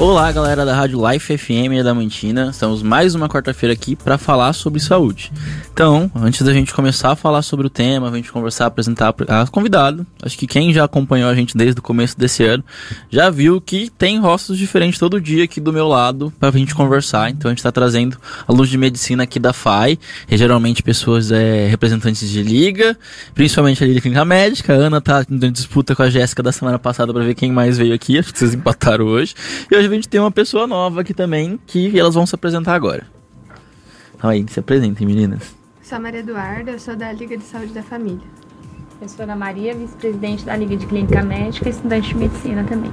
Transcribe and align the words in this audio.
Olá, 0.00 0.32
galera 0.32 0.64
da 0.64 0.74
Rádio 0.74 0.98
Life 1.06 1.36
FM 1.36 1.84
da 1.84 1.92
Mantina. 1.92 2.48
Estamos 2.50 2.82
mais 2.82 3.14
uma 3.14 3.28
quarta-feira 3.28 3.74
aqui 3.74 3.94
para 3.94 4.16
falar 4.16 4.54
sobre 4.54 4.80
saúde. 4.80 5.30
Então, 5.74 6.10
antes 6.14 6.40
da 6.40 6.54
gente 6.54 6.72
começar 6.72 7.10
a 7.10 7.16
falar 7.16 7.42
sobre 7.42 7.66
o 7.66 7.70
tema, 7.70 8.08
a 8.08 8.16
gente 8.16 8.32
conversar, 8.32 8.64
apresentar 8.64 9.14
a 9.28 9.46
convidado, 9.46 10.06
acho 10.22 10.38
que 10.38 10.46
quem 10.46 10.72
já 10.72 10.84
acompanhou 10.84 11.28
a 11.28 11.34
gente 11.34 11.54
desde 11.54 11.80
o 11.80 11.82
começo 11.82 12.18
desse 12.18 12.42
ano 12.42 12.64
já 13.10 13.28
viu 13.28 13.60
que 13.60 13.90
tem 13.90 14.18
rostos 14.18 14.56
diferentes 14.56 14.98
todo 14.98 15.20
dia 15.20 15.44
aqui 15.44 15.60
do 15.60 15.70
meu 15.70 15.86
lado 15.86 16.32
para 16.40 16.48
a 16.48 16.52
gente 16.52 16.74
conversar. 16.74 17.28
Então, 17.28 17.50
a 17.50 17.52
gente 17.52 17.58
está 17.58 17.70
trazendo 17.70 18.16
alunos 18.48 18.70
de 18.70 18.78
medicina 18.78 19.24
aqui 19.24 19.38
da 19.38 19.52
FAI, 19.52 19.98
e 20.30 20.36
geralmente 20.38 20.82
pessoas 20.82 21.30
é, 21.30 21.66
representantes 21.68 22.26
de 22.30 22.42
liga, 22.42 22.96
principalmente 23.34 23.84
a 23.84 23.86
Liga 23.86 24.00
Clínica 24.00 24.24
Médica. 24.24 24.72
A 24.72 24.76
Ana 24.76 24.98
tá 24.98 25.26
em 25.30 25.52
disputa 25.52 25.94
com 25.94 26.02
a 26.02 26.08
Jéssica 26.08 26.42
da 26.42 26.52
semana 26.52 26.78
passada 26.78 27.12
para 27.12 27.22
ver 27.22 27.34
quem 27.34 27.52
mais 27.52 27.76
veio 27.76 27.92
aqui. 27.92 28.18
Acho 28.18 28.32
que 28.32 28.38
vocês 28.38 28.54
empataram 28.54 29.04
hoje. 29.04 29.34
E 29.70 29.76
hoje 29.76 29.89
a 29.92 29.96
gente 29.96 30.08
tem 30.08 30.20
uma 30.20 30.30
pessoa 30.30 30.66
nova 30.66 31.00
aqui 31.00 31.14
também, 31.14 31.58
que 31.66 31.98
elas 31.98 32.14
vão 32.14 32.26
se 32.26 32.34
apresentar 32.34 32.74
agora. 32.74 33.06
Então 34.14 34.28
aí, 34.30 34.44
se 34.48 34.60
apresentem, 34.60 35.06
meninas. 35.06 35.54
Sou 35.82 35.96
a 35.96 36.00
Maria 36.00 36.20
Eduarda, 36.20 36.72
eu 36.72 36.78
sou 36.78 36.94
da 36.94 37.12
Liga 37.12 37.36
de 37.36 37.44
Saúde 37.44 37.72
da 37.72 37.82
Família. 37.82 38.20
Eu 39.00 39.08
sou 39.08 39.22
Ana 39.22 39.34
Maria, 39.34 39.74
vice-presidente 39.74 40.44
da 40.44 40.54
Liga 40.54 40.76
de 40.76 40.86
Clínica 40.86 41.22
Médica 41.22 41.68
e 41.68 41.72
estudante 41.72 42.08
de 42.08 42.16
medicina 42.16 42.64
também. 42.64 42.92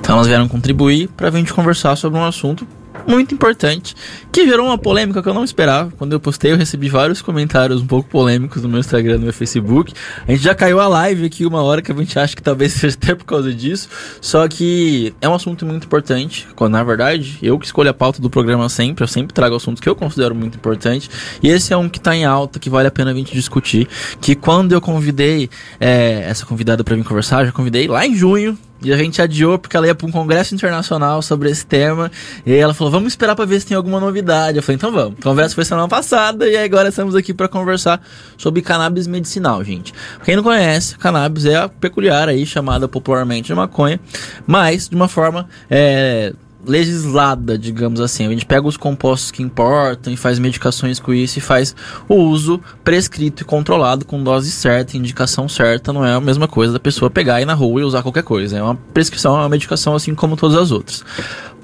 Então 0.00 0.14
elas 0.14 0.26
vieram 0.26 0.48
contribuir 0.48 1.08
para 1.08 1.28
a 1.28 1.30
gente 1.30 1.52
conversar 1.52 1.96
sobre 1.96 2.18
um 2.18 2.24
assunto 2.24 2.66
muito 3.06 3.34
importante, 3.34 3.94
que 4.32 4.46
gerou 4.46 4.66
uma 4.66 4.78
polêmica 4.78 5.22
que 5.22 5.28
eu 5.28 5.34
não 5.34 5.44
esperava. 5.44 5.92
Quando 5.98 6.12
eu 6.12 6.20
postei, 6.20 6.52
eu 6.52 6.56
recebi 6.56 6.88
vários 6.88 7.20
comentários 7.20 7.80
um 7.80 7.86
pouco 7.86 8.08
polêmicos 8.08 8.62
no 8.62 8.68
meu 8.68 8.80
Instagram, 8.80 9.18
no 9.18 9.24
meu 9.24 9.32
Facebook. 9.32 9.92
A 10.26 10.32
gente 10.32 10.42
já 10.42 10.54
caiu 10.54 10.80
a 10.80 10.88
live 10.88 11.26
aqui 11.26 11.44
uma 11.44 11.62
hora 11.62 11.82
que 11.82 11.92
a 11.92 11.94
gente 11.94 12.18
acha 12.18 12.34
que 12.34 12.42
talvez 12.42 12.72
seja 12.74 12.96
até 12.96 13.14
por 13.14 13.24
causa 13.24 13.52
disso. 13.52 13.88
Só 14.20 14.46
que 14.48 15.14
é 15.20 15.28
um 15.28 15.34
assunto 15.34 15.66
muito 15.66 15.84
importante. 15.86 16.46
Na 16.70 16.82
verdade, 16.82 17.38
eu 17.42 17.58
que 17.58 17.66
escolho 17.66 17.90
a 17.90 17.94
pauta 17.94 18.22
do 18.22 18.30
programa 18.30 18.68
sempre, 18.68 19.04
eu 19.04 19.08
sempre 19.08 19.34
trago 19.34 19.54
assuntos 19.54 19.80
que 19.80 19.88
eu 19.88 19.94
considero 19.94 20.34
muito 20.34 20.56
importantes. 20.56 21.10
E 21.42 21.48
esse 21.48 21.72
é 21.72 21.76
um 21.76 21.88
que 21.88 21.98
está 21.98 22.16
em 22.16 22.24
alta, 22.24 22.58
que 22.58 22.70
vale 22.70 22.88
a 22.88 22.90
pena 22.90 23.10
a 23.10 23.14
gente 23.14 23.32
discutir. 23.32 23.86
Que 24.20 24.34
quando 24.34 24.72
eu 24.72 24.80
convidei 24.80 25.50
é, 25.78 26.24
essa 26.26 26.46
convidada 26.46 26.82
para 26.82 26.96
vir 26.96 27.04
conversar, 27.04 27.44
já 27.44 27.52
convidei 27.52 27.86
lá 27.86 28.06
em 28.06 28.14
junho 28.14 28.58
e 28.84 28.92
a 28.92 28.96
gente 28.96 29.20
adiou 29.20 29.58
porque 29.58 29.76
ela 29.76 29.86
ia 29.86 29.94
para 29.94 30.06
um 30.06 30.10
congresso 30.10 30.54
internacional 30.54 31.22
sobre 31.22 31.50
esse 31.50 31.64
tema. 31.64 32.10
E 32.44 32.52
aí 32.52 32.58
ela 32.58 32.74
falou: 32.74 32.90
vamos 32.90 33.12
esperar 33.12 33.34
para 33.34 33.44
ver 33.44 33.60
se 33.60 33.66
tem 33.66 33.76
alguma 33.76 33.98
novidade. 33.98 34.58
Eu 34.58 34.62
falei: 34.62 34.76
então 34.76 34.92
vamos. 34.92 35.18
A 35.18 35.22
conversa 35.22 35.54
foi 35.54 35.64
semana 35.64 35.88
passada 35.88 36.48
e 36.48 36.56
agora 36.56 36.90
estamos 36.90 37.14
aqui 37.14 37.32
para 37.32 37.48
conversar 37.48 38.00
sobre 38.36 38.62
cannabis 38.62 39.06
medicinal, 39.06 39.64
gente. 39.64 39.92
Quem 40.24 40.36
não 40.36 40.42
conhece, 40.42 40.96
cannabis 40.98 41.46
é 41.46 41.56
a 41.56 41.68
peculiar 41.68 42.28
aí, 42.28 42.44
chamada 42.44 42.86
popularmente 42.86 43.48
de 43.48 43.54
maconha, 43.54 43.98
mas 44.46 44.88
de 44.88 44.94
uma 44.94 45.08
forma 45.08 45.48
é, 45.70 46.32
legislada, 46.66 47.58
digamos 47.58 48.00
assim. 48.00 48.26
A 48.26 48.30
gente 48.30 48.46
pega 48.46 48.66
os 48.66 48.76
compostos 48.76 49.30
que 49.30 49.42
importam 49.42 50.12
e 50.12 50.16
faz 50.16 50.38
medicações 50.38 50.98
com 50.98 51.12
isso 51.12 51.38
e 51.38 51.42
faz 51.42 51.74
o 52.08 52.14
uso 52.14 52.60
prescrito 52.82 53.42
e 53.42 53.44
controlado 53.44 54.04
com 54.04 54.22
dose 54.22 54.50
certa, 54.50 54.96
indicação 54.96 55.48
certa. 55.48 55.92
Não 55.92 56.04
é 56.04 56.14
a 56.14 56.20
mesma 56.20 56.48
coisa 56.48 56.72
da 56.72 56.80
pessoa 56.80 57.10
pegar 57.10 57.40
e 57.40 57.44
na 57.44 57.54
rua 57.54 57.80
e 57.80 57.84
usar 57.84 58.02
qualquer 58.02 58.22
coisa. 58.22 58.58
É 58.58 58.62
uma 58.62 58.74
prescrição, 58.74 59.36
é 59.36 59.40
uma 59.40 59.48
medicação 59.48 59.94
assim 59.94 60.14
como 60.14 60.36
todas 60.36 60.56
as 60.56 60.70
outras. 60.70 61.04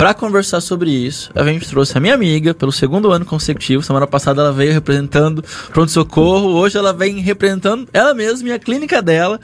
Para 0.01 0.15
conversar 0.15 0.62
sobre 0.62 0.91
isso, 0.91 1.31
a 1.34 1.45
gente 1.45 1.69
trouxe 1.69 1.97
a 1.97 2.01
minha 2.01 2.15
amiga 2.15 2.55
pelo 2.55 2.73
segundo 2.73 3.11
ano 3.11 3.27
consecutivo. 3.27 3.83
Semana 3.83 4.06
passada 4.06 4.41
ela 4.41 4.53
veio 4.53 4.73
representando 4.73 5.45
Pronto 5.75 5.93
Socorro, 5.93 6.55
hoje 6.55 6.78
ela 6.78 6.93
vem 6.93 7.19
representando 7.19 7.87
ela 7.93 8.15
mesma 8.15 8.48
e 8.48 8.53
a 8.53 8.59
clínica 8.59 9.03
dela 9.03 9.39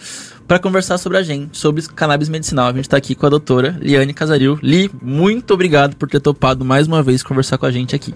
para 0.47 0.59
conversar 0.59 0.99
sobre 0.99 1.19
a 1.19 1.23
gente, 1.23 1.57
sobre 1.59 1.83
cannabis 1.83 2.29
medicinal. 2.29 2.69
A 2.69 2.73
gente 2.73 2.83
está 2.83 2.97
aqui 2.97 3.15
com 3.15 3.27
a 3.27 3.31
doutora 3.31 3.77
Liane 3.81 4.15
Casaril. 4.15 4.59
Li, 4.63 4.91
muito 5.03 5.53
obrigado 5.55 5.97
por 5.97 6.09
ter 6.09 6.21
topado 6.21 6.65
mais 6.65 6.87
uma 6.87 7.03
vez 7.03 7.23
conversar 7.23 7.59
com 7.59 7.67
a 7.67 7.71
gente 7.71 7.95
aqui. 7.95 8.15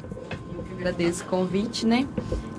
Agradeço 0.81 1.25
o 1.25 1.27
convite, 1.27 1.85
né? 1.85 2.07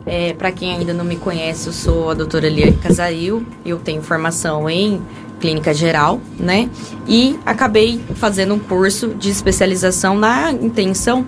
É, 0.05 0.31
para 0.33 0.51
quem 0.51 0.75
ainda 0.75 0.93
não 0.93 1.03
me 1.03 1.15
conhece, 1.15 1.65
eu 1.65 1.73
sou 1.73 2.11
a 2.11 2.13
doutora 2.13 2.47
Liane 2.47 2.77
Casaril. 2.77 3.43
Eu 3.65 3.79
tenho 3.79 3.99
formação 4.03 4.69
em 4.69 5.01
clínica 5.39 5.73
geral, 5.73 6.21
né? 6.39 6.69
E 7.07 7.39
acabei 7.43 7.99
fazendo 8.13 8.53
um 8.53 8.59
curso 8.59 9.07
de 9.07 9.31
especialização 9.31 10.15
na 10.15 10.51
intenção 10.51 11.25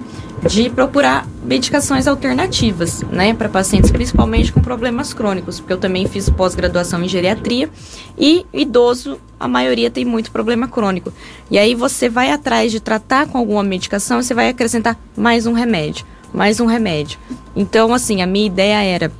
de 0.47 0.69
procurar 0.69 1.27
medicações 1.43 2.05
alternativas, 2.05 3.01
né, 3.03 3.33
para 3.33 3.47
pacientes 3.47 3.89
principalmente 3.89 4.51
com 4.51 4.61
problemas 4.61 5.13
crônicos, 5.13 5.59
porque 5.59 5.71
eu 5.71 5.77
também 5.77 6.05
fiz 6.05 6.29
pós-graduação 6.29 7.01
em 7.01 7.07
geriatria 7.07 7.69
e 8.17 8.45
idoso, 8.53 9.17
a 9.39 9.47
maioria 9.47 9.89
tem 9.89 10.03
muito 10.03 10.31
problema 10.31 10.67
crônico. 10.67 11.13
E 11.49 11.57
aí 11.57 11.73
você 11.73 12.09
vai 12.09 12.29
atrás 12.29 12.73
de 12.73 12.81
tratar 12.81 13.25
com 13.27 13.37
alguma 13.37 13.63
medicação 13.63 14.21
você 14.21 14.33
vai 14.33 14.49
acrescentar 14.49 14.99
mais 15.15 15.45
um 15.45 15.53
remédio, 15.53 16.05
mais 16.33 16.59
um 16.59 16.65
remédio. 16.65 17.19
Então, 17.55 17.93
assim, 17.93 18.21
a 18.21 18.27
minha 18.27 18.47
ideia 18.47 18.83
era 18.83 19.11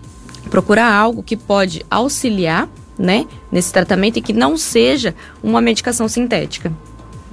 procurar 0.49 0.91
algo 0.91 1.23
que 1.23 1.37
pode 1.37 1.85
auxiliar, 1.89 2.67
né, 2.97 3.25
nesse 3.51 3.71
tratamento 3.71 4.17
e 4.17 4.21
que 4.21 4.33
não 4.33 4.57
seja 4.57 5.15
uma 5.41 5.61
medicação 5.61 6.07
sintética. 6.07 6.71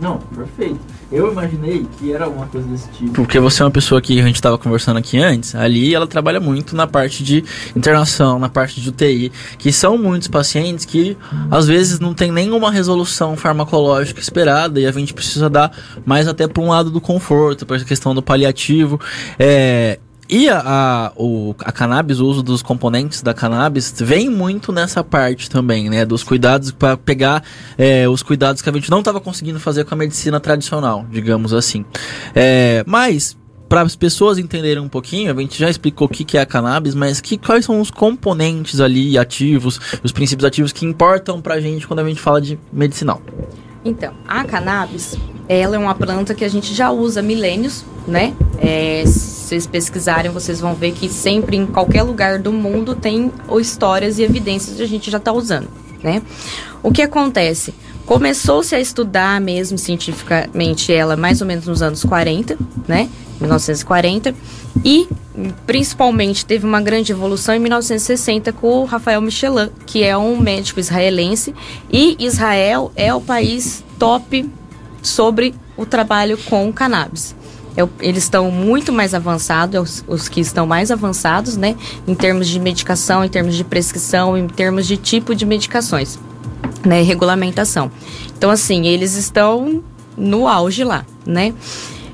Não, 0.00 0.18
perfeito. 0.18 0.80
Eu 1.12 1.30
imaginei 1.30 1.86
que 1.98 2.12
era 2.12 2.24
alguma 2.24 2.46
coisa 2.46 2.66
desse 2.68 2.88
tipo. 2.90 3.12
Porque 3.12 3.38
você 3.38 3.62
é 3.62 3.64
uma 3.64 3.70
pessoa 3.70 4.00
que 4.00 4.18
a 4.18 4.22
gente 4.22 4.36
estava 4.36 4.56
conversando 4.56 4.96
aqui 4.96 5.18
antes, 5.18 5.54
ali 5.54 5.94
ela 5.94 6.06
trabalha 6.06 6.40
muito 6.40 6.74
na 6.74 6.86
parte 6.86 7.22
de 7.22 7.44
internação, 7.76 8.38
na 8.38 8.48
parte 8.48 8.80
de 8.80 8.88
UTI, 8.88 9.30
que 9.58 9.72
são 9.72 9.98
muitos 9.98 10.28
pacientes 10.28 10.84
que 10.84 11.16
às 11.50 11.66
vezes 11.66 12.00
não 12.00 12.14
tem 12.14 12.32
nenhuma 12.32 12.70
resolução 12.70 13.36
farmacológica 13.36 14.20
esperada 14.20 14.80
e 14.80 14.86
a 14.86 14.92
gente 14.92 15.12
precisa 15.12 15.50
dar 15.50 15.70
mais 16.04 16.26
até 16.28 16.48
para 16.48 16.62
um 16.62 16.68
lado 16.68 16.90
do 16.90 17.00
conforto, 17.00 17.66
para 17.66 17.76
a 17.76 17.84
questão 17.84 18.14
do 18.14 18.22
paliativo. 18.22 19.00
É, 19.38 19.98
e 20.30 20.48
a, 20.48 20.62
a, 20.64 21.12
o, 21.16 21.54
a 21.58 21.72
cannabis, 21.72 22.20
o 22.20 22.26
uso 22.26 22.42
dos 22.42 22.62
componentes 22.62 23.20
da 23.20 23.34
cannabis, 23.34 23.92
vem 23.98 24.30
muito 24.30 24.70
nessa 24.70 25.02
parte 25.02 25.50
também, 25.50 25.90
né? 25.90 26.04
Dos 26.04 26.22
cuidados 26.22 26.70
para 26.70 26.96
pegar 26.96 27.42
é, 27.76 28.08
os 28.08 28.22
cuidados 28.22 28.62
que 28.62 28.70
a 28.70 28.72
gente 28.72 28.90
não 28.90 29.00
estava 29.00 29.20
conseguindo 29.20 29.58
fazer 29.58 29.84
com 29.84 29.94
a 29.94 29.98
medicina 29.98 30.38
tradicional, 30.38 31.04
digamos 31.10 31.52
assim. 31.52 31.84
É, 32.34 32.84
mas 32.86 33.36
para 33.68 33.82
as 33.82 33.94
pessoas 33.94 34.36
entenderem 34.38 34.82
um 34.82 34.88
pouquinho, 34.88 35.32
a 35.32 35.40
gente 35.40 35.58
já 35.58 35.70
explicou 35.70 36.06
o 36.06 36.10
que, 36.10 36.24
que 36.24 36.36
é 36.36 36.40
a 36.40 36.46
cannabis, 36.46 36.94
mas 36.94 37.20
que, 37.20 37.38
quais 37.38 37.64
são 37.64 37.80
os 37.80 37.90
componentes 37.90 38.80
ali 38.80 39.16
ativos, 39.16 39.80
os 40.02 40.10
princípios 40.10 40.44
ativos 40.44 40.72
que 40.72 40.84
importam 40.84 41.40
para 41.40 41.54
a 41.54 41.60
gente 41.60 41.86
quando 41.86 42.00
a 42.00 42.04
gente 42.04 42.20
fala 42.20 42.40
de 42.40 42.58
medicinal? 42.72 43.22
Então, 43.84 44.12
a 44.26 44.44
cannabis, 44.44 45.16
ela 45.48 45.76
é 45.76 45.78
uma 45.78 45.94
planta 45.94 46.34
que 46.34 46.44
a 46.44 46.48
gente 46.48 46.74
já 46.74 46.90
usa 46.90 47.22
milênios, 47.22 47.84
né? 48.06 48.34
É, 48.58 49.04
vocês 49.04 49.66
pesquisarem, 49.66 50.30
vocês 50.30 50.60
vão 50.60 50.74
ver 50.74 50.92
que 50.92 51.08
sempre 51.08 51.56
em 51.56 51.66
qualquer 51.66 52.02
lugar 52.02 52.38
do 52.38 52.52
mundo 52.52 52.94
tem 52.94 53.32
histórias 53.58 54.18
e 54.18 54.22
evidências 54.22 54.76
que 54.76 54.82
a 54.82 54.86
gente 54.86 55.10
já 55.10 55.18
está 55.18 55.32
usando, 55.32 55.68
né? 56.02 56.22
O 56.82 56.92
que 56.92 57.02
acontece? 57.02 57.74
Começou-se 58.06 58.74
a 58.74 58.80
estudar 58.80 59.40
mesmo 59.40 59.78
cientificamente 59.78 60.92
ela 60.92 61.16
mais 61.16 61.40
ou 61.40 61.46
menos 61.46 61.66
nos 61.66 61.82
anos 61.82 62.04
40, 62.04 62.56
né? 62.86 63.08
1940, 63.40 64.34
e 64.84 65.08
principalmente 65.66 66.44
teve 66.44 66.66
uma 66.66 66.80
grande 66.80 67.12
evolução 67.12 67.54
em 67.54 67.58
1960 67.58 68.52
com 68.52 68.80
o 68.80 68.84
Rafael 68.84 69.20
Michelin, 69.20 69.70
que 69.86 70.02
é 70.02 70.16
um 70.16 70.38
médico 70.38 70.80
israelense, 70.80 71.54
e 71.90 72.16
Israel 72.18 72.92
é 72.96 73.12
o 73.12 73.20
país 73.20 73.84
top 73.98 74.48
sobre 75.02 75.54
o 75.76 75.86
trabalho 75.86 76.36
com 76.38 76.72
cannabis. 76.72 77.34
É 77.76 77.88
eles 78.00 78.24
estão 78.24 78.50
muito 78.50 78.92
mais 78.92 79.14
avançados, 79.14 79.74
é 79.74 79.80
os, 79.80 80.04
os, 80.06 80.28
que 80.28 80.40
estão 80.40 80.66
mais 80.66 80.90
avançados, 80.90 81.56
né? 81.56 81.76
Em 82.06 82.14
termos 82.14 82.48
de 82.48 82.58
medicação, 82.58 83.24
em 83.24 83.28
termos 83.28 83.54
de 83.54 83.64
prescrição, 83.64 84.36
em 84.36 84.48
termos 84.48 84.86
de 84.86 84.96
tipo 84.96 85.34
de 85.34 85.46
medicações, 85.46 86.18
né? 86.84 87.02
Regulamentação. 87.02 87.90
Então, 88.36 88.50
assim, 88.50 88.86
eles 88.86 89.14
estão 89.14 89.82
no 90.16 90.48
auge 90.48 90.82
lá, 90.82 91.06
né? 91.24 91.54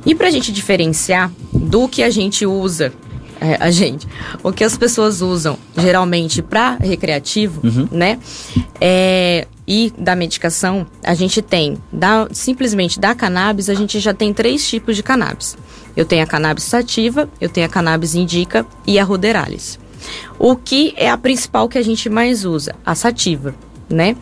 E 0.07 0.15
para 0.15 0.29
a 0.29 0.31
gente 0.31 0.53
diferenciar 0.53 1.31
do 1.53 1.89
que 1.89 2.03
a 2.03 2.09
gente 2.09 2.47
usa 2.47 2.93
é, 3.41 3.57
a 3.61 3.71
gente, 3.71 4.07
o 4.43 4.51
que 4.51 4.65
as 4.65 4.79
pessoas 4.79 5.21
usam 5.21 5.59
geralmente 5.77 6.41
para 6.41 6.77
recreativo, 6.77 7.61
uhum. 7.63 7.87
né? 7.91 8.19
É, 8.81 9.47
e 9.69 9.93
da 9.99 10.17
medicação, 10.17 10.87
a 11.05 11.13
gente 11.13 11.43
tem, 11.43 11.77
da, 11.93 12.29
simplesmente 12.33 12.99
da 12.99 13.15
cannabis, 13.15 13.69
a 13.69 13.75
gente 13.75 14.01
já 14.01 14.15
tem 14.15 14.33
três 14.33 14.67
tipos 14.67 14.97
de 14.97 15.03
cannabis. 15.03 15.57
Eu 15.95 16.07
tenho 16.07 16.23
a 16.23 16.27
cannabis 16.27 16.65
sativa, 16.65 17.29
eu 17.41 17.49
tenho 17.49 17.67
a 17.67 17.69
cannabis 17.69 18.15
indica 18.15 18.65
e 18.87 18.99
a 18.99 19.05
ruderalis. 19.05 19.79
O 20.39 20.57
que 20.57 20.95
é 20.97 21.11
a 21.11 21.19
principal 21.19 21.69
que 21.69 21.79
a 21.79 21.83
gente 21.83 22.09
mais 22.09 22.45
usa? 22.45 22.75
A 22.87 22.95
sativa, 22.95 23.55
né? 23.91 24.17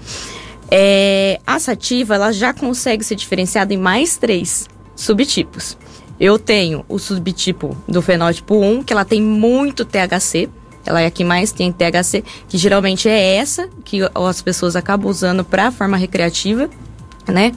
É, 0.70 1.38
a 1.46 1.58
sativa, 1.60 2.14
ela 2.14 2.32
já 2.32 2.52
consegue 2.52 3.04
ser 3.04 3.14
diferenciada 3.14 3.72
em 3.72 3.76
mais 3.76 4.16
três 4.16 4.66
subtipos. 4.94 5.76
Eu 6.18 6.38
tenho 6.38 6.84
o 6.88 6.98
subtipo 6.98 7.76
do 7.88 8.00
fenótipo 8.00 8.56
1, 8.56 8.84
que 8.84 8.92
ela 8.92 9.04
tem 9.04 9.20
muito 9.20 9.84
THC, 9.84 10.48
ela 10.86 11.00
é 11.00 11.06
a 11.06 11.10
que 11.10 11.24
mais 11.24 11.50
tem 11.50 11.72
THC, 11.72 12.22
que 12.48 12.58
geralmente 12.58 13.08
é 13.08 13.36
essa 13.36 13.68
que 13.84 14.00
as 14.14 14.42
pessoas 14.42 14.76
acabam 14.76 15.10
usando 15.10 15.44
para 15.44 15.72
forma 15.72 15.96
recreativa, 15.96 16.68
né? 17.26 17.52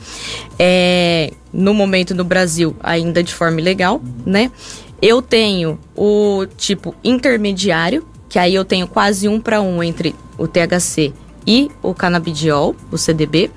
É, 0.57 1.34
no 1.51 1.74
momento 1.74 2.16
no 2.16 2.24
Brasil, 2.24 2.75
ainda 2.81 3.22
de 3.22 3.34
forma 3.34 3.60
ilegal, 3.60 4.01
né? 4.25 4.51
Eu 5.01 5.22
tenho 5.22 5.78
o 5.95 6.45
tipo 6.57 6.95
intermediário, 7.04 8.07
que 8.30 8.40
aí 8.40 8.56
eu 8.56 8.66
tenho 8.66 8.88
quase 8.88 9.28
um 9.28 9.40
para 9.40 9.62
um 9.62 9.83
entre 9.83 10.16
o 10.38 10.48
THC 10.48 11.13
e 11.45 11.69
o 11.81 11.94
canabidiol, 11.94 12.75
o 12.92 12.98
CDB, 12.98 13.51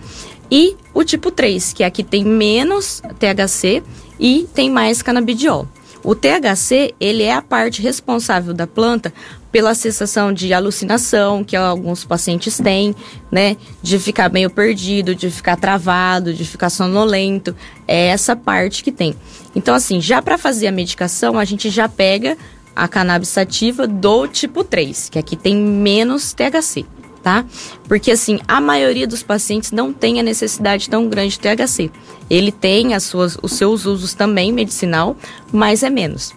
e 0.50 0.76
o 0.92 1.04
tipo 1.04 1.30
3, 1.30 1.72
que 1.72 1.82
é 1.82 1.86
aqui 1.86 2.02
tem 2.02 2.24
menos 2.24 3.02
THC 3.18 3.82
e 4.18 4.48
tem 4.52 4.70
mais 4.70 5.02
canabidiol. 5.02 5.66
O 6.02 6.14
THC, 6.14 6.94
ele 6.98 7.22
é 7.22 7.34
a 7.34 7.42
parte 7.42 7.82
responsável 7.82 8.54
da 8.54 8.66
planta 8.66 9.12
pela 9.52 9.74
sensação 9.74 10.32
de 10.32 10.52
alucinação 10.54 11.44
que 11.44 11.56
alguns 11.56 12.04
pacientes 12.04 12.56
têm, 12.58 12.94
né? 13.30 13.56
De 13.82 13.98
ficar 13.98 14.30
meio 14.30 14.48
perdido, 14.48 15.14
de 15.14 15.30
ficar 15.30 15.56
travado, 15.56 16.32
de 16.32 16.44
ficar 16.44 16.70
sonolento. 16.70 17.54
É 17.86 18.06
essa 18.06 18.34
parte 18.34 18.82
que 18.82 18.92
tem. 18.92 19.14
Então, 19.54 19.74
assim, 19.74 20.00
já 20.00 20.22
para 20.22 20.38
fazer 20.38 20.68
a 20.68 20.72
medicação, 20.72 21.38
a 21.38 21.44
gente 21.44 21.68
já 21.68 21.88
pega 21.88 22.36
a 22.74 22.88
cannabis 22.88 23.28
sativa 23.28 23.86
do 23.86 24.26
tipo 24.26 24.64
3, 24.64 25.10
que 25.10 25.18
aqui 25.18 25.36
tem 25.36 25.56
menos 25.56 26.32
THC, 26.32 26.86
tá? 27.22 27.44
Porque, 27.86 28.10
assim, 28.10 28.40
a 28.46 28.60
maioria 28.60 29.06
dos 29.06 29.22
pacientes 29.22 29.72
não 29.72 29.92
tem 29.92 30.20
a 30.20 30.22
necessidade 30.22 30.88
tão 30.88 31.08
grande 31.08 31.38
de 31.38 31.40
THC. 31.40 31.90
Ele 32.28 32.52
tem 32.52 32.94
as 32.94 33.04
suas, 33.04 33.36
os 33.42 33.52
seus 33.52 33.86
usos 33.86 34.14
também 34.14 34.52
medicinal, 34.52 35.16
mas 35.52 35.82
é 35.82 35.90
menos, 35.90 36.32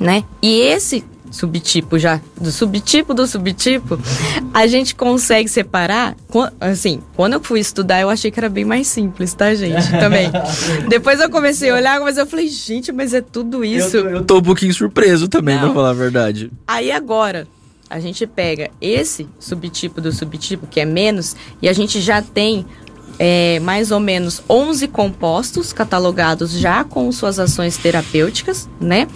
né? 0.00 0.24
E 0.42 0.60
esse 0.60 1.04
subtipo 1.30 1.98
já, 1.98 2.20
do 2.40 2.50
subtipo 2.50 3.12
do 3.12 3.26
subtipo, 3.26 3.98
a 4.54 4.66
gente 4.66 4.94
consegue 4.94 5.48
separar. 5.48 6.16
Assim, 6.60 7.02
quando 7.14 7.34
eu 7.34 7.40
fui 7.42 7.60
estudar, 7.60 8.00
eu 8.00 8.08
achei 8.08 8.30
que 8.30 8.38
era 8.40 8.48
bem 8.48 8.64
mais 8.64 8.86
simples, 8.86 9.34
tá, 9.34 9.54
gente? 9.54 9.90
Também. 9.90 10.30
Depois 10.88 11.20
eu 11.20 11.28
comecei 11.28 11.70
a 11.70 11.74
olhar, 11.74 12.00
mas 12.00 12.16
eu 12.16 12.26
falei, 12.26 12.48
gente, 12.48 12.92
mas 12.92 13.12
é 13.12 13.20
tudo 13.20 13.64
isso. 13.64 13.96
Eu 13.96 14.02
tô, 14.04 14.08
eu 14.10 14.24
tô 14.24 14.38
um 14.38 14.42
pouquinho 14.42 14.72
surpreso 14.72 15.28
também, 15.28 15.56
Não. 15.56 15.64
pra 15.64 15.74
falar 15.74 15.90
a 15.90 15.94
verdade. 15.94 16.50
Aí 16.66 16.90
agora, 16.90 17.46
a 17.88 18.00
gente 18.00 18.26
pega 18.26 18.70
esse 18.80 19.28
subtipo 19.38 20.00
do 20.00 20.12
subtipo, 20.12 20.66
que 20.66 20.80
é 20.80 20.84
menos, 20.84 21.36
e 21.62 21.68
a 21.68 21.72
gente 21.72 22.00
já 22.00 22.20
tem 22.20 22.66
é, 23.18 23.60
mais 23.60 23.90
ou 23.90 24.00
menos 24.00 24.42
11 24.48 24.88
compostos 24.88 25.72
catalogados 25.72 26.52
já 26.52 26.84
com 26.84 27.10
suas 27.12 27.38
ações 27.38 27.76
terapêuticas, 27.76 28.68
né? 28.80 29.08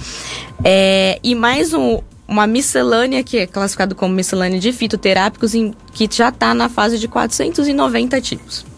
É, 0.65 1.19
e 1.23 1.35
mais 1.35 1.75
um, 1.75 2.01
uma 2.27 2.47
miscelânea 2.47 3.23
que 3.25 3.39
é 3.39 3.47
classificado 3.47 3.95
como 3.95 4.15
miscelânea 4.15 4.61
de 4.61 4.73
fitoterápicos 4.73 5.55
em, 5.55 5.75
que 5.93 6.09
já 6.11 6.29
está 6.29 6.55
na 6.55 6.69
fase 6.69 6.99
de 6.99 7.09
490 7.09 8.21
tipos. 8.21 8.70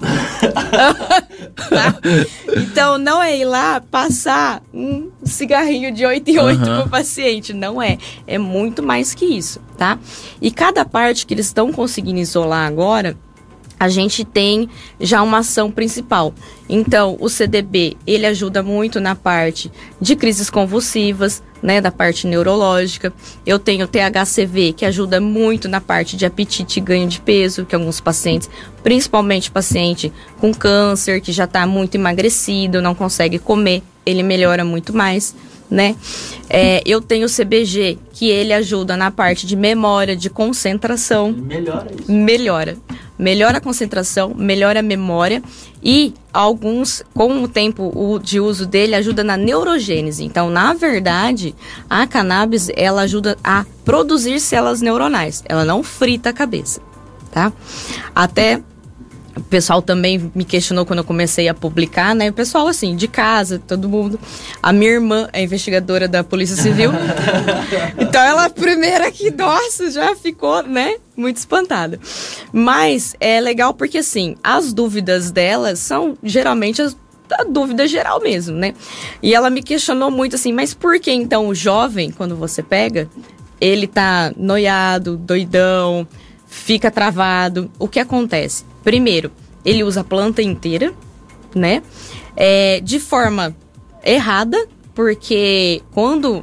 Então 2.56 2.98
não 2.98 3.22
é 3.22 3.36
ir 3.36 3.44
lá 3.44 3.80
passar 3.80 4.62
um 4.72 5.10
cigarrinho 5.24 5.92
de 5.92 6.04
8 6.04 6.30
e 6.30 6.38
8 6.38 6.58
uhum. 6.58 6.80
pro 6.80 6.90
paciente, 6.90 7.52
não 7.52 7.80
é. 7.80 7.98
É 8.26 8.38
muito 8.38 8.82
mais 8.82 9.14
que 9.14 9.24
isso, 9.24 9.60
tá? 9.76 9.98
E 10.40 10.50
cada 10.50 10.84
parte 10.84 11.26
que 11.26 11.34
eles 11.34 11.46
estão 11.46 11.72
conseguindo 11.72 12.18
isolar 12.18 12.66
agora 12.66 13.16
a 13.80 13.88
gente 13.88 14.26
tem 14.26 14.68
já 15.00 15.22
uma 15.22 15.38
ação 15.38 15.70
principal. 15.70 16.34
Então, 16.68 17.16
o 17.18 17.30
CDB, 17.30 17.96
ele 18.06 18.26
ajuda 18.26 18.62
muito 18.62 19.00
na 19.00 19.16
parte 19.16 19.72
de 19.98 20.14
crises 20.14 20.50
convulsivas, 20.50 21.42
né, 21.62 21.80
da 21.80 21.90
parte 21.90 22.26
neurológica. 22.26 23.10
Eu 23.46 23.58
tenho 23.58 23.86
o 23.86 23.88
THCV, 23.88 24.74
que 24.74 24.84
ajuda 24.84 25.18
muito 25.18 25.66
na 25.66 25.80
parte 25.80 26.14
de 26.14 26.26
apetite 26.26 26.78
e 26.78 26.82
ganho 26.82 27.08
de 27.08 27.22
peso, 27.22 27.64
que 27.64 27.74
alguns 27.74 28.02
pacientes, 28.02 28.50
principalmente 28.82 29.50
paciente 29.50 30.12
com 30.38 30.52
câncer, 30.52 31.22
que 31.22 31.32
já 31.32 31.44
está 31.44 31.66
muito 31.66 31.94
emagrecido, 31.94 32.82
não 32.82 32.94
consegue 32.94 33.38
comer, 33.38 33.82
ele 34.04 34.22
melhora 34.22 34.62
muito 34.62 34.94
mais 34.94 35.34
né? 35.70 35.94
É, 36.48 36.82
eu 36.84 37.00
tenho 37.00 37.26
o 37.26 37.30
CBG, 37.30 37.96
que 38.12 38.28
ele 38.28 38.52
ajuda 38.52 38.96
na 38.96 39.10
parte 39.10 39.46
de 39.46 39.54
memória, 39.54 40.16
de 40.16 40.28
concentração. 40.28 41.30
Melhora 41.30 41.86
isso. 41.96 42.10
Melhora. 42.10 42.76
Melhora 43.20 43.58
a 43.58 43.60
concentração, 43.60 44.34
melhora 44.34 44.80
a 44.80 44.82
memória 44.82 45.42
e 45.82 46.14
alguns, 46.32 47.02
com 47.12 47.42
o 47.42 47.48
tempo 47.48 48.18
de 48.22 48.40
uso 48.40 48.64
dele, 48.66 48.94
ajuda 48.94 49.22
na 49.22 49.36
neurogênese. 49.36 50.24
Então, 50.24 50.48
na 50.48 50.72
verdade, 50.72 51.54
a 51.88 52.06
cannabis, 52.06 52.70
ela 52.74 53.02
ajuda 53.02 53.36
a 53.44 53.66
produzir 53.84 54.40
células 54.40 54.80
neuronais. 54.80 55.44
Ela 55.46 55.66
não 55.66 55.82
frita 55.82 56.30
a 56.30 56.32
cabeça, 56.32 56.80
tá? 57.30 57.52
Até 58.14 58.62
o 59.36 59.40
pessoal 59.40 59.80
também 59.80 60.30
me 60.34 60.44
questionou 60.44 60.84
quando 60.84 61.00
eu 61.00 61.04
comecei 61.04 61.48
a 61.48 61.54
publicar, 61.54 62.14
né? 62.14 62.30
O 62.30 62.32
pessoal, 62.32 62.66
assim, 62.66 62.96
de 62.96 63.06
casa, 63.06 63.58
todo 63.58 63.88
mundo. 63.88 64.18
A 64.62 64.72
minha 64.72 64.90
irmã 64.92 65.28
é 65.32 65.42
investigadora 65.42 66.08
da 66.08 66.24
Polícia 66.24 66.56
Civil. 66.56 66.90
então 67.98 68.22
ela, 68.22 68.46
a 68.46 68.50
primeira 68.50 69.10
que, 69.10 69.30
nossa, 69.30 69.90
já 69.90 70.14
ficou, 70.16 70.62
né? 70.62 70.96
Muito 71.16 71.36
espantada. 71.36 71.98
Mas 72.52 73.14
é 73.20 73.40
legal 73.40 73.72
porque, 73.74 73.98
assim, 73.98 74.36
as 74.42 74.72
dúvidas 74.72 75.30
dela 75.30 75.76
são 75.76 76.16
geralmente 76.22 76.82
as 76.82 76.96
a 77.32 77.44
dúvida 77.44 77.86
geral 77.86 78.20
mesmo, 78.20 78.56
né? 78.56 78.74
E 79.22 79.32
ela 79.32 79.48
me 79.50 79.62
questionou 79.62 80.10
muito 80.10 80.34
assim, 80.34 80.52
mas 80.52 80.74
por 80.74 80.98
que 80.98 81.12
então 81.12 81.46
o 81.46 81.54
jovem, 81.54 82.10
quando 82.10 82.34
você 82.34 82.60
pega, 82.60 83.08
ele 83.60 83.86
tá 83.86 84.32
noiado, 84.36 85.16
doidão, 85.16 86.08
fica 86.44 86.90
travado? 86.90 87.70
O 87.78 87.86
que 87.86 88.00
acontece? 88.00 88.64
Primeiro, 88.82 89.30
ele 89.64 89.84
usa 89.84 90.00
a 90.00 90.04
planta 90.04 90.42
inteira, 90.42 90.92
né? 91.54 91.82
É, 92.36 92.80
de 92.80 92.98
forma 92.98 93.54
errada, 94.04 94.66
porque 94.94 95.82
quando 95.92 96.40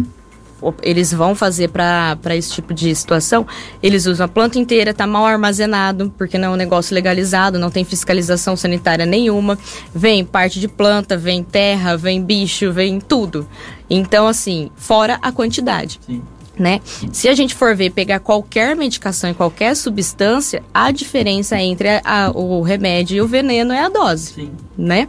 eles 0.82 1.14
vão 1.14 1.36
fazer 1.36 1.70
para 1.70 2.36
esse 2.36 2.52
tipo 2.52 2.74
de 2.74 2.94
situação, 2.96 3.46
eles 3.82 4.06
usam 4.06 4.26
a 4.26 4.30
planta 4.30 4.58
inteira, 4.58 4.94
tá 4.94 5.06
mal 5.06 5.26
armazenado, 5.26 6.12
porque 6.18 6.38
não 6.38 6.50
é 6.50 6.52
um 6.52 6.56
negócio 6.56 6.94
legalizado, 6.96 7.60
não 7.60 7.70
tem 7.70 7.86
fiscalização 7.86 8.56
sanitária 8.56 9.06
nenhuma. 9.06 9.58
Vem 9.94 10.26
parte 10.26 10.60
de 10.60 10.68
planta, 10.68 11.16
vem 11.16 11.44
terra, 11.44 11.96
vem 11.96 12.24
bicho, 12.24 12.72
vem 12.72 13.00
tudo. 13.00 13.48
Então, 13.90 14.28
assim, 14.28 14.72
fora 14.76 15.20
a 15.22 15.32
quantidade. 15.32 16.00
Sim 16.06 16.22
né? 16.60 16.82
Se 17.12 17.30
a 17.30 17.36
gente 17.36 17.56
for 17.56 17.76
ver, 17.76 17.92
pegar 17.92 18.20
qualquer 18.20 18.76
medicação 18.76 19.30
e 19.30 19.34
qualquer 19.34 19.76
substância, 19.76 20.64
a 20.74 20.92
diferença 20.92 21.60
entre 21.60 21.90
a, 21.90 22.02
a, 22.04 22.32
o 22.32 22.62
remédio 22.62 23.18
e 23.18 23.22
o 23.22 23.28
veneno 23.28 23.74
é 23.74 23.82
a 23.82 23.90
dose, 23.90 24.34
Sim. 24.34 24.52
né? 24.78 25.08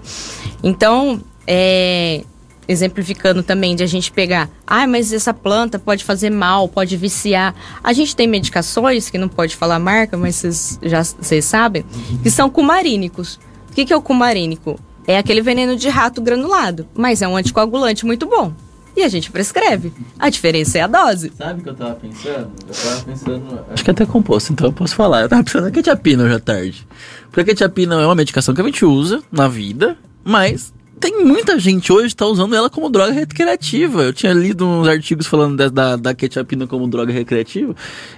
Então, 0.63 1.21
é, 1.47 2.23
exemplificando 2.69 3.43
também 3.43 3.75
de 3.75 3.83
a 3.83 3.87
gente 3.87 4.13
pegar, 4.13 4.51
ah, 4.67 4.87
mas 4.87 5.13
essa 5.13 5.33
planta 5.33 5.79
pode 5.79 6.05
fazer 6.05 6.31
mal, 6.31 6.69
pode 6.69 6.97
viciar. 6.97 7.55
A 7.83 7.93
gente 7.93 8.15
tem 8.15 8.27
medicações, 8.27 9.09
que 9.09 9.17
não 9.17 9.29
pode 9.29 9.57
falar 9.57 9.79
marca, 9.79 10.17
mas 10.17 10.37
vocês 10.37 10.79
já 10.83 11.03
vocês 11.03 11.45
sabem, 11.45 11.85
que 12.23 12.31
são 12.31 12.51
cumarínicos. 12.51 13.41
O 13.71 13.75
que, 13.75 13.87
que 13.87 13.93
é 13.93 13.97
o 13.97 14.03
cumarínico? 14.03 14.79
É 15.07 15.17
aquele 15.17 15.41
veneno 15.41 15.75
de 15.77 15.89
rato 15.89 16.21
granulado, 16.21 16.87
mas 16.95 17.23
é 17.23 17.29
um 17.29 17.37
anticoagulante 17.37 18.05
muito 18.05 18.27
bom 18.27 18.53
e 18.99 19.05
a 19.05 19.09
gente 19.09 19.31
prescreve. 19.31 19.93
A 20.19 20.29
diferença 20.29 20.79
é 20.79 20.81
a 20.83 20.87
dose. 20.89 21.33
Sabe 21.39 21.61
o 21.61 21.63
que 21.63 21.69
eu 21.69 21.75
tava 21.75 21.95
pensando? 21.95 22.51
Eu 22.67 22.75
tava 22.75 23.03
pensando. 23.05 23.61
Acho 23.71 23.85
que 23.85 23.91
é 23.91 23.93
até 23.93 24.05
composto, 24.05 24.53
então 24.53 24.67
eu 24.67 24.73
posso 24.73 24.95
falar. 24.95 25.23
Eu 25.23 25.29
tava 25.29 25.45
pensando 25.45 25.65
na 25.65 25.71
quetiapina 25.71 26.25
hoje 26.25 26.35
à 26.35 26.41
tarde. 26.41 26.87
Porque 27.27 27.41
a 27.41 27.45
quetiapina 27.45 27.95
é 27.95 28.05
uma 28.05 28.15
medicação 28.17 28.55
que 28.55 28.61
a 28.61 28.65
gente 28.65 28.85
usa 28.85 29.23
na 29.31 29.47
vida, 29.47 29.97
mas 30.25 30.73
tem 30.99 31.25
muita 31.25 31.61
gente 31.61 31.93
hoje 31.93 32.09
que 32.09 32.17
tá 32.17 32.27
usando 32.27 32.57
ela 32.57 32.69
como 32.69 32.91
droga 32.91 33.13
recreativa. 33.13 34.03
Eu 34.03 34.13
tinha 34.13 34.33
lido 34.33 34.67
uns 34.67 34.89
artigos 34.89 35.29
falando 35.29 35.57
da, 35.57 35.69
da, 35.69 35.97
da 35.97 36.15
quetiapina 36.15 36.67
como 36.67 36.89
droga 36.89 37.13
recreativa. 37.13 37.77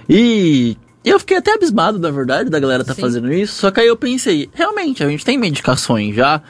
E 0.09 0.75
eu 1.05 1.19
fiquei 1.19 1.37
até 1.37 1.53
abismado, 1.53 1.99
na 1.99 2.09
verdade, 2.09 2.49
da 2.49 2.59
galera 2.59 2.83
tá 2.83 2.95
Sim. 2.95 3.01
fazendo 3.01 3.31
isso. 3.31 3.55
Só 3.55 3.69
que 3.69 3.79
aí 3.79 3.87
eu 3.87 3.95
pensei, 3.97 4.49
realmente, 4.51 5.03
a 5.03 5.07
gente 5.07 5.23
tem 5.23 5.37
medicações 5.37 6.15
já 6.15 6.41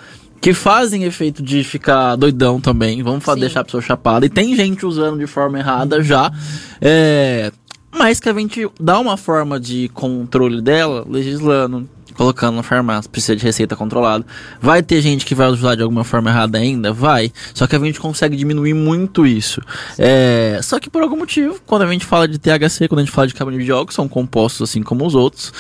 que 0.42 0.56
fazem 0.56 1.04
efeito 1.04 1.44
de 1.44 1.64
ficar 1.64 2.16
doidão 2.16 2.60
também. 2.60 3.04
Vamos 3.04 3.24
Sim. 3.24 3.40
deixar 3.40 3.62
a 3.62 3.64
pessoa 3.64 3.82
chapada. 3.82 4.26
E 4.26 4.30
tem 4.30 4.56
gente 4.56 4.86
usando 4.86 5.20
de 5.20 5.28
forma 5.28 5.60
errada 5.60 6.04
já. 6.04 6.32
É, 6.82 7.52
mas 7.92 8.20
que 8.20 8.28
a 8.28 8.34
gente 8.34 8.68
dá 8.80 9.00
uma 9.00 9.18
forma 9.18 9.60
de 9.60 9.88
controle 9.90 10.60
dela, 10.60 11.06
legislando, 11.08 11.88
colocando 12.16 12.56
na 12.56 12.64
farmácia, 12.64 13.10
precisa 13.10 13.36
de 13.36 13.44
receita 13.44 13.76
controlada. 13.76 14.26
Vai 14.60 14.82
ter 14.82 15.00
gente 15.02 15.26
que 15.26 15.36
vai 15.36 15.48
usar 15.48 15.76
de 15.76 15.84
alguma 15.84 16.04
forma 16.04 16.32
errada 16.32 16.58
ainda? 16.58 16.92
Vai. 16.92 17.32
Só 17.54 17.68
que 17.68 17.76
a 17.76 17.80
gente 17.80 18.00
consegue 18.00 18.36
diminuir 18.36 18.74
muito 18.74 19.28
isso. 19.28 19.62
É, 19.98 20.60
só 20.64 20.80
que 20.80 20.90
por 20.90 21.04
algum 21.04 21.18
motivo, 21.18 21.60
quando 21.68 21.84
a 21.84 21.92
gente 21.92 22.06
fala 22.06 22.28
de 22.28 22.40
THC, 22.40 22.88
quando 22.88 23.00
a 23.00 23.04
gente 23.04 23.14
fala 23.14 23.28
de 23.28 23.36
cannabinoide, 23.36 23.94
são 23.94 24.08
compostos 24.08 24.70
assim 24.70 24.82
como 24.82 25.06
os 25.06 25.14
outros 25.14 25.54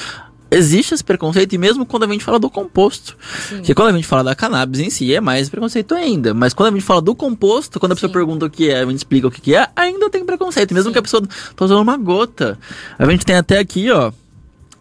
existe 0.51 0.93
esse 0.93 1.03
preconceito, 1.03 1.53
e 1.53 1.57
mesmo 1.57 1.85
quando 1.85 2.03
a 2.03 2.07
gente 2.07 2.23
fala 2.23 2.37
do 2.37 2.49
composto. 2.49 3.17
Sim. 3.47 3.61
Que 3.61 3.73
quando 3.73 3.89
a 3.89 3.93
gente 3.93 4.07
fala 4.07 4.25
da 4.25 4.35
cannabis 4.35 4.81
em 4.81 4.89
si, 4.89 5.13
é 5.15 5.21
mais 5.21 5.49
preconceito 5.49 5.95
ainda. 5.95 6.33
Mas 6.33 6.53
quando 6.53 6.69
a 6.69 6.71
gente 6.77 6.85
fala 6.85 7.01
do 7.01 7.15
composto, 7.15 7.79
quando 7.79 7.93
a 7.93 7.95
pessoa 7.95 8.09
Sim. 8.09 8.13
pergunta 8.13 8.45
o 8.45 8.49
que 8.49 8.69
é, 8.69 8.81
a 8.81 8.85
gente 8.85 8.97
explica 8.97 9.27
o 9.27 9.31
que 9.31 9.55
é, 9.55 9.69
ainda 9.75 10.09
tem 10.09 10.25
preconceito. 10.25 10.73
Mesmo 10.73 10.89
Sim. 10.89 10.93
que 10.93 10.99
a 10.99 11.01
pessoa 11.01 11.23
tá 11.55 11.65
usando 11.65 11.81
uma 11.81 11.97
gota. 11.97 12.59
A 12.99 13.09
gente 13.09 13.25
tem 13.25 13.35
até 13.35 13.59
aqui, 13.59 13.89
ó. 13.89 14.11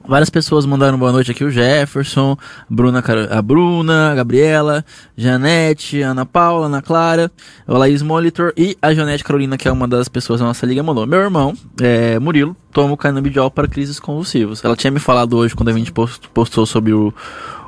Várias 0.07 0.31
pessoas 0.31 0.65
mandaram 0.65 0.99
boa 0.99 1.13
noite 1.13 1.31
aqui, 1.31 1.45
o 1.45 1.51
Jefferson, 1.51 2.37
Bruna, 2.69 3.05
a 3.31 3.43
Bruna, 3.43 4.11
a 4.11 4.15
Gabriela, 4.15 4.85
Janete, 5.17 6.01
Ana 6.01 6.25
Paula, 6.25 6.67
Ana 6.67 6.81
Clara, 6.81 7.31
o 7.69 7.77
Laís 7.77 8.03
Molitor 8.03 8.53
e 8.57 8.77
a 8.81 8.95
Janete 8.95 9.23
Carolina, 9.23 9.59
que 9.59 9.69
é 9.69 9.73
uma 9.73 9.87
das 9.87 10.09
pessoas 10.09 10.41
da 10.41 10.47
nossa 10.47 10.65
liga, 10.67 10.83
mandou. 10.83 11.07
Meu 11.07 11.21
irmão, 11.21 11.55
é, 11.81 12.19
Murilo, 12.19 12.57
toma 12.73 12.95
o 12.95 12.97
canabidiol 12.97 13.51
para 13.51 13.69
crises 13.69 14.01
convulsivas. 14.01 14.65
Ela 14.65 14.75
tinha 14.75 14.91
me 14.91 14.99
falado 14.99 15.37
hoje, 15.37 15.55
quando 15.55 15.69
a 15.69 15.73
gente 15.73 15.93
postou 15.93 16.65
sobre 16.65 16.93
o, 16.93 17.13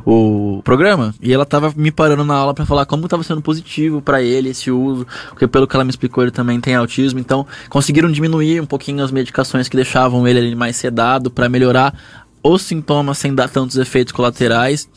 o 0.04 0.60
programa 0.64 1.14
e 1.20 1.32
ela 1.32 1.46
tava 1.46 1.72
me 1.76 1.90
parando 1.90 2.24
na 2.24 2.34
aula 2.34 2.54
para 2.54 2.66
falar 2.66 2.86
como 2.86 3.08
tava 3.08 3.22
sendo 3.22 3.40
positivo 3.40 4.02
para 4.02 4.22
ele 4.22 4.50
esse 4.50 4.70
uso, 4.70 5.06
porque 5.28 5.46
pelo 5.46 5.66
que 5.66 5.76
ela 5.76 5.84
me 5.84 5.90
explicou 5.90 6.24
ele 6.24 6.30
também 6.30 6.60
tem 6.60 6.74
autismo, 6.74 7.18
então 7.18 7.46
conseguiram 7.68 8.10
diminuir 8.10 8.60
um 8.60 8.66
pouquinho 8.66 9.02
as 9.02 9.10
medicações 9.10 9.68
que 9.68 9.76
deixavam 9.76 10.26
ele 10.26 10.54
mais 10.54 10.76
sedado 10.76 11.30
para 11.30 11.48
melhorar 11.48 11.94
os 12.42 12.62
sintomas 12.62 13.18
sem 13.18 13.34
dar 13.34 13.48
tantos 13.48 13.76
efeitos 13.76 14.12
colaterais. 14.12 14.88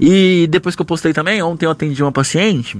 E 0.00 0.46
depois 0.50 0.74
que 0.74 0.80
eu 0.80 0.86
postei 0.86 1.12
também, 1.12 1.42
ontem 1.42 1.66
eu 1.66 1.70
atendi 1.70 2.02
uma 2.02 2.10
paciente 2.10 2.78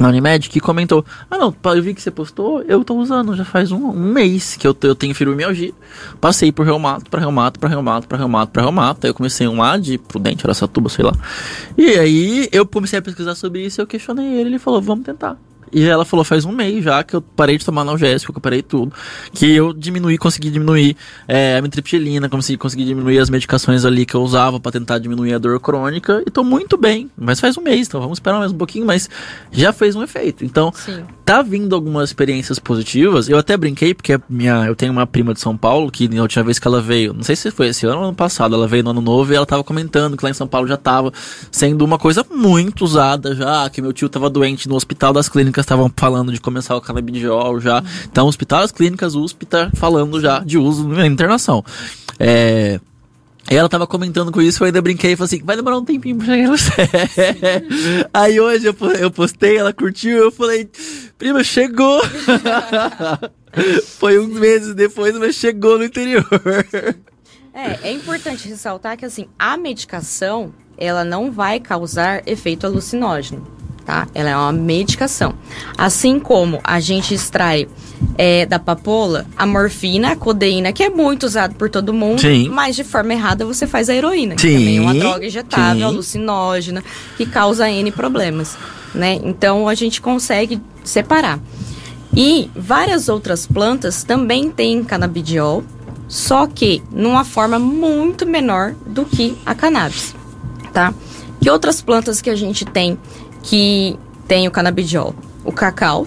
na 0.00 0.08
Unimed 0.08 0.48
que 0.48 0.60
comentou: 0.60 1.04
Ah, 1.30 1.36
não, 1.36 1.54
eu 1.64 1.82
vi 1.82 1.94
que 1.94 2.00
você 2.00 2.10
postou, 2.10 2.62
eu 2.62 2.84
tô 2.84 2.96
usando 2.96 3.34
já 3.34 3.44
faz 3.44 3.72
um, 3.72 3.90
um 3.90 4.12
mês 4.12 4.56
que 4.56 4.66
eu, 4.66 4.76
eu 4.82 4.94
tenho 4.94 5.14
fibromialgia. 5.14 5.72
Passei 6.20 6.52
por 6.52 6.64
reumato, 6.64 7.10
para 7.10 7.20
reumato, 7.20 7.58
para 7.58 7.68
reumato, 7.68 8.06
para 8.06 8.18
reumato, 8.18 8.52
para 8.52 8.62
reumato. 8.62 9.06
Aí 9.06 9.10
eu 9.10 9.14
comecei 9.14 9.46
um 9.46 9.58
lá 9.58 9.76
de 9.76 9.98
Prudente, 9.98 10.46
Aracatuba, 10.46 10.88
sei 10.88 11.04
lá. 11.04 11.12
E 11.76 11.86
aí 11.98 12.48
eu 12.52 12.66
comecei 12.66 12.98
a 12.98 13.02
pesquisar 13.02 13.34
sobre 13.34 13.64
isso 13.64 13.80
eu 13.80 13.86
questionei 13.86 14.26
ele. 14.26 14.50
Ele 14.50 14.58
falou: 14.58 14.80
Vamos 14.80 15.04
tentar. 15.04 15.36
E 15.72 15.84
ela 15.84 16.04
falou, 16.04 16.24
faz 16.24 16.44
um 16.44 16.52
mês 16.52 16.84
já 16.84 17.02
que 17.02 17.16
eu 17.16 17.22
parei 17.22 17.56
de 17.56 17.64
tomar 17.64 17.82
analgésico, 17.82 18.32
que 18.32 18.38
eu 18.38 18.42
parei 18.42 18.62
tudo. 18.62 18.92
Que 19.32 19.50
eu 19.54 19.72
diminuí, 19.72 20.18
consegui 20.18 20.50
diminuir 20.50 20.96
é, 21.26 21.56
a 21.56 21.62
mitriptilina, 21.62 22.28
consegui, 22.28 22.58
consegui 22.58 22.84
diminuir 22.84 23.18
as 23.18 23.30
medicações 23.30 23.84
ali 23.84 24.04
que 24.04 24.14
eu 24.14 24.22
usava 24.22 24.60
para 24.60 24.72
tentar 24.72 24.98
diminuir 24.98 25.34
a 25.34 25.38
dor 25.38 25.58
crônica. 25.60 26.22
E 26.26 26.30
tô 26.30 26.44
muito 26.44 26.76
bem. 26.76 27.10
Mas 27.16 27.40
faz 27.40 27.56
um 27.56 27.62
mês, 27.62 27.88
então 27.88 28.00
vamos 28.00 28.16
esperar 28.16 28.38
mais 28.38 28.52
um 28.52 28.58
pouquinho, 28.58 28.84
mas 28.84 29.08
já 29.50 29.72
fez 29.72 29.96
um 29.96 30.02
efeito. 30.02 30.44
Então, 30.44 30.72
Sim. 30.74 31.04
Tá 31.32 31.40
vindo 31.40 31.74
algumas 31.74 32.10
experiências 32.10 32.58
positivas. 32.58 33.26
Eu 33.26 33.38
até 33.38 33.56
brinquei, 33.56 33.94
porque 33.94 34.20
minha, 34.28 34.66
eu 34.66 34.76
tenho 34.76 34.92
uma 34.92 35.06
prima 35.06 35.32
de 35.32 35.40
São 35.40 35.56
Paulo, 35.56 35.90
que 35.90 36.06
na 36.06 36.20
última 36.20 36.44
vez 36.44 36.58
que 36.58 36.68
ela 36.68 36.78
veio, 36.78 37.14
não 37.14 37.22
sei 37.22 37.34
se 37.34 37.50
foi 37.50 37.68
esse 37.68 37.86
ano 37.86 38.00
ou 38.00 38.04
ano 38.04 38.14
passado, 38.14 38.54
ela 38.54 38.68
veio 38.68 38.84
no 38.84 38.90
ano 38.90 39.00
novo 39.00 39.32
e 39.32 39.36
ela 39.36 39.46
tava 39.46 39.64
comentando 39.64 40.14
que 40.14 40.22
lá 40.22 40.28
em 40.30 40.34
São 40.34 40.46
Paulo 40.46 40.68
já 40.68 40.76
tava 40.76 41.10
sendo 41.50 41.86
uma 41.86 41.98
coisa 41.98 42.22
muito 42.30 42.84
usada 42.84 43.34
já, 43.34 43.70
que 43.70 43.80
meu 43.80 43.94
tio 43.94 44.10
tava 44.10 44.28
doente 44.28 44.68
no 44.68 44.74
hospital 44.74 45.14
das 45.14 45.26
clínicas 45.26 45.64
estavam 45.64 45.90
falando 45.96 46.34
de 46.34 46.38
começar 46.38 46.76
o 46.76 46.82
canabidiol 46.82 47.58
já. 47.60 47.82
Então, 48.04 48.26
hospital, 48.26 48.64
as 48.64 48.70
clínicas, 48.70 49.14
USP 49.14 49.46
tá 49.46 49.70
falando 49.72 50.20
já 50.20 50.40
de 50.40 50.58
uso 50.58 50.86
na 50.86 51.06
internação. 51.06 51.64
É, 52.18 52.78
e 53.52 53.56
ela 53.56 53.68
tava 53.68 53.86
comentando 53.86 54.32
com 54.32 54.40
isso, 54.40 54.62
eu 54.62 54.66
ainda 54.66 54.80
brinquei 54.80 55.12
e 55.12 55.16
falei 55.16 55.26
assim, 55.26 55.44
vai 55.44 55.56
demorar 55.56 55.76
um 55.76 55.84
tempinho 55.84 56.16
pra 56.16 56.24
chegar 56.24 56.48
no. 56.48 56.56
Aí 58.14 58.40
hoje 58.40 58.66
eu, 58.66 58.74
eu 58.98 59.10
postei, 59.10 59.58
ela 59.58 59.74
curtiu, 59.74 60.16
eu 60.16 60.32
falei, 60.32 60.70
prima, 61.18 61.44
chegou! 61.44 62.00
Foi 63.98 64.18
uns 64.18 64.32
meses 64.32 64.74
depois, 64.74 65.14
mas 65.18 65.34
chegou 65.34 65.76
no 65.76 65.84
interior. 65.84 66.26
É, 67.52 67.90
é 67.90 67.92
importante 67.92 68.48
ressaltar 68.48 68.96
que 68.96 69.04
assim, 69.04 69.28
a 69.38 69.58
medicação, 69.58 70.54
ela 70.78 71.04
não 71.04 71.30
vai 71.30 71.60
causar 71.60 72.26
efeito 72.26 72.66
alucinógeno 72.66 73.61
tá? 73.84 74.06
Ela 74.14 74.30
é 74.30 74.36
uma 74.36 74.52
medicação. 74.52 75.34
Assim 75.76 76.18
como 76.18 76.60
a 76.64 76.80
gente 76.80 77.14
extrai 77.14 77.68
é, 78.16 78.46
da 78.46 78.58
papoula 78.58 79.26
a 79.36 79.46
morfina, 79.46 80.12
a 80.12 80.16
codeína, 80.16 80.72
que 80.72 80.82
é 80.82 80.90
muito 80.90 81.24
usado 81.24 81.54
por 81.54 81.70
todo 81.70 81.92
mundo, 81.92 82.20
Sim. 82.20 82.48
mas 82.48 82.76
de 82.76 82.84
forma 82.84 83.12
errada 83.12 83.44
você 83.44 83.66
faz 83.66 83.88
a 83.88 83.94
heroína, 83.94 84.34
que 84.34 84.42
Sim. 84.42 84.54
também 84.54 84.78
é 84.78 84.80
uma 84.80 84.94
droga 84.94 85.26
injetável, 85.26 85.88
Sim. 85.88 85.94
alucinógena, 85.94 86.84
que 87.16 87.26
causa 87.26 87.70
N 87.70 87.90
problemas, 87.92 88.56
né? 88.94 89.18
Então 89.22 89.68
a 89.68 89.74
gente 89.74 90.00
consegue 90.00 90.60
separar. 90.84 91.38
E 92.14 92.50
várias 92.54 93.08
outras 93.08 93.46
plantas 93.46 94.04
também 94.04 94.50
têm 94.50 94.84
canabidiol, 94.84 95.64
só 96.08 96.46
que 96.46 96.82
numa 96.90 97.24
forma 97.24 97.58
muito 97.58 98.26
menor 98.26 98.74
do 98.86 99.04
que 99.04 99.36
a 99.46 99.54
cannabis, 99.54 100.14
tá? 100.72 100.92
Que 101.40 101.50
outras 101.50 101.80
plantas 101.80 102.20
que 102.20 102.28
a 102.28 102.36
gente 102.36 102.64
tem 102.66 102.98
que 103.42 103.98
tem 104.28 104.46
o 104.46 104.50
canabidiol, 104.50 105.14
o 105.44 105.52
cacau. 105.52 106.06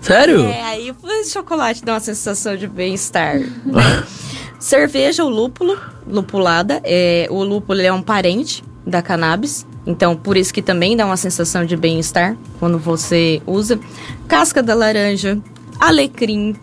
Sério? 0.00 0.44
É, 0.44 0.62
aí 0.62 0.90
o 0.90 1.24
chocolate 1.24 1.84
dá 1.84 1.94
uma 1.94 2.00
sensação 2.00 2.56
de 2.56 2.68
bem-estar. 2.68 3.38
Né? 3.38 4.04
Cerveja, 4.58 5.24
o 5.24 5.28
lúpulo, 5.28 5.78
lupulada. 6.06 6.80
É, 6.84 7.26
o 7.30 7.42
lúpulo 7.42 7.80
é 7.80 7.92
um 7.92 8.02
parente 8.02 8.62
da 8.86 9.02
cannabis. 9.02 9.66
Então, 9.84 10.16
por 10.16 10.36
isso 10.36 10.52
que 10.52 10.62
também 10.62 10.96
dá 10.96 11.04
uma 11.04 11.16
sensação 11.16 11.64
de 11.64 11.76
bem-estar 11.76 12.36
quando 12.58 12.78
você 12.78 13.42
usa. 13.46 13.78
Casca 14.26 14.62
da 14.62 14.74
laranja, 14.74 15.38
alecrim, 15.78 16.56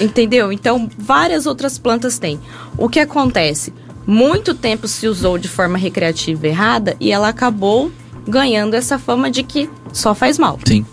entendeu? 0.00 0.52
Então, 0.52 0.88
várias 0.96 1.46
outras 1.46 1.78
plantas 1.78 2.18
têm. 2.18 2.40
O 2.76 2.88
que 2.88 3.00
acontece? 3.00 3.72
Muito 4.06 4.54
tempo 4.54 4.88
se 4.88 5.06
usou 5.06 5.36
de 5.36 5.48
forma 5.48 5.76
recreativa 5.76 6.46
errada 6.46 6.96
e 6.98 7.12
ela 7.12 7.28
acabou 7.28 7.92
ganhando 8.28 8.74
essa 8.74 8.98
fama 8.98 9.30
de 9.30 9.42
que 9.42 9.68
só 9.92 10.14
faz 10.14 10.38
mal. 10.38 10.58
Sim. 10.66 10.84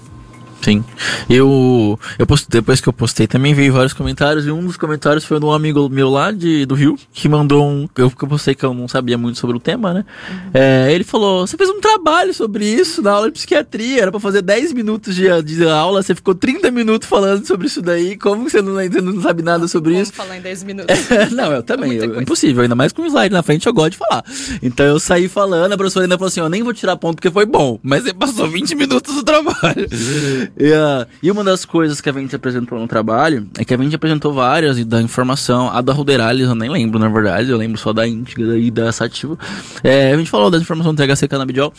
Sim. 0.66 0.84
Eu, 1.30 2.00
eu 2.18 2.26
postei, 2.26 2.60
depois 2.60 2.82
que 2.82 2.90
eu 2.90 2.94
postei 2.94 3.28
também 3.28 3.54
veio 3.54 3.72
vários 3.72 3.94
comentários 3.94 4.48
e 4.48 4.52
um 4.52 4.66
dos 4.66 4.78
comentários 4.78 5.24
foi 5.24 5.40
de 5.40 5.46
um 5.46 5.52
amigo 5.52 5.88
meu 5.90 6.10
lá 6.10 6.32
de, 6.32 6.66
do 6.66 6.74
Rio 6.74 6.98
que 7.14 7.30
mandou 7.30 7.64
um. 7.64 7.88
Eu, 7.96 8.12
eu 8.20 8.28
postei 8.28 8.56
que 8.56 8.66
eu 8.66 8.74
não 8.74 8.88
sabia 8.88 9.16
muito 9.16 9.38
sobre 9.38 9.56
o 9.56 9.60
tema, 9.60 9.94
né? 9.94 10.04
Uhum. 10.28 10.50
É, 10.56 10.92
ele 10.92 11.04
falou: 11.04 11.46
Você 11.46 11.56
fez 11.56 11.70
um 11.70 11.80
trabalho 11.80 12.34
sobre 12.34 12.66
isso 12.66 13.00
na 13.04 13.12
aula 13.12 13.28
de 13.28 13.34
psiquiatria, 13.34 14.02
era 14.02 14.10
pra 14.10 14.20
fazer 14.20 14.42
10 14.42 14.74
minutos 14.74 15.14
de, 15.14 15.30
de 15.44 15.70
aula, 15.70 16.02
você 16.02 16.16
ficou 16.16 16.34
30 16.34 16.72
minutos 16.72 17.08
falando 17.08 17.46
sobre 17.46 17.68
isso 17.68 17.80
daí. 17.80 18.18
Como 18.18 18.50
você 18.50 18.60
não, 18.60 18.74
você 18.74 19.02
não 19.02 19.22
sabe 19.22 19.44
nada 19.44 19.68
sobre 19.68 19.92
Como 19.92 20.02
isso? 20.02 20.14
falar 20.14 20.38
em 20.38 20.42
10 20.42 20.64
minutos. 20.66 20.96
não, 21.32 21.52
eu 21.52 21.62
também. 21.62 22.00
É 22.00 22.06
impossível, 22.06 22.64
ainda 22.64 22.74
mais 22.74 22.92
com 22.92 23.04
um 23.04 23.06
slide 23.06 23.32
na 23.32 23.44
frente, 23.44 23.68
eu 23.68 23.74
gosto 23.74 23.92
de 23.92 23.98
falar. 23.98 24.24
Então 24.64 24.84
eu 24.84 25.00
saí 25.00 25.28
falando, 25.28 25.74
a 25.74 25.78
professora 25.78 26.06
ainda 26.06 26.18
falou 26.18 26.30
assim: 26.30 26.40
Eu 26.40 26.50
nem 26.50 26.64
vou 26.64 26.74
tirar 26.74 26.98
ponto 26.98 27.18
porque 27.18 27.30
foi 27.30 27.46
bom, 27.46 27.80
mas 27.84 28.02
você 28.04 28.16
passou 28.16 28.50
20 28.50 28.74
minutos 28.74 29.14
do 29.14 29.22
trabalho. 29.24 29.88
Uh, 30.56 31.06
e, 31.22 31.30
uma 31.30 31.44
das 31.44 31.66
coisas 31.66 32.00
que 32.00 32.10
a 32.10 32.14
gente 32.14 32.36
apresentou 32.36 32.80
no 32.80 32.88
trabalho 32.88 33.48
é 33.58 33.66
que 33.66 33.74
a 33.74 33.78
gente 33.78 33.96
apresentou 33.96 34.34
várias 34.34 34.84
da 34.86 35.02
informação. 35.02 35.70
A 35.70 35.82
da 35.82 35.92
Ruderalis 35.92 36.48
eu 36.48 36.56
nem 36.56 36.70
lembro, 36.70 36.98
na 36.98 37.10
verdade, 37.10 37.50
eu 37.50 37.58
lembro 37.58 37.78
só 37.78 37.92
da 37.92 38.08
Íntegra 38.08 38.58
e 38.58 38.72
da 38.72 38.92
Sativa. 38.92 39.38
É, 39.84 40.14
a 40.14 40.18
gente 40.18 40.30
falou 40.30 40.50
da 40.50 40.58
informação 40.58 40.94
do 40.94 41.06
THC 41.06 41.28
Cannabidiol. 41.28 41.74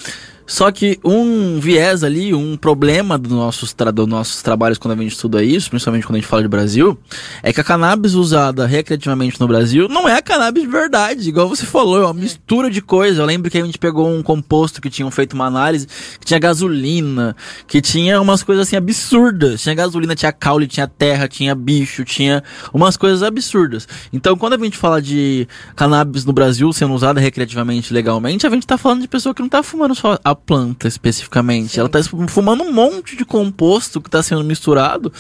Só 0.46 0.70
que 0.70 0.98
um 1.04 1.58
viés 1.58 2.04
ali, 2.04 2.32
um 2.32 2.56
problema 2.56 3.18
dos 3.18 3.32
nossos, 3.32 3.74
dos 3.92 4.06
nossos 4.06 4.42
trabalhos 4.42 4.78
quando 4.78 4.98
a 4.98 5.02
gente 5.02 5.12
estuda 5.12 5.42
isso, 5.42 5.70
principalmente 5.70 6.06
quando 6.06 6.16
a 6.16 6.20
gente 6.20 6.28
fala 6.28 6.42
de 6.42 6.48
Brasil, 6.48 6.98
é 7.42 7.52
que 7.52 7.60
a 7.60 7.64
cannabis 7.64 8.14
usada 8.14 8.66
recreativamente 8.66 9.40
no 9.40 9.48
Brasil 9.48 9.88
não 9.88 10.08
é 10.08 10.16
a 10.16 10.22
cannabis 10.22 10.62
de 10.62 10.68
verdade, 10.68 11.28
igual 11.28 11.48
você 11.48 11.66
falou, 11.66 12.00
é 12.00 12.04
uma 12.04 12.14
mistura 12.14 12.70
de 12.70 12.80
coisas. 12.80 13.18
Eu 13.18 13.24
lembro 13.24 13.50
que 13.50 13.58
a 13.58 13.64
gente 13.64 13.78
pegou 13.78 14.08
um 14.08 14.22
composto 14.22 14.80
que 14.80 14.88
tinham 14.88 15.10
feito 15.10 15.32
uma 15.32 15.46
análise, 15.46 15.86
que 16.20 16.26
tinha 16.26 16.38
gasolina, 16.38 17.34
que 17.66 17.80
tinha 17.80 18.20
umas 18.20 18.42
coisas 18.42 18.66
assim 18.66 18.76
absurdas. 18.76 19.62
Tinha 19.62 19.74
gasolina, 19.74 20.14
tinha 20.14 20.32
caule, 20.32 20.66
tinha 20.66 20.86
terra, 20.86 21.26
tinha 21.26 21.54
bicho, 21.54 22.04
tinha 22.04 22.42
umas 22.72 22.96
coisas 22.96 23.22
absurdas. 23.22 23.88
Então, 24.12 24.36
quando 24.36 24.54
a 24.54 24.58
gente 24.58 24.76
fala 24.76 25.02
de 25.02 25.48
cannabis 25.74 26.24
no 26.24 26.32
Brasil 26.32 26.72
sendo 26.72 26.94
usada 26.94 27.20
recreativamente 27.20 27.92
legalmente, 27.92 28.46
a 28.46 28.50
gente 28.50 28.66
tá 28.66 28.78
falando 28.78 29.02
de 29.02 29.08
pessoa 29.08 29.34
que 29.34 29.42
não 29.42 29.48
tá 29.48 29.62
fumando 29.62 29.94
só 29.94 30.18
a 30.22 30.35
planta 30.36 30.86
especificamente. 30.86 31.72
Sim. 31.74 31.80
Ela 31.80 31.88
tá 31.88 32.00
fumando 32.28 32.62
um 32.62 32.72
monte 32.72 33.16
de 33.16 33.24
composto 33.24 34.00
que 34.00 34.10
tá 34.10 34.22
sendo 34.22 34.44
misturado 34.44 35.12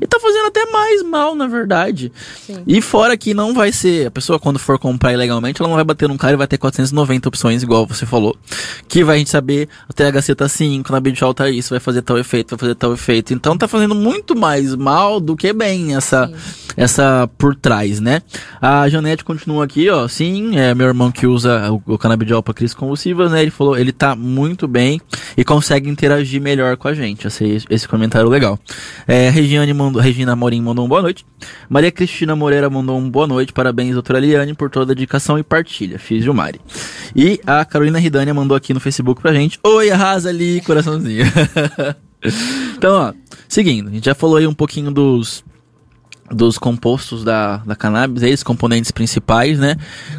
e 0.00 0.06
tá 0.06 0.18
fazendo 0.20 0.46
até 0.46 0.64
mais 0.70 1.02
mal, 1.02 1.34
na 1.34 1.46
verdade. 1.46 2.12
Sim. 2.46 2.62
E 2.66 2.80
fora 2.80 3.16
que 3.16 3.34
não 3.34 3.52
vai 3.54 3.72
ser, 3.72 4.06
a 4.06 4.10
pessoa 4.10 4.38
quando 4.38 4.58
for 4.58 4.78
comprar 4.78 5.12
ilegalmente, 5.12 5.60
ela 5.60 5.68
não 5.68 5.76
vai 5.76 5.84
bater 5.84 6.08
num 6.08 6.16
cara 6.16 6.34
e 6.34 6.36
vai 6.36 6.46
ter 6.46 6.58
490 6.58 7.28
opções, 7.28 7.62
igual 7.62 7.86
você 7.86 8.06
falou. 8.06 8.36
Que 8.86 9.02
vai 9.02 9.16
a 9.16 9.18
gente 9.18 9.30
saber, 9.30 9.68
o 9.88 9.92
THC 9.92 10.34
tá 10.34 10.48
5, 10.48 10.90
na 10.92 11.00
Bidiol 11.00 11.34
tá 11.34 11.50
isso, 11.50 11.70
vai 11.70 11.80
fazer 11.80 12.02
tal 12.02 12.18
efeito, 12.18 12.50
vai 12.50 12.58
fazer 12.58 12.74
tal 12.74 12.92
efeito. 12.92 13.34
Então 13.34 13.58
tá 13.58 13.66
fazendo 13.66 13.94
muito 13.94 14.36
mais 14.36 14.74
mal 14.74 15.20
do 15.20 15.36
que 15.36 15.52
bem 15.52 15.94
essa, 15.94 16.30
essa 16.76 17.28
por 17.36 17.54
trás, 17.54 18.00
né? 18.00 18.22
A 18.60 18.88
Janete 18.88 19.24
continua 19.24 19.64
aqui, 19.64 19.88
ó. 19.90 20.06
Sim, 20.08 20.56
é 20.56 20.74
meu 20.74 20.86
irmão 20.86 21.10
que 21.10 21.26
usa 21.26 21.70
o, 21.70 21.94
o 21.94 21.98
canabidiol 21.98 22.42
pra 22.42 22.54
crise 22.54 22.74
convulsivas, 22.74 23.30
né? 23.32 23.42
Ele 23.42 23.50
falou, 23.50 23.76
ele 23.76 23.92
tá 23.92 24.14
muito 24.14 24.57
bem 24.66 25.00
e 25.36 25.44
consegue 25.44 25.88
interagir 25.88 26.40
melhor 26.40 26.76
com 26.76 26.88
a 26.88 26.94
gente. 26.94 27.26
Esse, 27.26 27.64
esse 27.68 27.86
comentário 27.86 28.28
legal. 28.28 28.58
É, 29.06 29.28
Regiane 29.30 29.72
mandou, 29.72 30.00
Regina 30.00 30.34
Morim 30.34 30.62
mandou 30.62 30.84
um 30.84 30.88
boa 30.88 31.02
noite. 31.02 31.24
Maria 31.68 31.92
Cristina 31.92 32.34
Moreira 32.34 32.68
mandou 32.68 32.98
um 32.98 33.08
boa 33.08 33.26
noite. 33.26 33.52
Parabéns, 33.52 33.92
doutora 33.92 34.18
Eliane, 34.18 34.54
por 34.54 34.70
toda 34.70 34.92
a 34.92 34.94
dedicação 34.94 35.38
e 35.38 35.42
partilha. 35.42 35.98
Fiz 35.98 36.24
de 36.24 36.30
Mari. 36.30 36.60
E 37.14 37.40
a 37.46 37.64
Carolina 37.64 37.98
Ridânia 37.98 38.34
mandou 38.34 38.56
aqui 38.56 38.72
no 38.72 38.80
Facebook 38.80 39.20
pra 39.20 39.32
gente. 39.32 39.58
Oi, 39.62 39.90
arrasa 39.90 40.30
ali, 40.30 40.60
coraçãozinho. 40.62 41.24
então, 42.76 42.94
ó, 42.94 43.12
seguindo, 43.48 43.88
a 43.88 43.92
gente 43.92 44.06
já 44.06 44.14
falou 44.14 44.36
aí 44.36 44.46
um 44.46 44.54
pouquinho 44.54 44.90
dos 44.90 45.44
dos 46.30 46.58
compostos 46.58 47.24
da, 47.24 47.58
da 47.58 47.74
cannabis, 47.74 48.22
esses 48.22 48.42
componentes 48.42 48.90
principais, 48.90 49.58
né? 49.58 49.76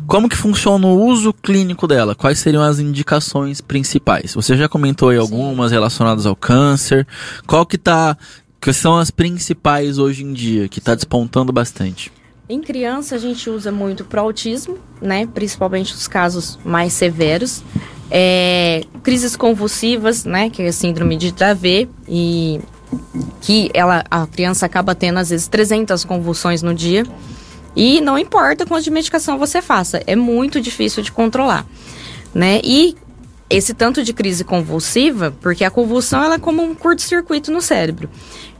Como 0.08 0.28
que 0.28 0.36
funciona 0.36 0.86
o 0.88 1.06
uso 1.06 1.34
clínico 1.34 1.88
dela? 1.88 2.16
Quais 2.16 2.40
seriam 2.40 2.64
as 2.64 2.80
indicações 2.80 3.62
principais? 3.62 4.34
Você 4.34 4.58
já 4.58 4.68
comentou 4.68 5.10
aí 5.10 5.18
algumas 5.18 5.72
relacionadas 5.72 6.26
ao 6.26 6.36
câncer. 6.36 7.08
Qual 7.46 7.66
que 7.66 7.78
tá 7.78 8.18
que 8.62 8.74
são 8.74 8.98
as 8.98 9.10
principais 9.10 9.98
hoje 9.98 10.24
em 10.24 10.34
dia, 10.34 10.68
que 10.68 10.80
está 10.80 10.94
despontando 10.94 11.52
bastante? 11.54 12.12
Em 12.50 12.62
criança 12.62 13.16
a 13.16 13.18
gente 13.20 13.48
usa 13.50 13.72
muito 13.72 14.04
para 14.04 14.22
autismo, 14.22 14.80
né? 15.02 15.28
Principalmente 15.28 15.94
os 15.94 16.08
casos 16.08 16.58
mais 16.66 16.94
severos. 16.94 17.64
É, 18.10 18.84
crises 19.04 19.36
convulsivas, 19.36 20.26
né? 20.26 20.50
Que 20.50 20.64
é 20.64 20.68
a 20.70 20.74
síndrome 20.74 21.16
de 21.16 21.32
Dravet 21.32 21.88
e 22.08 22.60
que 23.42 23.70
ela, 23.74 24.04
a 24.10 24.26
criança 24.28 24.66
acaba 24.66 24.96
tendo 24.96 25.20
às 25.20 25.30
vezes 25.30 25.48
300 25.48 26.04
convulsões 26.04 26.62
no 26.62 26.74
dia. 26.74 27.06
E 27.76 28.02
não 28.02 28.18
importa 28.18 28.66
quanto 28.66 28.84
de 28.84 28.92
medicação 28.92 29.38
você 29.38 29.62
faça, 29.62 30.02
é 30.08 30.16
muito 30.16 30.60
difícil 30.60 31.04
de 31.04 31.12
controlar, 31.12 31.66
né? 32.34 32.60
E 32.64 32.96
esse 33.50 33.74
tanto 33.74 34.04
de 34.04 34.14
crise 34.14 34.44
convulsiva, 34.44 35.34
porque 35.42 35.64
a 35.64 35.72
convulsão 35.72 36.24
ela 36.24 36.36
é 36.36 36.40
como 36.40 36.62
um 36.62 36.76
curto-circuito 36.76 37.52
no 37.52 37.62
cérebro. 37.62 38.10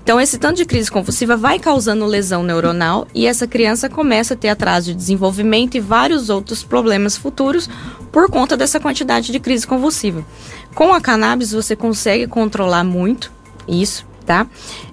Então, 0.02 0.20
esse 0.20 0.40
tanto 0.40 0.58
de 0.58 0.66
crise 0.66 0.90
convulsiva 0.90 1.38
vai 1.38 1.60
causando 1.60 2.06
lesão 2.06 2.42
neuronal 2.42 3.08
e 3.14 3.28
essa 3.28 3.46
criança 3.46 3.88
começa 3.88 4.34
a 4.34 4.38
ter 4.38 4.50
atraso 4.50 4.88
de 4.88 4.96
desenvolvimento 4.96 5.76
e 5.76 5.80
vários 5.80 6.32
outros 6.32 6.64
problemas 6.64 7.16
futuros 7.16 7.70
por 8.12 8.28
conta 8.32 8.58
dessa 8.58 8.80
quantidade 8.80 9.32
de 9.32 9.40
crise 9.40 9.68
convulsiva. 9.68 10.26
Com 10.74 10.92
a 10.92 11.00
cannabis, 11.00 11.52
você 11.52 11.76
consegue 11.76 12.26
controlar 12.26 12.84
muito 12.84 13.32
isso, 13.68 14.08
tá? 14.30 14.46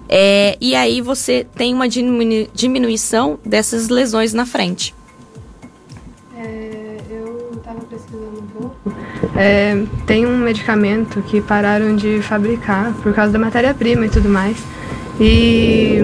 É, 0.09 0.57
e 0.59 0.73
aí 0.73 0.99
você 0.99 1.45
tem 1.55 1.71
uma 1.71 1.87
diminu 1.87 2.47
diminuição 2.55 3.37
dessas 3.45 3.87
lesões 3.87 4.33
na 4.33 4.47
frente. 4.47 4.95
É, 6.35 6.97
eu 7.07 7.51
estava 7.55 7.81
pesquisando 7.81 8.39
um 8.39 8.47
pouco. 8.47 8.93
É, 9.35 9.83
tem 10.07 10.25
um 10.25 10.37
medicamento 10.39 11.21
que 11.21 11.39
pararam 11.39 11.95
de 11.95 12.19
fabricar 12.23 12.91
por 13.03 13.13
causa 13.13 13.31
da 13.31 13.37
matéria-prima 13.37 14.07
e 14.07 14.09
tudo 14.09 14.27
mais. 14.27 14.57
E 15.21 15.99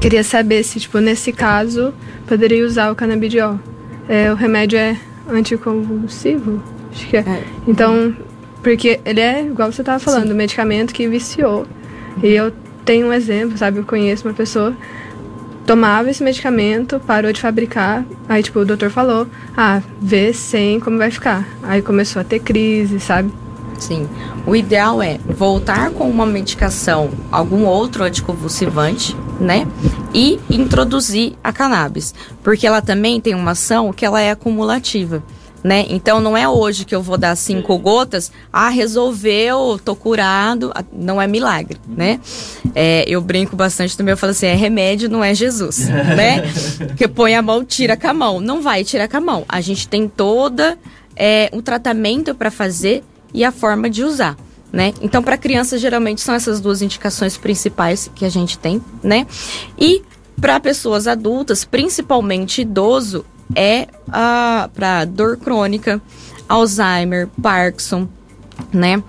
queria 0.00 0.24
saber 0.24 0.62
se, 0.62 0.80
tipo, 0.80 0.98
nesse 0.98 1.34
caso, 1.34 1.92
poderia 2.26 2.64
usar 2.64 2.90
o 2.90 2.94
canabidiol. 2.94 3.60
É, 4.08 4.32
o 4.32 4.34
remédio 4.34 4.78
é 4.78 4.96
anticonvulsivo? 5.28 6.62
Acho 6.90 7.06
que 7.06 7.18
é. 7.18 7.20
é. 7.20 7.44
Então, 7.68 8.16
porque 8.62 8.98
ele 9.04 9.20
é, 9.20 9.44
igual 9.44 9.70
você 9.70 9.82
estava 9.82 9.98
falando, 9.98 10.28
Sim. 10.28 10.34
medicamento 10.34 10.94
que 10.94 11.06
viciou. 11.06 11.66
E 12.22 12.28
eu 12.28 12.52
tenho 12.84 13.08
um 13.08 13.12
exemplo, 13.12 13.56
sabe? 13.56 13.78
Eu 13.78 13.84
conheço 13.84 14.26
uma 14.26 14.34
pessoa 14.34 14.74
tomava 15.70 16.10
esse 16.10 16.20
medicamento, 16.20 16.98
parou 16.98 17.32
de 17.32 17.40
fabricar, 17.40 18.04
aí 18.28 18.42
tipo 18.42 18.58
o 18.58 18.64
doutor 18.64 18.90
falou, 18.90 19.28
ah, 19.56 19.80
vê 20.02 20.32
sem 20.32 20.80
como 20.80 20.98
vai 20.98 21.12
ficar. 21.12 21.46
Aí 21.62 21.80
começou 21.80 22.20
a 22.20 22.24
ter 22.24 22.40
crise, 22.40 22.98
sabe? 22.98 23.32
Sim. 23.78 24.08
O 24.44 24.56
ideal 24.56 25.00
é 25.00 25.18
voltar 25.28 25.90
com 25.90 26.10
uma 26.10 26.26
medicação, 26.26 27.10
algum 27.30 27.66
outro 27.66 28.02
anticonvulsivante, 28.02 29.16
né? 29.38 29.64
E 30.12 30.40
introduzir 30.50 31.34
a 31.42 31.52
cannabis, 31.52 32.14
porque 32.42 32.66
ela 32.66 32.82
também 32.82 33.20
tem 33.20 33.36
uma 33.36 33.52
ação 33.52 33.92
que 33.92 34.04
ela 34.04 34.20
é 34.20 34.32
acumulativa. 34.32 35.22
Né? 35.62 35.84
Então 35.90 36.20
não 36.20 36.34
é 36.34 36.48
hoje 36.48 36.86
que 36.86 36.94
eu 36.94 37.02
vou 37.02 37.18
dar 37.18 37.36
cinco 37.36 37.76
gotas, 37.76 38.32
ah, 38.50 38.70
resolveu, 38.70 39.78
tô 39.84 39.94
curado, 39.94 40.72
ah, 40.74 40.82
não 40.90 41.20
é 41.20 41.26
milagre, 41.26 41.78
né? 41.86 42.18
É, 42.74 43.04
eu 43.06 43.20
brinco 43.20 43.54
bastante 43.54 43.94
também, 43.94 44.12
eu 44.12 44.16
falo 44.16 44.30
assim, 44.30 44.46
é 44.46 44.54
remédio, 44.54 45.10
não 45.10 45.22
é 45.22 45.34
Jesus, 45.34 45.86
né? 46.16 46.42
Porque 46.88 47.06
põe 47.06 47.34
a 47.34 47.42
mão, 47.42 47.62
tira 47.62 47.94
com 47.94 48.08
a 48.08 48.14
mão. 48.14 48.40
Não 48.40 48.62
vai 48.62 48.84
tirar 48.84 49.06
com 49.06 49.18
a 49.18 49.20
mão. 49.20 49.44
A 49.46 49.60
gente 49.60 49.86
tem 49.86 50.08
toda 50.08 50.78
é, 51.14 51.50
um 51.52 51.60
tratamento 51.60 52.34
para 52.34 52.50
fazer 52.50 53.04
e 53.34 53.44
a 53.44 53.52
forma 53.52 53.90
de 53.90 54.02
usar. 54.02 54.36
Né? 54.72 54.94
Então, 55.02 55.22
para 55.22 55.36
crianças, 55.36 55.80
geralmente 55.80 56.20
são 56.20 56.34
essas 56.34 56.60
duas 56.60 56.80
indicações 56.80 57.36
principais 57.36 58.10
que 58.14 58.24
a 58.24 58.28
gente 58.28 58.56
tem, 58.56 58.80
né? 59.02 59.26
E 59.76 60.00
para 60.40 60.58
pessoas 60.60 61.06
adultas, 61.06 61.64
principalmente 61.64 62.62
idoso, 62.62 63.24
é 63.54 63.88
uh, 64.08 64.68
para 64.70 65.04
dor 65.04 65.36
crônica, 65.36 66.00
Alzheimer, 66.48 67.28
Parkinson, 67.42 68.08
né? 68.72 69.02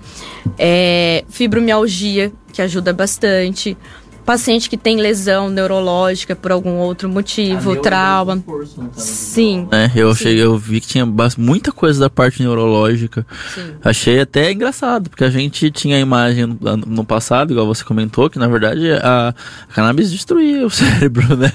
É, 0.58 1.24
fibromialgia, 1.28 2.32
que 2.52 2.60
ajuda 2.62 2.92
bastante 2.92 3.76
paciente 4.22 4.70
que 4.70 4.76
tem 4.76 4.96
lesão 4.96 5.50
neurológica 5.50 6.34
por 6.34 6.52
algum 6.52 6.76
outro 6.78 7.08
motivo, 7.08 7.76
trauma. 7.76 8.36
Esforço, 8.36 8.90
Sim. 8.94 9.68
É, 9.70 9.90
eu 9.94 10.14
Sim. 10.14 10.22
cheguei, 10.24 10.44
eu 10.44 10.56
vi 10.56 10.80
que 10.80 10.86
tinha 10.86 11.06
muita 11.36 11.72
coisa 11.72 12.00
da 12.00 12.10
parte 12.10 12.42
neurológica. 12.42 13.26
Sim. 13.54 13.74
Achei 13.84 14.20
até 14.20 14.52
engraçado, 14.52 15.10
porque 15.10 15.24
a 15.24 15.30
gente 15.30 15.70
tinha 15.70 15.96
a 15.96 16.00
imagem 16.00 16.46
no, 16.46 16.76
no 16.76 17.04
passado, 17.04 17.52
igual 17.52 17.66
você 17.66 17.84
comentou, 17.84 18.30
que 18.30 18.38
na 18.38 18.46
verdade 18.46 18.92
a, 18.92 19.34
a 19.68 19.74
cannabis 19.74 20.10
destruía 20.10 20.64
o 20.64 20.70
cérebro, 20.70 21.36
né? 21.36 21.50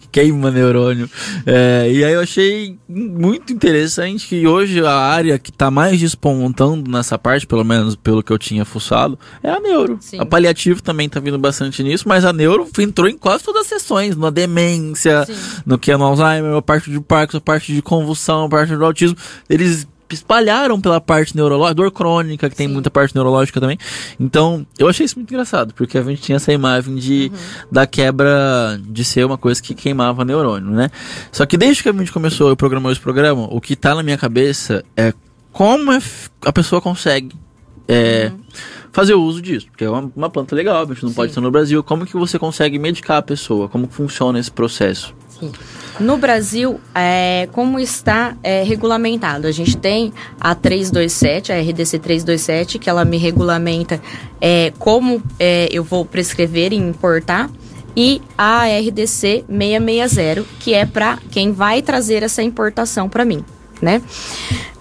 Que 0.00 0.08
queima 0.08 0.50
neurônio. 0.50 1.08
É, 1.46 1.90
e 1.90 2.04
aí 2.04 2.12
eu 2.12 2.20
achei 2.20 2.78
muito 2.88 3.52
interessante 3.52 4.26
que 4.26 4.46
hoje 4.46 4.84
a 4.84 4.92
área 4.92 5.38
que 5.38 5.50
está 5.50 5.70
mais 5.70 5.98
despontando 5.98 6.90
nessa 6.90 7.18
parte, 7.18 7.46
pelo 7.46 7.64
menos 7.64 7.96
pelo 7.96 8.22
que 8.22 8.32
eu 8.32 8.38
tinha 8.38 8.64
fuçado, 8.64 9.18
é 9.42 9.50
a 9.50 9.60
neuro. 9.60 9.98
Sim. 10.00 10.20
A 10.20 10.26
paliativo 10.26 10.82
também 10.82 11.06
está 11.06 11.18
vindo 11.18 11.38
bastante 11.38 11.82
nisso 11.82 12.01
isso, 12.02 12.08
mas 12.08 12.24
a 12.24 12.32
neuro 12.32 12.68
entrou 12.78 13.08
em 13.08 13.16
quase 13.16 13.44
todas 13.44 13.62
as 13.62 13.68
sessões, 13.68 14.16
na 14.16 14.30
demência, 14.30 15.24
Sim. 15.24 15.34
no 15.64 15.78
que 15.78 15.90
é 15.90 15.96
no 15.96 16.04
Alzheimer, 16.04 16.56
a 16.56 16.62
parte 16.62 16.90
de 16.90 17.00
Parkinson, 17.00 17.38
a 17.38 17.40
parte 17.40 17.72
de 17.72 17.80
convulsão, 17.80 18.44
a 18.44 18.48
parte 18.48 18.74
do 18.76 18.84
autismo. 18.84 19.16
Eles 19.48 19.86
espalharam 20.10 20.78
pela 20.78 21.00
parte 21.00 21.34
neurológica, 21.34 21.74
dor 21.74 21.90
crônica, 21.90 22.50
que 22.50 22.56
tem 22.56 22.68
muita 22.68 22.90
parte 22.90 23.14
neurológica 23.14 23.58
também. 23.58 23.78
Então, 24.20 24.66
eu 24.78 24.86
achei 24.86 25.06
isso 25.06 25.16
muito 25.16 25.32
engraçado, 25.32 25.72
porque 25.72 25.96
a 25.96 26.02
gente 26.02 26.20
tinha 26.20 26.36
essa 26.36 26.52
imagem 26.52 26.96
de 26.96 27.30
uhum. 27.32 27.68
da 27.70 27.86
quebra 27.86 28.78
de 28.84 29.04
ser 29.04 29.24
uma 29.24 29.38
coisa 29.38 29.62
que 29.62 29.74
queimava 29.74 30.22
neurônio, 30.22 30.70
né? 30.70 30.90
Só 31.30 31.46
que 31.46 31.56
desde 31.56 31.82
que 31.82 31.88
a 31.88 31.92
gente 31.92 32.12
começou, 32.12 32.50
eu 32.50 32.56
programou 32.56 32.92
esse 32.92 33.00
programa, 33.00 33.48
o 33.50 33.58
que 33.58 33.74
tá 33.74 33.94
na 33.94 34.02
minha 34.02 34.18
cabeça 34.18 34.84
é 34.94 35.14
como 35.50 35.90
a 36.44 36.52
pessoa 36.52 36.82
consegue 36.82 37.34
é, 37.88 38.30
uhum 38.32 38.40
fazer 38.92 39.14
o 39.14 39.22
uso 39.22 39.40
disso, 39.40 39.66
porque 39.66 39.84
é 39.84 39.90
uma, 39.90 40.12
uma 40.14 40.30
planta 40.30 40.54
legal, 40.54 40.82
a 40.82 40.86
gente 40.86 41.02
não 41.02 41.10
Sim. 41.10 41.16
pode 41.16 41.30
estar 41.30 41.40
no 41.40 41.50
Brasil. 41.50 41.82
Como 41.82 42.04
que 42.04 42.14
você 42.14 42.38
consegue 42.38 42.78
medicar 42.78 43.16
a 43.16 43.22
pessoa? 43.22 43.68
Como 43.68 43.88
funciona 43.88 44.38
esse 44.38 44.50
processo? 44.50 45.14
Sim. 45.28 45.50
No 45.98 46.18
Brasil, 46.18 46.78
é, 46.94 47.48
como 47.52 47.80
está 47.80 48.36
é, 48.42 48.62
regulamentado? 48.62 49.46
A 49.46 49.50
gente 49.50 49.76
tem 49.76 50.12
a 50.38 50.54
327, 50.54 51.52
a 51.52 51.60
RDC 51.60 51.98
327, 51.98 52.78
que 52.78 52.88
ela 52.88 53.04
me 53.04 53.16
regulamenta 53.16 54.00
é, 54.40 54.72
como 54.78 55.22
é, 55.40 55.68
eu 55.72 55.82
vou 55.82 56.04
prescrever 56.04 56.72
e 56.72 56.76
importar, 56.76 57.50
e 57.96 58.22
a 58.36 58.64
RDC 58.66 59.44
660, 59.48 60.44
que 60.60 60.74
é 60.74 60.86
para 60.86 61.18
quem 61.30 61.52
vai 61.52 61.82
trazer 61.82 62.22
essa 62.22 62.42
importação 62.42 63.08
para 63.08 63.24
mim, 63.24 63.44
né? 63.82 64.00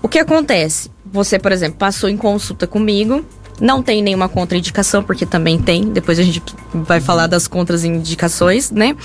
O 0.01 0.07
que 0.07 0.17
acontece? 0.17 0.89
Você, 1.11 1.37
por 1.37 1.51
exemplo, 1.51 1.77
passou 1.77 2.09
em 2.09 2.17
consulta 2.17 2.65
comigo, 2.65 3.25
não 3.59 3.83
tem 3.83 4.01
nenhuma 4.01 4.27
contraindicação, 4.27 5.03
porque 5.03 5.25
também 5.25 5.59
tem. 5.59 5.91
Depois 5.91 6.17
a 6.17 6.23
gente 6.23 6.41
vai 6.73 6.99
falar 6.99 7.27
das 7.27 7.47
contraindicações, 7.47 8.71
né? 8.71 8.95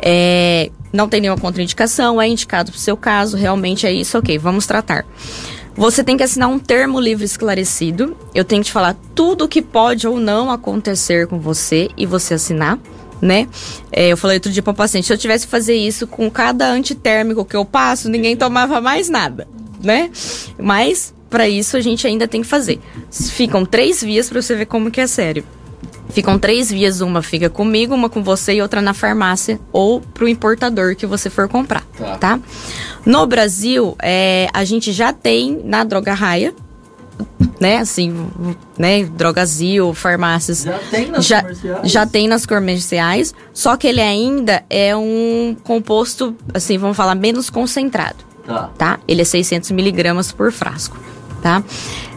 É, 0.00 0.70
não 0.92 1.08
tem 1.08 1.20
nenhuma 1.20 1.40
contraindicação, 1.40 2.20
é 2.20 2.28
indicado 2.28 2.70
para 2.70 2.78
o 2.78 2.80
seu 2.80 2.96
caso, 2.96 3.36
realmente 3.36 3.86
é 3.86 3.92
isso, 3.92 4.16
ok, 4.16 4.38
vamos 4.38 4.66
tratar. 4.66 5.04
Você 5.74 6.02
tem 6.02 6.16
que 6.16 6.22
assinar 6.22 6.48
um 6.48 6.58
termo 6.58 6.98
livre 6.98 7.24
esclarecido. 7.24 8.16
Eu 8.34 8.44
tenho 8.44 8.62
que 8.62 8.68
te 8.68 8.72
falar 8.72 8.96
tudo 9.14 9.44
o 9.44 9.48
que 9.48 9.60
pode 9.60 10.08
ou 10.08 10.18
não 10.18 10.50
acontecer 10.50 11.26
com 11.26 11.38
você 11.38 11.90
e 11.98 12.06
você 12.06 12.34
assinar, 12.34 12.78
né? 13.20 13.46
É, 13.92 14.08
eu 14.08 14.16
falei 14.16 14.36
outro 14.36 14.50
dia 14.50 14.62
para 14.62 14.70
o 14.70 14.74
paciente, 14.74 15.06
se 15.06 15.12
eu 15.12 15.18
tivesse 15.18 15.46
que 15.46 15.50
fazer 15.50 15.74
isso 15.74 16.06
com 16.06 16.30
cada 16.30 16.70
antitérmico 16.70 17.44
que 17.44 17.56
eu 17.56 17.64
passo, 17.64 18.08
ninguém 18.08 18.36
tomava 18.36 18.80
mais 18.80 19.08
nada, 19.10 19.46
né? 19.82 20.10
Mas 20.58 21.12
para 21.36 21.50
isso 21.50 21.76
a 21.76 21.82
gente 21.82 22.06
ainda 22.06 22.26
tem 22.26 22.40
que 22.40 22.48
fazer. 22.48 22.80
Ficam 23.10 23.66
três 23.66 24.02
vias 24.02 24.26
para 24.30 24.40
você 24.40 24.54
ver 24.54 24.64
como 24.64 24.90
que 24.90 25.02
é 25.02 25.06
sério. 25.06 25.44
Ficam 26.08 26.38
três 26.38 26.70
vias, 26.70 27.02
uma 27.02 27.20
fica 27.20 27.50
comigo, 27.50 27.94
uma 27.94 28.08
com 28.08 28.22
você 28.22 28.54
e 28.54 28.62
outra 28.62 28.80
na 28.80 28.94
farmácia 28.94 29.60
ou 29.70 30.00
pro 30.00 30.26
importador 30.26 30.96
que 30.96 31.04
você 31.04 31.28
for 31.28 31.46
comprar, 31.46 31.84
tá? 31.98 32.16
tá? 32.16 32.40
No 33.04 33.26
Brasil, 33.26 33.94
é, 34.00 34.48
a 34.50 34.64
gente 34.64 34.92
já 34.92 35.12
tem 35.12 35.60
na 35.62 35.84
Droga 35.84 36.14
Raia, 36.14 36.54
né, 37.60 37.76
assim, 37.76 38.14
né, 38.78 39.04
Drogazil, 39.04 39.92
farmácias. 39.92 40.62
Já 40.62 40.78
tem 40.90 41.10
nas 41.10 41.26
já, 41.26 41.42
comerciais? 41.42 41.92
Já 41.92 42.06
tem 42.06 42.28
nas 42.28 42.46
comerciais, 42.46 43.34
só 43.52 43.76
que 43.76 43.86
ele 43.86 44.00
ainda 44.00 44.64
é 44.70 44.96
um 44.96 45.54
composto, 45.62 46.34
assim, 46.54 46.78
vamos 46.78 46.96
falar, 46.96 47.14
menos 47.14 47.50
concentrado. 47.50 48.24
Tá. 48.46 48.70
tá? 48.78 49.00
Ele 49.06 49.20
é 49.20 49.24
600 49.24 49.70
miligramas 49.72 50.32
por 50.32 50.50
frasco 50.50 50.96
tá? 51.46 51.62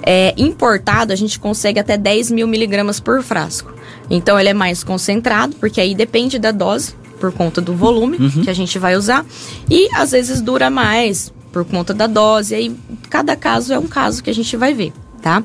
É, 0.02 0.34
importado, 0.36 1.14
a 1.14 1.16
gente 1.16 1.40
consegue 1.40 1.80
até 1.80 1.96
10 1.96 2.32
mil 2.32 2.48
miligramas 2.48 3.00
por 3.00 3.22
frasco. 3.22 3.72
Então, 4.10 4.40
ele 4.40 4.50
é 4.50 4.56
mais 4.56 4.84
concentrado, 4.84 5.56
porque 5.58 5.80
aí 5.80 5.94
depende 5.94 6.40
da 6.40 6.52
dose, 6.52 6.96
por 7.20 7.32
conta 7.32 7.62
do 7.62 7.76
volume 7.76 8.18
Uhum. 8.18 8.44
que 8.44 8.50
a 8.50 8.54
gente 8.54 8.80
vai 8.80 8.96
usar. 8.96 9.24
E 9.70 9.88
às 9.94 10.10
vezes 10.10 10.42
dura 10.42 10.72
mais 10.72 11.32
por 11.52 11.64
conta 11.64 11.94
da 11.94 12.08
dose. 12.08 12.56
Aí 12.56 12.76
cada 13.08 13.36
caso 13.36 13.72
é 13.72 13.78
um 13.78 13.86
caso 13.88 14.24
que 14.24 14.32
a 14.32 14.34
gente 14.34 14.58
vai 14.58 14.74
ver, 14.74 14.94
tá? 15.22 15.44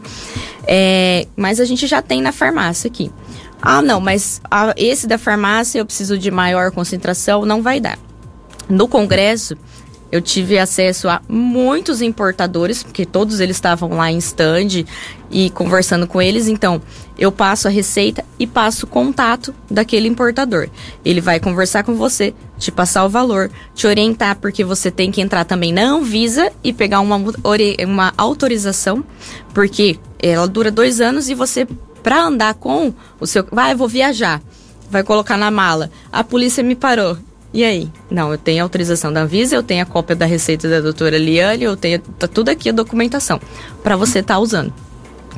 É, 0.67 1.27
mas 1.37 1.61
a 1.61 1.67
gente 1.67 1.87
já 1.87 2.01
tem 2.01 2.23
na 2.23 2.33
farmácia 2.33 2.89
aqui. 2.89 3.11
Ah, 3.61 3.83
não, 3.83 4.01
mas 4.01 4.41
ah, 4.51 4.73
esse 4.79 5.07
da 5.07 5.19
farmácia 5.19 5.79
eu 5.79 5.85
preciso 5.85 6.17
de 6.17 6.31
maior 6.31 6.71
concentração, 6.71 7.45
não 7.45 7.61
vai 7.61 7.81
dar. 7.81 7.99
No 8.67 8.89
congresso, 8.89 9.59
eu 10.15 10.23
tive 10.23 10.61
acesso 10.61 11.09
a 11.09 11.21
muitos 11.29 12.01
importadores, 12.01 12.85
porque 12.85 13.05
todos 13.05 13.41
eles 13.41 13.57
estavam 13.57 13.89
lá 13.89 14.13
em 14.13 14.19
stand 14.19 14.85
e 15.29 15.51
conversando 15.51 16.07
com 16.07 16.23
eles. 16.23 16.47
Então, 16.47 16.81
eu 17.19 17.33
passo 17.33 17.67
a 17.67 17.71
receita 17.71 18.25
e 18.39 18.47
passo 18.47 18.87
o 18.87 18.89
contato 18.89 19.53
daquele 19.69 20.07
importador. 20.07 20.69
Ele 21.05 21.21
vai 21.21 21.41
conversar 21.41 21.83
com 21.83 21.97
você, 21.97 22.33
te 22.57 22.71
passar 22.71 23.05
o 23.05 23.09
valor, 23.09 23.51
te 23.75 23.89
orientar, 23.89 24.37
porque 24.37 24.63
você 24.63 24.89
tem 24.89 25.11
que 25.11 25.21
entrar 25.21 25.45
também 25.45 25.73
na 25.73 25.83
Anvisa 25.83 26.53
e 26.63 26.73
pegar 26.73 27.01
uma, 27.01 27.17
uma 27.85 28.15
autorização, 28.17 29.03
porque 29.53 29.99
ela 30.23 30.47
dura 30.47 30.71
dois 30.71 31.01
anos 31.01 31.29
e 31.29 31.35
você, 31.35 31.67
para 32.05 32.23
andar 32.23 32.55
com 32.55 32.95
o 33.19 33.27
seu. 33.27 33.45
Vai, 33.51 33.73
eu 33.73 33.77
vou 33.77 33.89
viajar. 33.89 34.41
Vai 34.89 35.03
colocar 35.03 35.37
na 35.37 35.51
mala. 35.51 35.91
A 36.13 36.23
polícia 36.23 36.63
me 36.63 36.77
parou. 36.77 37.19
E 37.55 37.63
aí? 37.63 37.89
Não, 38.11 38.33
eu 38.33 38.37
tenho 38.37 38.61
a 38.61 38.65
autorização 38.65 39.13
da 39.13 39.21
Anvisa, 39.23 39.55
eu 39.55 39.63
tenho 39.63 39.81
a 39.81 39.87
cópia 39.87 40.17
da 40.17 40.27
receita 40.27 40.69
da 40.69 40.81
doutora 40.81 41.17
Liane, 41.17 41.63
eu 41.63 41.77
tenho 41.77 42.01
tá 42.01 42.27
tudo 42.27 42.49
aqui 42.49 42.69
a 42.69 42.73
documentação 42.73 43.41
para 43.81 43.97
você 43.97 44.19
estar 44.19 44.41
usando, 44.41 44.73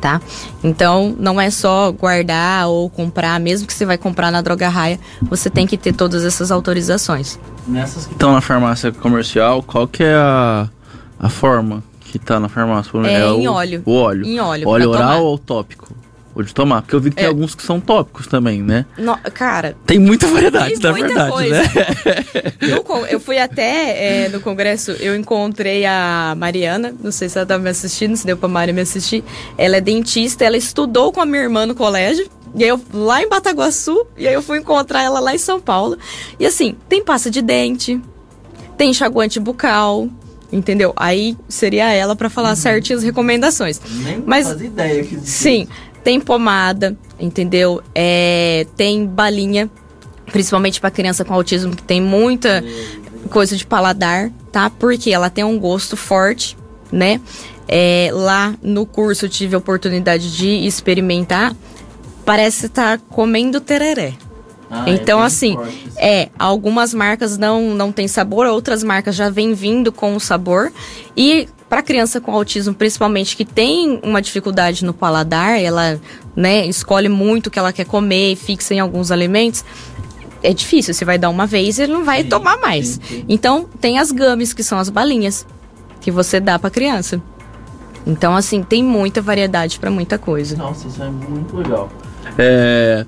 tá? 0.00 0.18
Então, 0.64 1.14
não 1.20 1.38
é 1.38 1.50
só 1.50 1.92
guardar 1.92 2.68
ou 2.68 2.88
comprar, 2.88 3.38
mesmo 3.38 3.66
que 3.66 3.74
você 3.74 3.84
vai 3.84 3.98
comprar 3.98 4.30
na 4.30 4.40
Droga 4.40 4.66
Raia, 4.66 4.98
você 5.24 5.50
tem 5.50 5.66
que 5.66 5.76
ter 5.76 5.92
todas 5.92 6.24
essas 6.24 6.50
autorizações. 6.50 7.38
Nessas 7.68 8.06
que 8.06 8.14
estão 8.14 8.32
na 8.32 8.40
farmácia 8.40 8.90
comercial, 8.90 9.62
qual 9.62 9.86
que 9.86 10.02
é 10.02 10.14
a, 10.14 10.70
a 11.20 11.28
forma 11.28 11.84
que 12.00 12.18
tá 12.18 12.40
na 12.40 12.48
farmácia? 12.48 12.96
É 13.06 13.30
o, 13.30 13.40
em 13.40 13.46
óleo. 13.46 13.82
O 13.84 13.92
óleo. 13.94 14.24
Em 14.24 14.40
óleo, 14.40 14.66
Óleo 14.66 14.88
oral 14.88 15.02
tomar. 15.02 15.20
ou 15.20 15.36
tópico? 15.38 15.92
Ou 16.36 16.42
de 16.42 16.52
tomar? 16.54 16.82
Porque 16.82 16.94
eu 16.94 17.00
vi 17.00 17.08
que 17.08 17.16
tem 17.16 17.24
É. 17.24 17.28
alguns 17.28 17.54
que 17.54 17.62
são 17.62 17.80
tópicos 17.80 18.26
também, 18.26 18.60
né? 18.62 18.84
No- 18.98 19.16
cara, 19.32 19.74
Tem 19.86 19.98
muita 19.98 20.26
variedade, 20.26 20.74
Tem 20.74 20.82
na 20.82 20.90
muita 20.90 21.06
verdade, 21.06 21.32
coisa. 21.32 21.62
né? 21.62 21.64
No 22.60 23.06
eu 23.06 23.18
fui 23.18 23.38
até 23.38 24.24
é, 24.24 24.28
no 24.28 24.38
congresso, 24.40 24.90
eu 25.00 25.16
encontrei 25.16 25.86
a 25.86 26.34
Mariana, 26.36 26.94
não 27.02 27.10
sei 27.10 27.28
se 27.30 27.38
ela 27.38 27.46
tá 27.46 27.58
me 27.58 27.70
assistindo, 27.70 28.14
se 28.16 28.26
deu 28.26 28.36
pra 28.36 28.48
Mari 28.48 28.72
me 28.74 28.82
assistir. 28.82 29.24
Ela 29.56 29.76
é 29.78 29.80
dentista, 29.80 30.44
ela 30.44 30.58
estudou 30.58 31.10
com 31.10 31.22
a 31.22 31.26
minha 31.26 31.42
irmã 31.42 31.64
no 31.64 31.74
colégio. 31.74 32.28
E 32.54 32.62
aí 32.64 32.68
eu 32.68 32.80
lá 32.92 33.22
em 33.22 33.28
Bataguaçu, 33.28 34.06
e 34.16 34.28
aí 34.28 34.34
eu 34.34 34.42
fui 34.42 34.58
encontrar 34.58 35.02
ela 35.02 35.20
lá 35.20 35.34
em 35.34 35.38
São 35.38 35.58
Paulo. 35.60 35.96
E 36.38 36.44
assim, 36.44 36.74
tem 36.88 37.02
pasta 37.02 37.30
de 37.30 37.40
dente, 37.40 37.98
tem 38.78 38.90
enxaguante 38.90 39.38
bucal, 39.40 40.08
entendeu? 40.52 40.92
Aí 40.96 41.36
seria 41.48 41.92
ela 41.92 42.14
pra 42.16 42.30
falar 42.30 42.54
certinho 42.56 42.98
as 42.98 43.04
recomendações. 43.04 43.80
Nem 44.04 44.22
Mas- 44.24 44.46
fazia 44.48 44.66
ideia 44.68 45.02
que 45.04 45.18
Sim, 45.20 45.66
tem 46.06 46.20
pomada, 46.20 46.96
entendeu? 47.18 47.82
É, 47.92 48.64
tem 48.76 49.04
balinha, 49.04 49.68
principalmente 50.26 50.80
para 50.80 50.88
criança 50.88 51.24
com 51.24 51.34
autismo 51.34 51.74
que 51.74 51.82
tem 51.82 52.00
muita 52.00 52.62
coisa 53.28 53.56
de 53.56 53.66
paladar, 53.66 54.30
tá? 54.52 54.70
Porque 54.70 55.10
ela 55.10 55.28
tem 55.28 55.42
um 55.42 55.58
gosto 55.58 55.96
forte, 55.96 56.56
né? 56.92 57.20
É, 57.66 58.10
lá 58.12 58.54
no 58.62 58.86
curso 58.86 59.24
eu 59.24 59.28
tive 59.28 59.56
a 59.56 59.58
oportunidade 59.58 60.36
de 60.36 60.64
experimentar. 60.64 61.52
Parece 62.24 62.66
estar 62.66 63.00
comendo 63.08 63.60
tereré. 63.60 64.14
Ah, 64.70 64.84
então, 64.86 65.20
assim, 65.20 65.56
é, 65.96 66.28
algumas 66.38 66.94
marcas 66.94 67.36
não, 67.36 67.74
não 67.74 67.90
tem 67.90 68.06
sabor, 68.06 68.46
outras 68.46 68.84
marcas 68.84 69.16
já 69.16 69.28
vêm 69.28 69.54
vindo 69.54 69.90
com 69.90 70.14
o 70.14 70.20
sabor. 70.20 70.72
E 71.16 71.48
para 71.68 71.82
criança 71.82 72.20
com 72.20 72.32
autismo, 72.32 72.72
principalmente, 72.74 73.36
que 73.36 73.44
tem 73.44 73.98
uma 74.02 74.22
dificuldade 74.22 74.84
no 74.84 74.94
paladar, 74.94 75.60
ela, 75.60 76.00
né, 76.34 76.64
escolhe 76.66 77.08
muito 77.08 77.48
o 77.48 77.50
que 77.50 77.58
ela 77.58 77.72
quer 77.72 77.84
comer 77.86 78.32
e 78.32 78.36
fixa 78.36 78.74
em 78.74 78.80
alguns 78.80 79.10
alimentos. 79.10 79.64
É 80.42 80.52
difícil, 80.52 80.94
você 80.94 81.04
vai 81.04 81.18
dar 81.18 81.28
uma 81.28 81.46
vez 81.46 81.78
e 81.78 81.82
ele 81.82 81.92
não 81.92 82.04
vai 82.04 82.22
Sim, 82.22 82.28
tomar 82.28 82.56
mais. 82.58 82.88
sim, 82.88 83.00
sim. 83.08 83.24
Então, 83.28 83.68
tem 83.80 83.98
as 83.98 84.12
gummies, 84.12 84.52
que 84.52 84.62
são 84.62 84.78
as 84.78 84.88
balinhas, 84.88 85.44
que 86.00 86.10
você 86.10 86.38
dá 86.38 86.58
pra 86.58 86.70
criança. 86.70 87.20
Então, 88.06 88.36
assim, 88.36 88.62
tem 88.62 88.84
muita 88.84 89.20
variedade 89.20 89.80
para 89.80 89.90
muita 89.90 90.16
coisa. 90.16 90.56
Nossa, 90.56 90.86
isso 90.86 91.02
é 91.02 91.08
muito 91.10 91.56
legal. 91.56 91.90
É. 92.38 93.04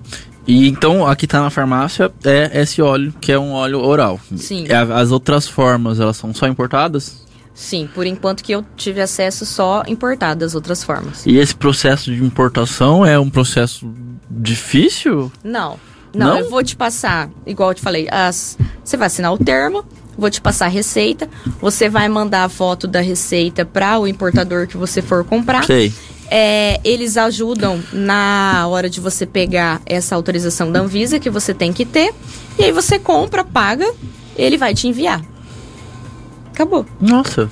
E 0.46 0.66
então, 0.68 1.06
aqui 1.06 1.26
tá 1.26 1.40
na 1.40 1.50
farmácia 1.50 2.10
é 2.24 2.62
esse 2.62 2.82
óleo, 2.82 3.14
que 3.20 3.30
é 3.30 3.38
um 3.38 3.52
óleo 3.52 3.80
oral. 3.80 4.18
Sim. 4.34 4.64
É, 4.68 4.74
As 4.76 5.12
outras 5.12 5.46
formas, 5.46 6.00
elas 6.00 6.16
são 6.16 6.34
só 6.34 6.48
importadas? 6.48 7.27
Sim, 7.58 7.88
por 7.92 8.06
enquanto 8.06 8.44
que 8.44 8.52
eu 8.52 8.64
tive 8.76 9.00
acesso 9.00 9.44
só 9.44 9.82
importado 9.88 10.40
das 10.40 10.54
outras 10.54 10.84
formas. 10.84 11.26
E 11.26 11.38
esse 11.38 11.56
processo 11.56 12.14
de 12.14 12.22
importação 12.22 13.04
é 13.04 13.18
um 13.18 13.28
processo 13.28 13.92
difícil? 14.30 15.32
Não. 15.42 15.76
Não, 16.14 16.28
Não? 16.28 16.38
eu 16.38 16.48
vou 16.48 16.62
te 16.62 16.76
passar, 16.76 17.28
igual 17.44 17.70
eu 17.70 17.74
te 17.74 17.82
falei, 17.82 18.06
as, 18.12 18.56
você 18.84 18.96
vai 18.96 19.08
assinar 19.08 19.32
o 19.32 19.38
termo, 19.38 19.84
vou 20.16 20.30
te 20.30 20.40
passar 20.40 20.66
a 20.66 20.68
receita, 20.68 21.28
você 21.60 21.88
vai 21.88 22.08
mandar 22.08 22.44
a 22.44 22.48
foto 22.48 22.86
da 22.86 23.00
receita 23.00 23.64
para 23.64 23.98
o 23.98 24.06
importador 24.06 24.68
que 24.68 24.76
você 24.76 25.02
for 25.02 25.24
comprar. 25.24 25.64
Sei. 25.64 25.92
É, 26.30 26.80
eles 26.84 27.16
ajudam 27.16 27.82
na 27.92 28.66
hora 28.68 28.88
de 28.88 29.00
você 29.00 29.26
pegar 29.26 29.82
essa 29.84 30.14
autorização 30.14 30.70
da 30.70 30.78
Anvisa 30.80 31.18
que 31.18 31.28
você 31.28 31.52
tem 31.52 31.72
que 31.72 31.84
ter. 31.84 32.14
E 32.56 32.64
aí 32.64 32.72
você 32.72 33.00
compra, 33.00 33.44
paga, 33.44 33.92
ele 34.36 34.56
vai 34.56 34.74
te 34.74 34.86
enviar. 34.86 35.20
Acabou. 36.58 36.84
Nossa. 37.00 37.48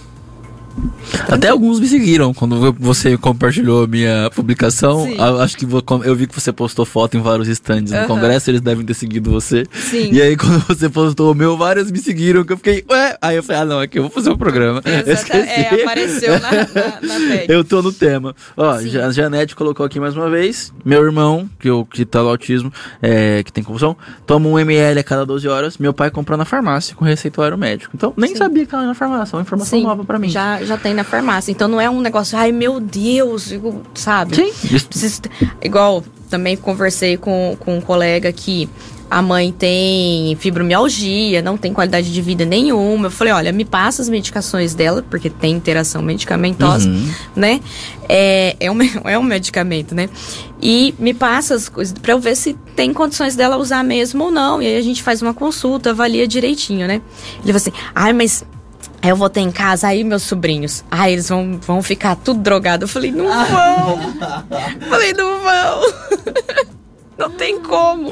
Até 1.28 1.48
alguns 1.48 1.80
me 1.80 1.86
seguiram 1.86 2.32
quando 2.34 2.72
você 2.78 3.16
compartilhou 3.16 3.84
a 3.84 3.86
minha 3.86 4.30
publicação. 4.34 5.04
Sim. 5.04 5.16
A- 5.18 5.42
Acho 5.46 5.56
que 5.56 5.64
vo- 5.66 5.82
eu 6.04 6.14
vi 6.16 6.26
que 6.26 6.34
você 6.38 6.52
postou 6.52 6.84
foto 6.84 7.16
em 7.16 7.20
vários 7.20 7.48
stands 7.48 7.90
no 7.92 7.98
Aham. 7.98 8.06
congresso, 8.06 8.50
eles 8.50 8.60
devem 8.60 8.84
ter 8.84 8.94
seguido 8.94 9.30
você. 9.30 9.64
Sim. 9.72 10.10
E 10.12 10.20
aí, 10.20 10.36
quando 10.36 10.58
você 10.66 10.88
postou 10.88 11.32
o 11.32 11.34
meu, 11.34 11.56
vários 11.56 11.90
me 11.90 11.98
seguiram, 11.98 12.44
que 12.44 12.52
eu 12.52 12.56
fiquei, 12.56 12.84
ué? 12.90 13.16
Aí 13.22 13.36
eu 13.36 13.42
falei, 13.42 13.62
ah, 13.62 13.64
não, 13.64 13.80
aqui 13.80 13.98
eu 13.98 14.02
vou 14.02 14.10
fazer 14.10 14.30
o 14.30 14.36
programa. 14.38 14.80
Eu 14.86 15.12
Exata- 15.12 15.36
é, 15.36 15.82
apareceu 15.82 16.32
na, 16.40 16.50
na, 16.50 17.18
na. 17.18 17.34
Eu 17.48 17.62
tô 17.64 17.80
no 17.82 17.92
tema. 17.92 18.34
Ó, 18.56 18.78
Sim. 18.78 18.96
A 18.98 19.10
Janete 19.10 19.54
colocou 19.54 19.84
aqui 19.86 20.00
mais 20.00 20.16
uma 20.16 20.28
vez. 20.30 20.72
Meu 20.84 21.04
irmão, 21.04 21.48
que, 21.58 21.68
eu, 21.68 21.84
que 21.84 22.04
tá 22.04 22.22
no 22.22 22.28
autismo, 22.28 22.72
é, 23.02 23.42
que 23.42 23.52
tem 23.52 23.62
convulsão, 23.62 23.96
toma 24.26 24.48
um 24.48 24.58
ml 24.58 24.98
a 25.00 25.04
cada 25.04 25.24
12 25.24 25.46
horas. 25.48 25.78
Meu 25.78 25.92
pai 25.92 26.10
comprou 26.10 26.36
na 26.38 26.44
farmácia 26.44 26.94
com 26.96 27.04
receituário 27.04 27.56
médico. 27.58 27.92
Então, 27.94 28.12
nem 28.16 28.30
Sim. 28.30 28.36
sabia 28.36 28.64
que 28.64 28.70
tava 28.70 28.84
na 28.86 28.94
farmácia. 28.94 29.34
É 29.34 29.36
uma 29.36 29.42
informação 29.42 29.80
nova 29.80 30.04
pra 30.04 30.18
mim. 30.18 30.28
Já, 30.28 30.62
já 30.66 30.76
tem 30.76 30.92
na 30.94 31.04
farmácia. 31.04 31.50
Então 31.50 31.68
não 31.68 31.80
é 31.80 31.88
um 31.88 32.00
negócio, 32.00 32.36
ai 32.36 32.52
meu 32.52 32.80
Deus, 32.80 33.52
eu- 33.52 33.82
sabe? 33.94 34.36
Sim. 34.36 34.78
Preciso 34.88 35.22
Igual, 35.62 36.04
também 36.28 36.56
conversei 36.56 37.16
com, 37.16 37.56
com 37.60 37.78
um 37.78 37.80
colega 37.80 38.30
que 38.32 38.68
a 39.08 39.22
mãe 39.22 39.52
tem 39.52 40.34
fibromialgia, 40.40 41.40
não 41.40 41.56
tem 41.56 41.72
qualidade 41.72 42.12
de 42.12 42.20
vida 42.20 42.44
nenhuma. 42.44 43.06
Eu 43.06 43.10
falei, 43.10 43.32
olha, 43.32 43.52
me 43.52 43.64
passa 43.64 44.02
as 44.02 44.08
medicações 44.08 44.74
dela, 44.74 45.04
porque 45.08 45.30
tem 45.30 45.52
interação 45.54 46.02
medicamentosa, 46.02 46.88
Uhum. 46.88 47.08
né? 47.36 47.60
É, 48.08 48.56
é, 48.58 48.68
um, 48.70 48.76
é 49.08 49.16
um 49.16 49.22
medicamento, 49.22 49.94
né? 49.94 50.08
E 50.60 50.92
me 50.98 51.14
passa 51.14 51.54
as 51.54 51.68
coisas 51.68 51.94
pra 51.96 52.12
eu 52.14 52.18
ver 52.18 52.34
se 52.36 52.54
tem 52.74 52.92
condições 52.92 53.36
dela 53.36 53.56
usar 53.56 53.84
mesmo 53.84 54.24
ou 54.24 54.30
não. 54.32 54.60
E 54.60 54.66
aí 54.66 54.76
a 54.76 54.82
gente 54.82 55.02
faz 55.04 55.22
uma 55.22 55.32
consulta, 55.32 55.90
avalia 55.90 56.26
direitinho, 56.26 56.88
né? 56.88 57.00
Ele 57.44 57.52
falou 57.52 57.56
assim, 57.58 57.72
ai, 57.94 58.12
mas 58.12 58.44
Aí 59.02 59.10
eu 59.10 59.16
vou 59.16 59.28
ter 59.28 59.40
em 59.40 59.50
casa, 59.50 59.88
aí 59.88 60.02
meus 60.02 60.22
sobrinhos, 60.22 60.84
ai, 60.90 61.12
eles 61.12 61.28
vão, 61.28 61.58
vão 61.60 61.82
ficar 61.82 62.16
tudo 62.16 62.40
drogado. 62.40 62.84
Eu 62.84 62.88
falei, 62.88 63.12
não 63.12 63.26
vão. 63.26 63.98
falei, 64.88 65.12
não 65.12 65.40
vão. 65.40 65.80
não 67.16 67.30
tem 67.30 67.60
como. 67.60 68.10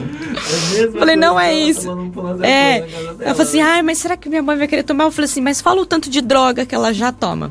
Falei, 0.98 1.16
não 1.16 1.38
é 1.38 1.54
isso. 1.54 1.88
É. 2.42 2.78
Ela 3.20 3.34
falou 3.34 3.42
assim, 3.42 3.60
ai, 3.60 3.82
mas 3.82 3.98
será 3.98 4.16
que 4.16 4.28
minha 4.28 4.42
mãe 4.42 4.56
vai 4.56 4.68
querer 4.68 4.82
tomar? 4.82 5.04
Eu 5.04 5.12
falei 5.12 5.28
assim, 5.28 5.40
mas 5.40 5.60
fala 5.60 5.82
o 5.82 5.86
tanto 5.86 6.08
de 6.08 6.20
droga 6.20 6.64
que 6.64 6.74
ela 6.74 6.92
já 6.92 7.12
toma. 7.12 7.50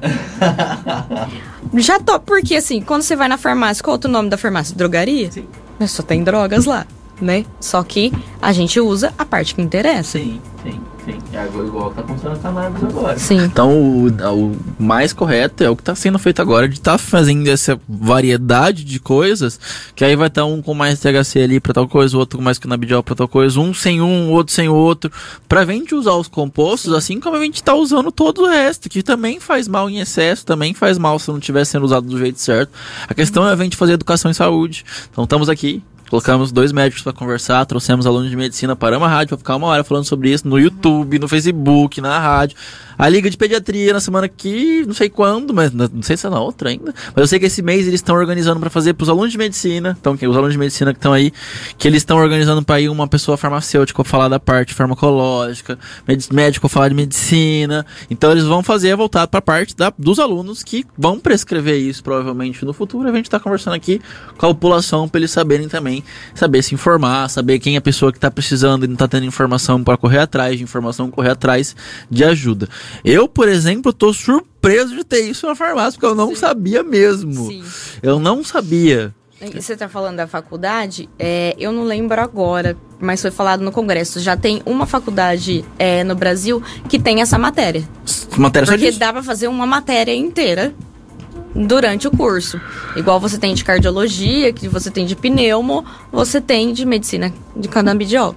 já 1.76 2.00
toma, 2.00 2.20
porque 2.20 2.56
assim, 2.56 2.82
quando 2.82 3.04
você 3.04 3.16
vai 3.16 3.28
na 3.28 3.38
farmácia, 3.38 3.84
qual 3.84 3.92
é 3.92 3.94
o 3.94 3.98
outro 3.98 4.12
nome 4.12 4.30
da 4.30 4.38
farmácia? 4.38 4.76
Drogaria? 4.76 5.32
Sim. 5.32 5.48
Mas 5.80 5.92
só 5.92 6.04
tem 6.04 6.24
drogas 6.24 6.66
lá, 6.66 6.86
né? 7.20 7.46
Só 7.60 7.84
que 7.84 8.12
a 8.42 8.52
gente 8.52 8.80
usa 8.80 9.14
a 9.18 9.26
parte 9.26 9.56
que 9.56 9.62
interessa. 9.62 10.18
Sim, 10.18 10.40
sim, 10.64 10.80
sim. 11.06 11.20
É 11.34 11.46
igual 11.46 11.92
tá 11.92 12.02
acontecendo 12.02 12.40
com 12.40 12.48
a 12.48 12.52
cannabis 12.52 12.84
agora. 12.84 13.20
Sim. 13.20 13.38
Então, 13.44 13.72
o, 13.72 14.08
o 14.08 14.58
mais 14.80 15.14
correto 15.14 15.64
é 15.64 15.70
o 15.70 15.76
que 15.76 15.82
está 15.82 15.96
sendo 15.96 16.20
feito 16.20 16.42
agora, 16.42 16.68
de 16.68 16.76
estar 16.76 16.98
fazendo 16.98 17.48
essa 17.48 17.80
variedade 17.88 18.84
de 18.84 19.00
coisas, 19.00 19.60
que 19.96 20.04
aí 20.04 20.16
vai 20.16 20.28
estar 20.28 20.46
um 20.46 20.62
com 20.62 20.74
mais 20.74 21.00
THC 21.00 21.42
ali 21.42 21.60
para 21.60 21.74
tal 21.74 21.88
coisa, 21.88 22.16
o 22.16 22.20
outro 22.20 22.38
com 22.38 22.44
mais 22.44 22.58
canabidiol 22.58 23.04
para 23.04 23.16
tal 23.16 23.28
coisa, 23.28 23.60
um 23.60 23.74
sem 23.74 24.02
um, 24.02 24.32
outro 24.32 24.54
sem 24.54 24.70
o 24.70 24.76
outro, 24.76 25.12
para 25.48 25.62
a 25.62 25.66
gente 25.66 25.96
usar 25.96 26.14
os 26.14 26.28
compostos, 26.28 26.94
assim 26.94 27.20
como 27.20 27.36
a 27.36 27.44
gente 27.44 27.56
está 27.56 27.74
usando 27.74 28.12
todo 28.12 28.44
o 28.44 28.48
resto, 28.48 28.90
que 28.90 29.04
também 29.04 29.40
faz 29.40 29.68
mal 29.68 29.90
em 29.90 30.00
excesso, 30.00 30.46
também 30.46 30.74
faz 30.74 30.98
mal 30.98 31.20
se 31.20 31.30
não 31.30 31.38
estiver 31.38 31.66
sendo 31.66 31.84
usado 31.86 32.08
do 32.08 32.18
jeito 32.18 32.40
certo. 32.40 32.72
A 33.08 33.14
questão 33.14 33.48
é 33.48 33.54
a 33.54 33.56
gente 33.56 33.78
fazer 33.78 33.94
educação 33.94 34.30
em 34.30 34.34
saúde. 34.34 34.86
Então, 35.12 35.24
estamos 35.24 35.50
aqui 35.50 35.84
Colocamos 36.14 36.52
dois 36.52 36.72
médicos 36.72 37.02
para 37.02 37.12
conversar, 37.12 37.66
trouxemos 37.66 38.06
alunos 38.06 38.30
de 38.30 38.38
medicina 38.38 38.76
para 38.76 38.96
uma 38.96 39.08
rádio 39.08 39.30
para 39.30 39.38
ficar 39.40 39.56
uma 39.56 39.66
hora 39.66 39.84
falando 39.84 40.06
sobre 40.06 40.32
isso 40.32 40.48
no 40.48 40.60
YouTube, 40.60 41.18
no 41.18 41.28
Facebook, 41.28 42.00
na 42.00 42.20
rádio. 42.20 42.56
A 42.96 43.10
Liga 43.10 43.28
de 43.28 43.36
Pediatria 43.36 43.94
na 43.94 44.00
semana 44.00 44.28
que, 44.28 44.86
não 44.86 44.94
sei 44.94 45.10
quando, 45.10 45.56
mas 45.56 45.72
não 45.74 46.04
sei 46.04 46.16
se 46.16 46.28
é 46.28 46.30
na 46.30 46.40
outra 46.40 46.70
ainda. 46.70 46.94
Mas 47.08 47.18
eu 47.18 47.28
sei 47.28 47.40
que 47.40 47.48
esse 47.48 47.64
mês 47.64 47.88
eles 47.88 47.96
estão 47.96 48.16
organizando 48.16 48.60
para 48.60 48.70
fazer 48.70 48.94
para 48.94 49.04
os 49.04 49.10
alunos 49.10 49.32
de 49.32 49.38
medicina, 49.40 49.98
então 50.00 50.14
os 50.14 50.38
alunos 50.38 50.52
de 50.52 50.60
medicina 50.60 50.94
que 50.94 51.00
estão 51.00 51.14
aí, 51.14 51.34
que 51.80 51.88
eles 51.88 52.02
estão 52.02 52.18
organizando 52.18 52.64
para 52.64 52.80
ir 52.80 52.90
uma 52.90 53.08
pessoa 53.08 53.36
farmacêutica 53.36 54.04
falar 54.04 54.28
da 54.28 54.40
parte 54.40 54.74
farmacológica, 54.74 55.80
médico 56.32 56.70
falar 56.70 56.90
de 56.90 56.96
medicina. 56.96 57.86
Então 58.10 58.32
eles 58.32 58.44
vão 58.44 58.62
fazer 58.62 58.96
voltado 58.96 59.30
para 59.30 59.40
a 59.40 59.42
parte 59.42 59.76
da, 59.76 59.92
dos 59.98 60.20
alunos 60.20 60.62
que 60.62 60.86
vão 60.96 61.20
prescrever 61.20 61.80
isso 61.80 62.04
provavelmente 62.04 62.64
no 62.64 62.74
futuro. 62.74 63.10
A 63.10 63.14
gente 63.14 63.26
está 63.26 63.40
conversando 63.40 63.74
aqui 63.74 64.00
com 64.38 64.46
a 64.46 64.50
população 64.50 65.10
para 65.10 65.20
eles 65.20 65.32
saberem 65.32 65.68
também, 65.68 66.03
saber 66.34 66.62
se 66.62 66.74
informar, 66.74 67.30
saber 67.30 67.60
quem 67.60 67.76
é 67.76 67.78
a 67.78 67.82
pessoa 67.82 68.12
que 68.12 68.18
está 68.18 68.32
precisando 68.32 68.86
e 68.86 68.88
não 68.88 68.94
está 68.94 69.08
tendo 69.08 69.26
informação 69.26 69.84
para 69.84 69.98
correr 69.98 70.20
atrás 70.20 70.58
de 70.58 70.64
informação, 70.64 71.10
correr 71.10 71.32
atrás 71.32 71.76
de 72.10 72.24
ajuda. 72.24 72.68
Eu, 73.04 73.28
por 73.28 73.48
exemplo, 73.48 73.94
tô 73.94 74.14
surpreso 74.14 74.96
de 74.96 75.04
ter 75.04 75.22
isso 75.22 75.48
na 75.48 75.56
farmácia, 75.56 75.94
porque 75.94 76.06
eu 76.06 76.16
não 76.16 76.30
Sim. 76.30 76.36
sabia 76.36 76.84
mesmo. 76.84 77.48
Sim. 77.48 77.64
Eu 78.02 78.20
não 78.20 78.44
sabia. 78.44 79.14
Você 79.52 79.74
está 79.74 79.90
falando 79.90 80.18
da 80.18 80.28
faculdade? 80.28 81.10
É, 81.20 81.54
eu 81.60 81.72
não 81.72 81.84
lembro 81.84 82.20
agora, 82.22 82.78
mas 83.00 83.22
foi 83.22 83.32
falado 83.32 83.62
no 83.62 83.72
congresso. 83.72 84.20
Já 84.20 84.38
tem 84.38 84.62
uma 84.66 84.86
faculdade 84.86 85.66
é, 85.78 86.04
no 86.04 86.16
Brasil 86.16 86.64
que 86.88 86.98
tem 86.98 87.22
essa 87.22 87.38
matéria. 87.38 87.84
Matéria 88.38 88.68
Porque 88.68 88.92
dá 88.92 89.12
para 89.12 89.22
fazer 89.22 89.48
uma 89.48 89.66
matéria 89.66 90.16
inteira 90.16 90.74
durante 91.56 92.08
o 92.08 92.12
curso. 92.12 92.60
Igual 92.96 93.20
você 93.20 93.38
tem 93.38 93.54
de 93.54 93.64
cardiologia, 93.64 94.52
que 94.52 94.68
você 94.68 94.90
tem 94.90 95.06
de 95.06 95.16
pneumo, 95.16 95.86
você 96.12 96.42
tem 96.42 96.74
de 96.74 96.86
medicina 96.86 97.34
de 97.56 97.68
canabidiol. 97.68 98.36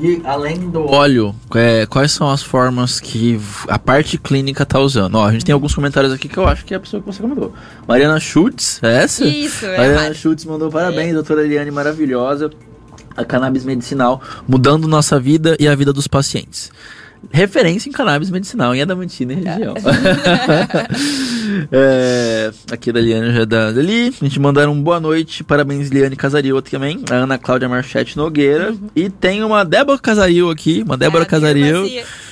E 0.00 0.22
além 0.24 0.70
do 0.70 0.86
óleo, 0.86 1.34
é, 1.56 1.84
quais 1.86 2.12
são 2.12 2.30
as 2.30 2.40
formas 2.40 3.00
que 3.00 3.40
a 3.66 3.80
parte 3.80 4.16
clínica 4.16 4.64
tá 4.64 4.78
usando? 4.78 5.16
Ó, 5.16 5.26
a 5.26 5.32
gente 5.32 5.44
tem 5.44 5.52
alguns 5.52 5.74
comentários 5.74 6.12
aqui 6.12 6.28
que 6.28 6.38
eu 6.38 6.46
acho 6.46 6.64
que 6.64 6.72
é 6.72 6.76
a 6.76 6.80
pessoa 6.80 7.00
que 7.02 7.06
você 7.06 7.20
comentou. 7.20 7.52
Mariana 7.86 8.20
Schultz, 8.20 8.80
é 8.80 9.02
essa? 9.02 9.24
Isso, 9.24 9.66
é. 9.66 9.76
Mariana 9.76 10.14
Schultz 10.14 10.44
mandou 10.44 10.70
parabéns, 10.70 11.10
é. 11.10 11.14
doutora 11.14 11.44
Eliane, 11.44 11.72
maravilhosa. 11.72 12.48
A 13.16 13.24
cannabis 13.24 13.64
medicinal 13.64 14.22
mudando 14.46 14.86
nossa 14.86 15.18
vida 15.18 15.56
e 15.58 15.66
a 15.66 15.74
vida 15.74 15.92
dos 15.92 16.06
pacientes 16.06 16.70
referência 17.30 17.88
em 17.88 17.92
cannabis 17.92 18.30
medicinal 18.30 18.74
em 18.74 18.82
Adamantina 18.82 19.32
e 19.32 19.36
região. 19.36 19.74
é, 19.76 19.78
aqui 22.70 22.92
da 22.92 23.00
Liane 23.00 23.32
já 23.32 23.42
é 23.42 23.46
da 23.46 23.68
ali. 23.68 24.14
A 24.20 24.24
gente 24.24 24.40
mandaram 24.40 24.72
um 24.72 24.82
boa 24.82 25.00
noite, 25.00 25.44
parabéns 25.44 25.88
Liane 25.88 26.16
Casario 26.16 26.60
também, 26.62 27.02
a 27.10 27.14
Ana 27.14 27.38
Cláudia 27.38 27.68
Marchete 27.68 28.16
Nogueira. 28.16 28.72
Uhum. 28.72 28.90
E 28.94 29.08
tem 29.08 29.42
uma 29.42 29.64
Débora 29.64 29.98
Casario 29.98 30.50
aqui, 30.50 30.82
uma 30.82 30.96
Débora 30.96 31.24
é, 31.24 31.26
Casario 31.26 31.88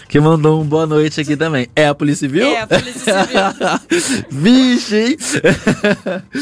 que 0.09 0.21
mandou 0.21 0.61
um 0.61 0.65
boa 0.65 0.87
noite 0.87 1.21
aqui 1.21 1.37
também. 1.37 1.69
É 1.75 1.89
a 1.89 1.95
Polícia 1.95 2.29
Civil? 2.29 2.47
É 2.47 2.61
a 2.63 2.67
Polícia 2.67 3.27
Civil. 3.27 4.27
Vixe, 4.31 4.97
hein? 4.97 5.17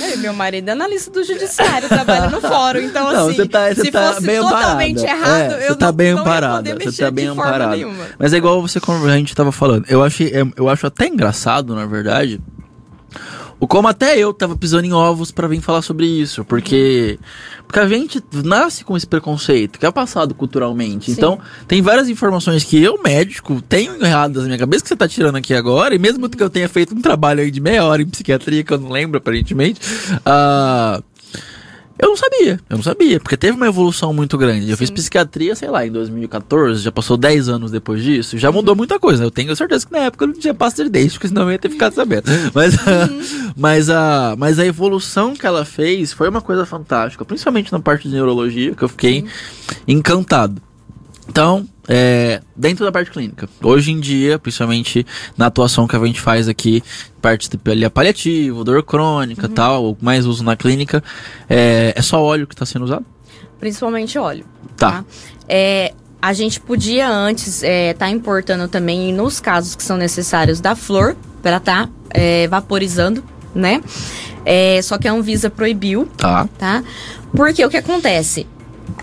É, 0.03 0.17
meu 0.17 0.33
marido 0.33 0.69
é 0.69 0.73
analista 0.73 1.11
do 1.11 1.25
Judiciário, 1.25 1.89
trabalha 1.89 2.29
no 2.29 2.41
fórum, 2.41 2.81
então 2.81 3.13
não, 3.13 3.29
assim, 3.29 3.47
tá, 3.47 3.75
se 3.75 3.91
tá 3.91 4.13
fosse 4.13 4.27
bem 4.27 4.41
totalmente 4.41 5.01
amparada. 5.01 5.27
errado, 5.27 5.61
é, 5.61 5.71
eu 5.71 5.77
tá 5.77 5.87
não, 5.87 5.93
bem 5.93 6.13
não 6.13 6.21
amparada, 6.21 6.75
Você 6.85 7.05
tá 7.05 7.11
bem 7.11 7.27
amparada. 7.27 7.77
Mas 8.19 8.33
é 8.33 8.37
igual 8.37 8.61
você, 8.61 8.79
a 8.79 9.17
gente 9.17 9.35
tava 9.35 9.53
falando, 9.53 9.87
eu, 9.89 10.03
achei, 10.03 10.29
é, 10.29 10.45
eu 10.57 10.69
acho 10.69 10.87
até 10.87 11.07
engraçado, 11.07 11.75
na 11.75 11.87
verdade, 11.87 12.41
o 13.65 13.67
como 13.67 13.89
até 13.89 14.19
eu 14.19 14.33
tava 14.35 14.55
pisando 14.57 14.85
em 14.85 14.93
ovos 14.93 15.31
para 15.31 15.49
vir 15.49 15.59
falar 15.63 15.81
sobre 15.81 16.07
isso, 16.07 16.45
porque 16.45 17.19
porque 17.67 17.79
a 17.79 17.89
gente 17.89 18.23
nasce 18.45 18.85
com 18.85 18.95
esse 18.95 19.07
preconceito 19.07 19.79
que 19.79 19.87
é 19.87 19.91
passado 19.91 20.35
culturalmente. 20.35 21.07
Sim. 21.07 21.13
Então, 21.13 21.41
tem 21.67 21.81
várias 21.81 22.11
informações 22.11 22.63
que 22.63 22.81
eu, 22.81 23.03
médico, 23.03 23.63
tenho 23.63 23.97
erradas 24.05 24.43
na 24.43 24.49
minha 24.49 24.59
cabeça 24.59 24.83
que 24.83 24.89
você 24.89 24.97
tá 24.97 25.09
tirando 25.09 25.37
aqui 25.37 25.55
agora, 25.55 25.95
e 25.95 25.99
mesmo 25.99 26.29
que 26.29 26.43
eu 26.43 26.51
tenha 26.51 26.69
feito 26.69 26.95
um 26.95 27.01
trabalho 27.01 27.41
aí 27.41 27.51
de 27.51 27.61
meia 27.61 27.85
hora 27.85 28.03
em 28.03 28.07
psiquiatria 28.07 28.63
que 28.63 28.73
eu 28.73 28.79
não 28.79 28.91
lembro 28.91 29.17
aparentemente, 29.17 29.81
uh, 30.13 31.03
eu 31.97 32.09
não 32.09 32.17
sabia, 32.17 32.61
eu 32.69 32.77
não 32.77 32.83
sabia, 32.83 33.21
porque 33.21 33.37
teve 33.37 33.57
uma 33.57 33.67
evolução 33.67 34.13
muito 34.13 34.37
grande. 34.37 34.69
Eu 34.71 34.77
fiz 34.77 34.91
psiquiatria, 34.91 35.55
sei 35.55 35.71
lá, 35.71 35.87
em 35.87 35.93
2014, 35.93 36.83
já 36.83 36.91
passou 36.91 37.17
10 37.17 37.49
anos 37.49 37.71
depois 37.71 38.03
disso, 38.03 38.37
já 38.37 38.51
mudou 38.51 38.75
muita 38.75 38.99
coisa. 38.99 39.23
Eu 39.23 39.31
tenho 39.31 39.55
certeza 39.55 39.87
que 39.87 39.93
na 39.93 40.01
época 40.01 40.25
eu 40.25 40.29
não 40.29 40.35
tinha 40.35 40.53
pasta 40.53 40.83
de 40.83 40.91
dente, 40.91 41.13
porque 41.13 41.29
senão 41.29 41.43
eu 41.43 41.53
ia 41.53 41.59
ter 41.59 41.69
ficado 41.69 41.95
sabendo. 41.95 42.25
Mas, 42.53 42.75
uhum. 42.85 43.53
mas, 43.57 43.91
a, 43.91 44.35
mas 44.37 44.59
a 44.59 44.67
evolução 44.67 45.35
que 45.35 45.47
ela 45.47 45.65
fez 45.65 46.13
foi 46.13 46.29
uma 46.29 46.41
coisa 46.41 46.67
fantástica, 46.67 47.25
principalmente 47.25 47.73
na 47.73 47.79
parte 47.79 48.09
de 48.09 48.15
neurologia, 48.15 48.75
que 48.75 48.83
eu 48.83 48.89
fiquei 48.89 49.25
encantado. 49.87 50.61
Então, 51.29 51.67
é, 51.89 52.41
dentro 52.55 52.85
da 52.85 52.93
parte 52.93 53.11
clínica. 53.11 53.49
Hoje 53.63 53.93
em 53.93 54.01
dia, 54.01 54.39
principalmente 54.39 55.07
na 55.37 55.47
atuação 55.47 55.87
que 55.87 55.97
a 55.97 56.05
gente 56.05 56.21
faz 56.21 56.49
aqui, 56.49 56.83
parte 57.21 57.49
de 57.49 57.57
paliativo, 57.91 58.65
dor 58.65 58.83
crônica 58.83 59.47
uhum. 59.47 59.53
tal, 59.53 59.91
o 59.93 59.99
mais 60.01 60.27
uso 60.27 60.45
na 60.45 60.57
clínica, 60.57 61.03
é, 61.49 61.93
é 61.97 62.03
só 62.03 62.23
óleo 62.23 62.47
que 62.47 62.55
está 62.55 62.67
sendo 62.67 62.85
usado? 62.85 63.05
Principalmente 63.59 64.19
óleo. 64.19 64.45
Tá. 64.77 64.91
tá? 64.91 65.05
É, 65.49 65.95
a 66.21 66.33
gente 66.33 66.61
podia 66.61 67.09
antes 67.09 67.57
estar 67.57 67.69
é, 67.69 67.95
tá 67.95 68.09
importando 68.09 68.69
também 68.69 69.13
nos 69.13 69.41
casos 69.41 69.75
que 69.75 69.83
são 69.83 69.97
necessários 69.97 70.61
da 70.61 70.75
flor 70.75 71.17
para 71.43 71.59
estar 71.59 71.87
tá, 71.87 71.93
é, 72.11 72.49
vaporizando, 72.49 73.23
né? 73.55 73.83
É, 74.45 74.81
só 74.83 74.99
que 74.99 75.07
a 75.07 75.13
Anvisa 75.13 75.51
proibiu. 75.51 76.07
Tá. 76.17 76.49
Tá? 76.59 76.83
Porque 77.35 77.65
o 77.65 77.69
que 77.69 77.77
acontece? 77.77 78.47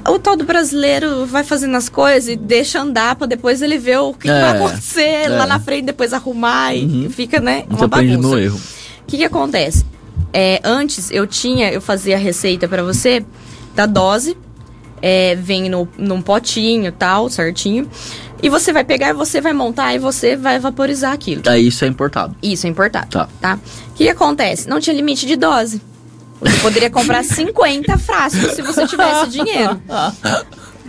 O 0.08 0.20
tal 0.20 0.36
do 0.36 0.44
brasileiro 0.44 1.26
vai 1.26 1.44
fazendo 1.44 1.76
as 1.76 1.90
coisas 1.90 2.30
e 2.30 2.36
deixa 2.36 2.82
andar 2.82 3.16
pra 3.16 3.28
depois 3.28 3.62
ele 3.62 3.78
ver 3.78 4.00
o 4.00 4.14
que, 4.14 4.30
é, 4.30 4.34
que 4.34 4.40
vai 4.42 4.58
acontecer 4.58 5.26
é. 5.26 5.30
lá 5.30 5.46
na 5.46 5.60
frente, 5.60 5.86
depois 5.86 6.14
arrumar 6.14 6.74
e 6.76 6.86
uhum. 6.86 7.10
fica, 7.10 7.40
né? 7.40 7.66
Uma 7.70 7.88
bagunça. 7.88 8.18
no 8.18 8.40
erro. 8.40 8.60
O 9.02 9.06
que, 9.06 9.18
que 9.18 9.24
acontece? 9.24 9.86
É, 10.34 10.62
antes 10.64 11.12
eu 11.12 11.28
tinha, 11.28 11.72
eu 11.72 11.82
fazia 11.82 12.16
a 12.16 12.20
receita 12.20 12.68
para 12.68 12.84
você 12.84 13.26
da 13.76 13.86
dose, 13.86 14.38
é, 15.02 15.36
vem 15.36 15.70
no, 15.70 15.88
num 15.98 16.22
potinho 16.22 16.92
tal, 16.92 17.30
certinho. 17.30 17.90
E 18.44 18.50
você 18.50 18.74
vai 18.74 18.84
pegar, 18.84 19.14
você 19.14 19.40
vai 19.40 19.54
montar 19.54 19.94
e 19.94 20.00
você 20.00 20.36
vai 20.36 20.60
vaporizar 20.60 21.14
aquilo. 21.14 21.44
Aí 21.48 21.68
isso 21.68 21.86
é 21.86 21.88
importado. 21.88 22.36
Isso 22.42 22.66
é 22.66 22.70
importado. 22.70 23.08
Tá. 23.10 23.30
tá? 23.40 23.60
O 23.90 23.94
que 23.94 24.10
acontece? 24.10 24.68
Não 24.68 24.80
tinha 24.80 24.96
limite 24.96 25.28
de 25.28 25.36
dose. 25.36 25.82
Você 26.42 26.58
poderia 26.60 26.90
comprar 26.90 27.24
50 27.24 27.98
frascos 27.98 28.54
se 28.54 28.62
você 28.62 28.88
tivesse 28.88 29.30
dinheiro. 29.30 29.80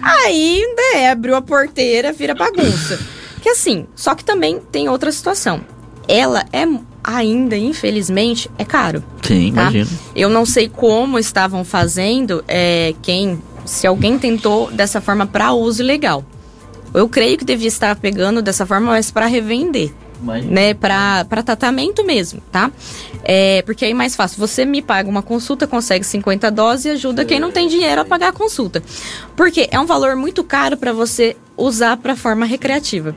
Aí, 0.02 0.62
né, 0.76 1.10
abriu 1.10 1.36
a 1.36 1.42
porteira, 1.42 2.12
vira 2.12 2.34
bagunça. 2.34 2.98
Que 3.40 3.50
assim, 3.50 3.86
só 3.94 4.14
que 4.14 4.24
também 4.24 4.58
tem 4.58 4.88
outra 4.88 5.12
situação. 5.12 5.60
Ela 6.08 6.44
é 6.52 6.66
ainda, 7.04 7.56
infelizmente, 7.56 8.50
é 8.58 8.64
caro. 8.64 9.04
Sim, 9.22 9.52
tá? 9.52 9.62
imagino. 9.62 9.90
Eu 10.14 10.30
não 10.30 10.46
sei 10.46 10.68
como 10.68 11.18
estavam 11.18 11.64
fazendo, 11.64 12.44
é, 12.48 12.94
quem, 13.02 13.40
se 13.64 13.86
alguém 13.86 14.18
tentou 14.18 14.70
dessa 14.70 15.00
forma 15.00 15.26
para 15.26 15.52
uso 15.52 15.82
legal. 15.82 16.24
Eu 16.94 17.08
creio 17.08 17.38
que 17.38 17.44
devia 17.44 17.68
estar 17.68 17.96
pegando 17.96 18.42
dessa 18.42 18.66
forma, 18.66 18.88
mas 18.88 19.10
para 19.10 19.26
revender. 19.26 19.92
Imagina. 20.22 20.52
né, 20.52 20.74
para 20.74 21.42
tratamento 21.42 22.04
mesmo, 22.04 22.40
tá? 22.50 22.70
É, 23.24 23.62
porque 23.62 23.84
aí 23.84 23.90
é 23.90 23.94
mais 23.94 24.14
fácil. 24.16 24.38
Você 24.38 24.64
me 24.64 24.80
paga 24.80 25.08
uma 25.08 25.22
consulta, 25.22 25.66
consegue 25.66 26.04
50 26.04 26.50
doses 26.50 26.84
e 26.84 26.90
ajuda 26.90 27.24
quem 27.24 27.40
não 27.40 27.50
tem 27.50 27.68
dinheiro 27.68 28.00
a 28.00 28.04
pagar 28.04 28.28
a 28.28 28.32
consulta. 28.32 28.82
Porque 29.36 29.68
é 29.70 29.78
um 29.78 29.86
valor 29.86 30.16
muito 30.16 30.42
caro 30.44 30.76
para 30.76 30.92
você 30.92 31.36
usar 31.56 31.96
para 31.96 32.16
forma 32.16 32.46
recreativa. 32.46 33.14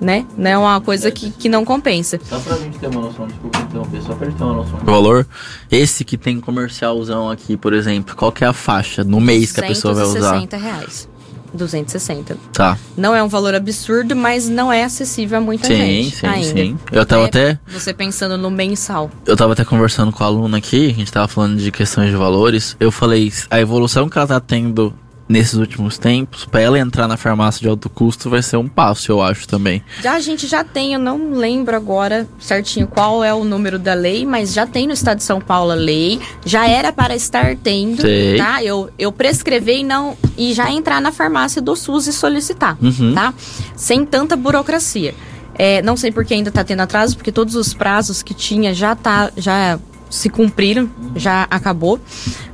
Né? 0.00 0.26
Não 0.36 0.50
é 0.50 0.58
uma 0.58 0.80
coisa 0.80 1.10
que, 1.10 1.30
que 1.30 1.48
não 1.48 1.64
compensa. 1.64 2.20
Só 2.28 2.38
pra 2.38 2.56
gente 2.58 2.78
ter 2.78 2.88
uma 2.88 3.00
noção, 3.00 3.26
desculpa 3.26 3.58
interromper, 3.60 4.02
só 4.02 4.14
pra 4.14 4.26
gente 4.28 4.36
ter 4.36 4.44
uma 4.44 4.54
noção. 4.54 4.78
O 4.82 4.84
valor, 4.84 5.26
esse 5.70 6.04
que 6.04 6.18
tem 6.18 6.38
comercialzão 6.38 7.30
aqui, 7.30 7.56
por 7.56 7.72
exemplo, 7.72 8.14
qual 8.14 8.30
que 8.30 8.44
é 8.44 8.46
a 8.46 8.52
faixa 8.52 9.02
no 9.02 9.20
mês 9.20 9.52
que 9.52 9.60
a 9.60 9.66
pessoa 9.66 9.94
vai 9.94 10.04
usar? 10.04 10.34
160 10.40 10.56
reais. 10.58 11.08
260. 11.56 12.36
Tá. 12.52 12.78
Não 12.96 13.14
é 13.14 13.22
um 13.22 13.28
valor 13.28 13.54
absurdo, 13.54 14.14
mas 14.14 14.48
não 14.48 14.72
é 14.72 14.84
acessível 14.84 15.38
a 15.38 15.40
muita 15.40 15.66
sim, 15.66 15.76
gente 15.76 16.16
sim, 16.16 16.26
ainda. 16.26 16.48
Sim, 16.48 16.78
Eu 16.92 17.04
tava 17.04 17.22
é, 17.22 17.26
até... 17.26 17.58
Você 17.68 17.92
pensando 17.92 18.36
no 18.38 18.50
mensal. 18.50 19.10
Eu 19.26 19.36
tava 19.36 19.54
até 19.54 19.64
conversando 19.64 20.12
com 20.12 20.22
a 20.22 20.26
aluna 20.26 20.58
aqui, 20.58 20.90
a 20.90 20.94
gente 20.94 21.10
tava 21.10 21.28
falando 21.28 21.56
de 21.58 21.72
questões 21.72 22.10
de 22.10 22.16
valores. 22.16 22.76
Eu 22.78 22.92
falei, 22.92 23.32
a 23.50 23.60
evolução 23.60 24.08
que 24.08 24.18
ela 24.18 24.26
tá 24.26 24.40
tendo 24.40 24.94
nesses 25.28 25.54
últimos 25.54 25.98
tempos, 25.98 26.44
para 26.44 26.60
ela 26.60 26.78
entrar 26.78 27.08
na 27.08 27.16
farmácia 27.16 27.60
de 27.60 27.68
alto 27.68 27.90
custo 27.90 28.30
vai 28.30 28.42
ser 28.42 28.56
um 28.56 28.68
passo, 28.68 29.10
eu 29.10 29.20
acho 29.20 29.48
também. 29.48 29.82
Já 30.00 30.14
a 30.14 30.20
gente 30.20 30.46
já 30.46 30.62
tem, 30.62 30.94
eu 30.94 31.00
não 31.00 31.32
lembro 31.32 31.74
agora 31.74 32.28
certinho 32.38 32.86
qual 32.86 33.24
é 33.24 33.34
o 33.34 33.44
número 33.44 33.78
da 33.78 33.94
lei, 33.94 34.24
mas 34.24 34.52
já 34.52 34.66
tem 34.66 34.86
no 34.86 34.92
estado 34.92 35.18
de 35.18 35.24
São 35.24 35.40
Paulo 35.40 35.72
a 35.72 35.74
lei, 35.74 36.20
já 36.44 36.68
era 36.68 36.92
para 36.92 37.14
estar 37.14 37.56
tendo, 37.56 38.02
Sei. 38.02 38.36
tá? 38.36 38.62
Eu, 38.62 38.90
eu 38.98 39.10
prescrever 39.10 39.78
e 39.78 39.84
não 39.84 40.16
e 40.36 40.52
já 40.52 40.70
entrar 40.70 41.00
na 41.00 41.10
farmácia 41.10 41.60
do 41.60 41.74
SUS 41.74 42.06
e 42.06 42.12
solicitar, 42.12 42.76
uhum. 42.80 43.14
tá? 43.14 43.34
Sem 43.74 44.04
tanta 44.04 44.36
burocracia. 44.36 45.14
É, 45.58 45.80
não 45.80 45.96
sei 45.96 46.12
por 46.12 46.24
que 46.24 46.34
ainda 46.34 46.50
está 46.50 46.62
tendo 46.62 46.80
atraso, 46.80 47.16
porque 47.16 47.32
todos 47.32 47.54
os 47.54 47.72
prazos 47.72 48.22
que 48.22 48.34
tinha 48.34 48.74
já 48.74 48.94
tá 48.94 49.32
já 49.36 49.78
se 50.10 50.28
cumpriram, 50.28 50.88
já 51.16 51.46
acabou. 51.50 51.98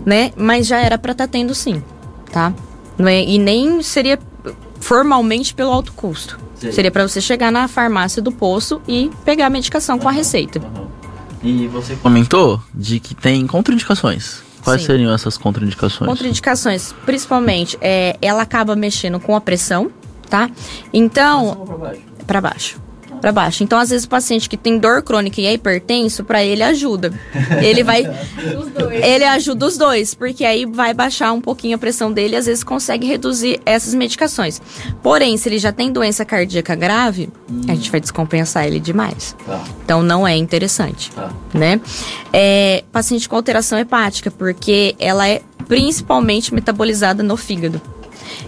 né? 0.06 0.32
Mas 0.36 0.66
já 0.66 0.78
era 0.78 0.96
para 0.98 1.12
estar 1.12 1.26
tá 1.26 1.30
tendo 1.30 1.54
sim, 1.54 1.82
tá? 2.32 2.52
Não 2.98 3.06
é, 3.06 3.22
e 3.22 3.38
nem 3.38 3.82
seria 3.82 4.18
formalmente 4.80 5.54
pelo 5.54 5.70
alto 5.70 5.92
custo. 5.92 6.38
Sim. 6.56 6.72
Seria 6.72 6.90
para 6.90 7.06
você 7.06 7.20
chegar 7.20 7.52
na 7.52 7.68
farmácia 7.68 8.22
do 8.22 8.32
posto 8.32 8.80
e 8.88 9.10
pegar 9.24 9.46
a 9.46 9.50
medicação 9.50 9.96
uhum, 9.96 10.02
com 10.02 10.08
a 10.08 10.12
receita. 10.12 10.58
Uhum. 10.58 10.86
E 11.42 11.66
você 11.68 11.96
comentou 11.96 12.60
de 12.74 12.98
que 13.00 13.14
tem 13.14 13.46
contraindicações. 13.46 14.42
Quais 14.62 14.80
Sim. 14.80 14.86
seriam 14.86 15.12
essas 15.12 15.36
contraindicações? 15.36 16.08
Contraindicações, 16.08 16.94
principalmente, 17.04 17.76
é, 17.80 18.16
ela 18.22 18.42
acaba 18.42 18.76
mexendo 18.76 19.18
com 19.18 19.34
a 19.34 19.40
pressão, 19.40 19.90
tá? 20.30 20.48
Então. 20.92 21.64
Para 21.66 21.76
baixo. 21.76 22.02
Pra 22.26 22.40
baixo 22.40 22.91
para 23.22 23.30
baixo. 23.30 23.62
Então, 23.62 23.78
às 23.78 23.90
vezes, 23.90 24.04
o 24.04 24.08
paciente 24.08 24.48
que 24.48 24.56
tem 24.56 24.76
dor 24.76 25.00
crônica 25.00 25.40
e 25.40 25.46
é 25.46 25.54
hipertenso, 25.54 26.24
para 26.24 26.42
ele 26.42 26.60
ajuda. 26.60 27.12
Ele 27.62 27.84
vai. 27.84 28.02
ele 28.90 29.24
ajuda 29.24 29.64
os 29.64 29.78
dois, 29.78 30.12
porque 30.12 30.44
aí 30.44 30.66
vai 30.66 30.92
baixar 30.92 31.32
um 31.32 31.40
pouquinho 31.40 31.76
a 31.76 31.78
pressão 31.78 32.12
dele 32.12 32.34
e 32.34 32.36
às 32.36 32.46
vezes 32.46 32.64
consegue 32.64 33.06
reduzir 33.06 33.60
essas 33.64 33.94
medicações. 33.94 34.60
Porém, 35.04 35.36
se 35.36 35.48
ele 35.48 35.58
já 35.58 35.70
tem 35.70 35.92
doença 35.92 36.24
cardíaca 36.24 36.74
grave, 36.74 37.28
hum. 37.48 37.60
a 37.68 37.74
gente 37.76 37.92
vai 37.92 38.00
descompensar 38.00 38.66
ele 38.66 38.80
demais. 38.80 39.36
Tá. 39.46 39.62
Então, 39.84 40.02
não 40.02 40.26
é 40.26 40.36
interessante. 40.36 41.12
Tá. 41.12 41.30
Né? 41.54 41.80
É, 42.32 42.82
paciente 42.90 43.28
com 43.28 43.36
alteração 43.36 43.78
hepática, 43.78 44.32
porque 44.32 44.96
ela 44.98 45.28
é 45.28 45.42
principalmente 45.68 46.52
metabolizada 46.52 47.22
no 47.22 47.36
fígado. 47.36 47.80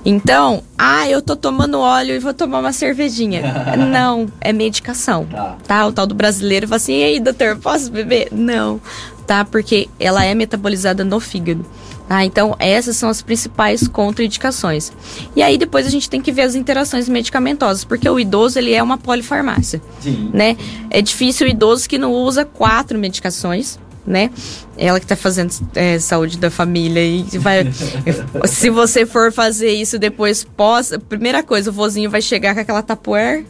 Então, 0.04 0.62
ah, 0.76 1.08
eu 1.08 1.22
tô 1.22 1.34
tomando 1.37 1.80
óleo 1.80 2.14
e 2.14 2.18
vou 2.18 2.34
tomar 2.34 2.60
uma 2.60 2.72
cervejinha. 2.72 3.42
Não, 3.76 4.26
é 4.40 4.52
medicação. 4.52 5.26
Tá. 5.26 5.56
tá. 5.66 5.87
O 5.87 5.92
tal 5.92 6.06
do 6.06 6.14
brasileiro 6.14 6.66
fala 6.68 6.76
assim: 6.76 6.98
e 6.98 7.04
aí, 7.04 7.20
doutor, 7.20 7.56
posso 7.56 7.90
beber? 7.90 8.28
Não, 8.32 8.80
tá? 9.26 9.44
Porque 9.44 9.88
ela 9.98 10.24
é 10.24 10.34
metabolizada 10.34 11.04
no 11.04 11.20
fígado. 11.20 11.64
Tá, 12.06 12.22
então, 12.22 12.54
essas 12.58 12.98
são 12.98 13.08
as 13.08 13.22
principais 13.22 13.88
contraindicações. 13.88 14.92
E 15.34 15.42
aí, 15.42 15.56
depois 15.56 15.87
a 15.87 15.90
gente 15.90 16.10
tem 16.10 16.20
que 16.20 16.30
ver 16.30 16.42
as 16.42 16.54
interações 16.54 17.08
medicamentosas, 17.08 17.82
porque 17.82 18.06
o 18.06 18.20
idoso, 18.20 18.58
ele 18.58 18.74
é 18.74 18.82
uma 18.82 18.98
polifarmácia, 18.98 19.80
Sim. 20.00 20.30
né? 20.32 20.54
É 20.90 21.00
difícil 21.00 21.46
o 21.46 21.50
idoso 21.50 21.88
que 21.88 21.96
não 21.96 22.12
usa 22.12 22.44
quatro 22.44 22.98
medicações, 22.98 23.78
né? 24.06 24.30
Ela 24.76 25.00
que 25.00 25.06
tá 25.06 25.16
fazendo 25.16 25.52
é, 25.74 25.98
saúde 25.98 26.38
da 26.38 26.50
família 26.50 27.02
e 27.02 27.22
vai. 27.38 27.70
se 28.46 28.70
você 28.70 29.06
for 29.06 29.32
fazer 29.32 29.70
isso 29.70 29.98
depois, 29.98 30.44
pós. 30.44 30.92
Primeira 31.08 31.42
coisa, 31.42 31.70
o 31.70 31.72
vozinho 31.72 32.10
vai 32.10 32.20
chegar 32.20 32.54
com 32.54 32.60
aquela 32.60 32.82
tapuer 32.82 33.44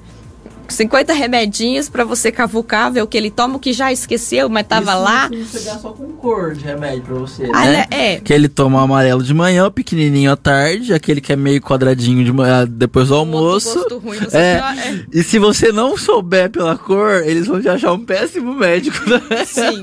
50 0.69 1.13
remedinhos 1.13 1.89
para 1.89 2.05
você 2.05 2.33
cavucar, 2.33 2.91
ver 2.93 3.03
o 3.03 3.07
que 3.07 3.17
ele 3.17 3.31
toma, 3.31 3.57
o 3.57 3.59
que 3.59 3.73
já 3.73 3.93
esqueceu, 3.93 4.49
mas 4.49 4.67
tava 4.67 4.93
Isso 4.93 5.03
lá. 5.03 5.29
Isso 5.33 5.59
pegar 5.59 5.79
só 5.79 5.91
com 5.91 6.13
cor 6.13 6.55
de 6.55 6.65
remédio 6.65 7.03
pra 7.03 7.15
você, 7.15 7.51
ah, 7.53 7.67
né? 7.67 7.87
É. 7.91 8.17
Que 8.21 8.33
ele 8.33 8.49
toma 8.49 8.81
o 8.81 8.83
amarelo 8.83 9.23
de 9.23 9.35
manhã, 9.35 9.67
o 9.67 9.71
pequenininho 9.71 10.33
à 10.33 10.37
tarde, 10.37 10.93
aquele 10.93 11.21
que 11.21 11.33
é 11.33 11.37
meio 11.37 11.61
quadradinho 11.61 12.25
de 12.25 12.33
manhã, 12.33 12.67
depois 12.69 13.09
do 13.09 13.15
almoço. 13.15 13.85
Ruim, 14.05 14.19
é. 14.33 14.39
é. 14.39 15.05
E 15.13 15.23
se 15.23 15.39
você 15.39 15.71
não 15.71 15.97
souber 15.97 16.51
pela 16.51 16.77
cor, 16.77 17.23
eles 17.25 17.47
vão 17.47 17.61
te 17.61 17.69
achar 17.69 17.93
um 17.93 18.05
péssimo 18.05 18.55
médico, 18.55 18.99
né? 19.09 19.45
Sim, 19.45 19.83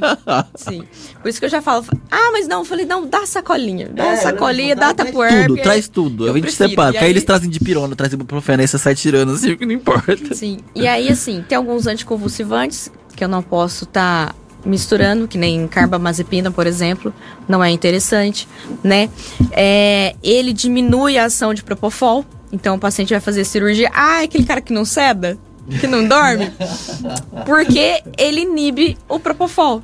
sim. 0.56 0.84
Por 1.22 1.30
isso 1.30 1.40
que 1.40 1.46
eu 1.46 1.50
já 1.50 1.62
falo, 1.62 1.86
ah, 2.10 2.30
mas 2.32 2.48
não, 2.48 2.60
eu 2.60 2.66
falei, 2.66 2.86
não, 2.86 3.08
dá 3.08 3.26
sacolinha. 3.26 3.90
Dá 3.94 4.08
é, 4.08 4.16
sacolinha, 4.18 4.76
dá 4.76 4.94
tapuer. 4.94 5.48
Tudo, 5.48 5.62
traz 5.62 5.88
tudo. 5.88 6.28
Eu 6.28 6.34
a 6.34 6.38
gente 6.38 6.52
separa. 6.52 6.92
Porque 6.92 7.06
aí 7.06 7.12
eles 7.12 7.24
trazem 7.24 7.50
de 7.50 7.60
pirona, 7.60 7.96
trazem 7.96 8.16
ibuprofeno, 8.16 8.62
aí 8.62 8.68
você 8.68 8.78
sai 8.78 8.96
tirando 8.96 9.34
assim, 9.34 9.56
que 9.56 9.66
não 9.66 9.74
importa. 9.74 10.34
Sim. 10.34 10.58
E 10.74 10.88
aí, 10.88 11.10
assim, 11.10 11.44
tem 11.48 11.58
alguns 11.58 11.88
anticonvulsivantes 11.88 12.92
que 13.16 13.24
eu 13.24 13.28
não 13.28 13.42
posso 13.42 13.84
estar 13.84 14.28
tá 14.28 14.36
misturando, 14.66 15.28
que 15.28 15.38
nem 15.38 15.68
carbamazepina, 15.68 16.52
por 16.52 16.68
exemplo, 16.68 17.14
não 17.48 17.64
é 17.64 17.70
interessante, 17.70 18.48
né? 18.84 19.10
É, 19.52 20.16
ele 20.24 20.54
diminui 20.54 21.18
a 21.18 21.26
ação 21.26 21.54
de 21.54 21.64
propofol, 21.64 22.26
então 22.52 22.76
o 22.76 22.80
paciente 22.80 23.12
vai 23.12 23.20
fazer 23.20 23.44
cirurgia. 23.44 23.90
Ah, 23.94 24.22
é 24.22 24.26
aquele 24.26 24.46
cara 24.46 24.62
que 24.62 24.74
não 24.74 24.86
ceda? 24.86 25.38
Que 25.80 25.88
não 25.88 26.08
dorme? 26.08 26.52
Porque 27.46 28.04
ele 28.18 28.42
inibe 28.42 28.98
o 29.08 29.20
propofol. 29.20 29.82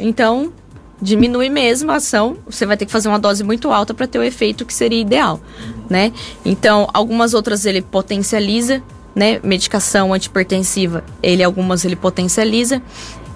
Então, 0.00 0.52
diminui 1.00 1.48
mesmo 1.48 1.90
a 1.92 1.96
ação. 1.96 2.38
Você 2.46 2.66
vai 2.66 2.76
ter 2.76 2.86
que 2.86 2.92
fazer 2.92 3.08
uma 3.08 3.18
dose 3.18 3.44
muito 3.44 3.70
alta 3.70 3.94
para 3.94 4.06
ter 4.06 4.18
o 4.18 4.22
efeito 4.22 4.64
que 4.64 4.74
seria 4.74 5.00
ideal, 5.00 5.40
né? 5.88 6.12
Então, 6.44 6.88
algumas 6.92 7.34
outras 7.34 7.64
ele 7.66 7.82
potencializa, 7.82 8.82
né? 9.18 9.40
Medicação 9.42 10.14
antipertensiva, 10.14 11.02
ele 11.20 11.42
algumas 11.42 11.84
ele 11.84 11.96
potencializa. 11.96 12.80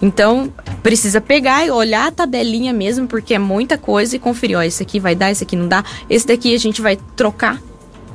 Então, 0.00 0.52
precisa 0.80 1.20
pegar 1.20 1.66
e 1.66 1.70
olhar 1.70 2.06
a 2.06 2.12
tabelinha 2.12 2.72
mesmo, 2.72 3.08
porque 3.08 3.34
é 3.34 3.38
muita 3.38 3.76
coisa 3.76 4.14
e 4.14 4.18
conferir, 4.18 4.56
ó, 4.56 4.62
esse 4.62 4.82
aqui 4.82 5.00
vai 5.00 5.14
dar, 5.16 5.32
esse 5.32 5.42
aqui 5.42 5.56
não 5.56 5.66
dá. 5.66 5.84
Esse 6.08 6.26
daqui 6.26 6.54
a 6.54 6.58
gente 6.58 6.80
vai 6.80 6.96
trocar. 7.16 7.60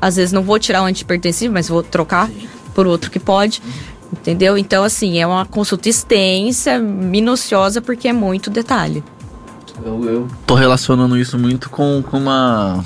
Às 0.02 0.16
vezes 0.16 0.32
não 0.32 0.44
vou 0.44 0.58
tirar 0.58 0.82
o 0.82 0.86
antipertensivo, 0.86 1.54
mas 1.54 1.68
vou 1.68 1.84
trocar 1.84 2.30
por 2.74 2.88
outro 2.88 3.12
que 3.12 3.20
pode. 3.20 3.62
Entendeu? 4.14 4.58
Então, 4.58 4.84
assim, 4.84 5.20
é 5.20 5.28
uma 5.28 5.46
consulta 5.46 5.90
extensa, 5.90 6.80
minuciosa, 6.80 7.82
porque 7.82 8.08
é 8.08 8.14
muito 8.14 8.50
detalhe. 8.50 9.04
Eu, 9.84 10.04
eu 10.06 10.28
tô 10.46 10.56
relacionando 10.56 11.18
isso 11.18 11.38
muito 11.38 11.70
com, 11.70 12.02
com 12.02 12.18
uma 12.18 12.84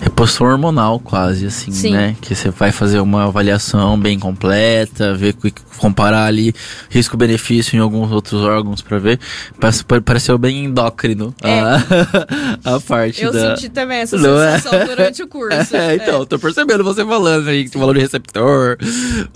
reposição 0.00 0.46
hormonal 0.46 0.98
quase, 0.98 1.46
assim, 1.46 1.72
Sim. 1.72 1.92
né? 1.92 2.16
Que 2.20 2.34
você 2.34 2.50
vai 2.50 2.72
fazer 2.72 3.00
uma 3.00 3.24
avaliação 3.24 3.98
bem 3.98 4.18
completa, 4.18 5.14
ver, 5.14 5.34
comparar 5.78 6.26
ali 6.26 6.54
risco-benefício 6.88 7.76
em 7.76 7.80
alguns 7.80 8.12
outros 8.12 8.42
órgãos 8.42 8.82
para 8.82 8.98
ver. 8.98 9.18
Pareceu 10.04 10.36
bem 10.38 10.64
endócrino 10.64 11.34
é. 11.42 11.60
a, 11.60 11.82
a 12.76 12.80
parte 12.80 13.22
Eu 13.22 13.32
da... 13.32 13.56
senti 13.56 13.68
também 13.68 13.98
essa 13.98 14.16
Não 14.16 14.40
é? 14.40 14.56
sensação 14.58 14.78
é? 14.78 14.84
durante 14.84 15.22
o 15.22 15.28
curso. 15.28 15.50
É, 15.80 15.94
então, 15.94 16.22
é. 16.22 16.26
tô 16.26 16.38
percebendo 16.38 16.84
você 16.84 17.04
falando 17.04 17.48
aí, 17.48 17.68
que 17.68 17.78
valor 17.78 17.94
de 17.94 18.00
receptor, 18.00 18.76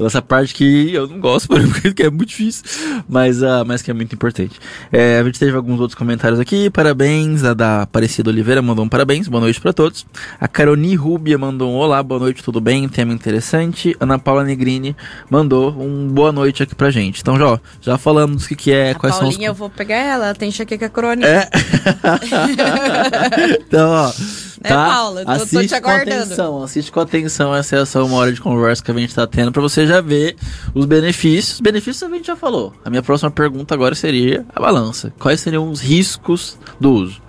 essa 0.05 0.20
parte 0.20 0.53
que 0.53 0.92
eu 0.92 1.07
não 1.07 1.18
gosto, 1.18 1.49
porque 1.81 2.03
é 2.03 2.11
muito 2.11 2.29
difícil, 2.29 2.64
mas, 3.09 3.40
uh, 3.40 3.64
mas 3.66 3.81
que 3.81 3.90
é 3.90 3.94
muito 3.94 4.14
importante. 4.14 4.59
É, 4.92 5.18
a 5.18 5.25
gente 5.25 5.38
teve 5.38 5.57
alguns 5.57 5.81
outros 5.81 5.97
comentários 5.97 6.38
aqui, 6.38 6.68
parabéns, 6.68 7.44
a 7.44 7.55
da 7.55 7.83
Aparecida 7.83 8.31
Oliveira 8.31 8.61
mandou 8.61 8.85
um 8.85 8.88
parabéns, 8.88 9.29
boa 9.29 9.40
noite 9.40 9.61
para 9.61 9.73
todos. 9.73 10.05
A 10.40 10.48
Caroni 10.48 10.94
Rubia 10.94 11.38
mandou 11.38 11.72
um 11.72 11.76
olá, 11.76 12.02
boa 12.02 12.20
noite, 12.20 12.42
tudo 12.42 12.60
bem? 12.60 12.88
Tema 12.88 13.12
interessante. 13.12 13.96
Ana 14.00 14.18
Paula 14.18 14.44
Negrini 14.44 14.96
mandou 15.30 15.70
um 15.70 16.08
boa 16.08 16.32
noite 16.32 16.62
aqui 16.62 16.74
pra 16.74 16.90
gente. 16.90 17.20
Então, 17.20 17.38
já, 17.38 17.60
já 17.80 17.98
falamos 17.98 18.44
o 18.44 18.48
que, 18.48 18.56
que 18.56 18.72
é, 18.72 18.90
a 18.90 18.94
quais 18.94 19.16
Paulinha, 19.16 19.32
são 19.32 19.42
os... 19.42 19.46
eu 19.46 19.54
vou 19.54 19.70
pegar 19.70 19.96
ela, 19.96 20.26
ela 20.26 20.34
tem 20.34 20.48
enxaqueca 20.48 20.88
crônica. 20.88 21.28
É. 21.28 21.48
então, 23.60 23.90
ó. 23.90 24.12
É, 24.64 24.68
tá? 24.68 24.87
Paula, 24.87 25.22
assiste 25.26 25.50
tô, 25.50 25.60
tô 25.60 25.66
te 25.66 25.74
aguardando. 25.74 26.16
Com 26.16 26.24
atenção, 26.24 26.62
assiste 26.62 26.92
com 26.92 27.00
atenção 27.00 27.54
essa, 27.54 27.76
essa 27.76 28.02
uma 28.02 28.16
hora 28.16 28.32
de 28.32 28.40
conversa 28.40 28.82
que 28.82 28.90
a 28.90 28.94
gente 28.94 29.14
tá 29.14 29.26
tendo 29.26 29.52
pra 29.52 29.60
você 29.60 29.87
já 29.87 30.00
ver 30.00 30.37
os 30.74 30.87
benefícios. 30.87 31.56
Os 31.56 31.60
benefícios 31.60 32.10
a 32.10 32.14
gente 32.14 32.26
já 32.26 32.37
falou. 32.37 32.72
A 32.82 32.88
minha 32.88 33.02
próxima 33.02 33.30
pergunta 33.30 33.74
agora 33.74 33.94
seria 33.94 34.46
a 34.54 34.60
balança. 34.60 35.12
Quais 35.18 35.40
seriam 35.40 35.70
os 35.70 35.80
riscos 35.80 36.58
do 36.80 36.92
uso? 36.92 37.22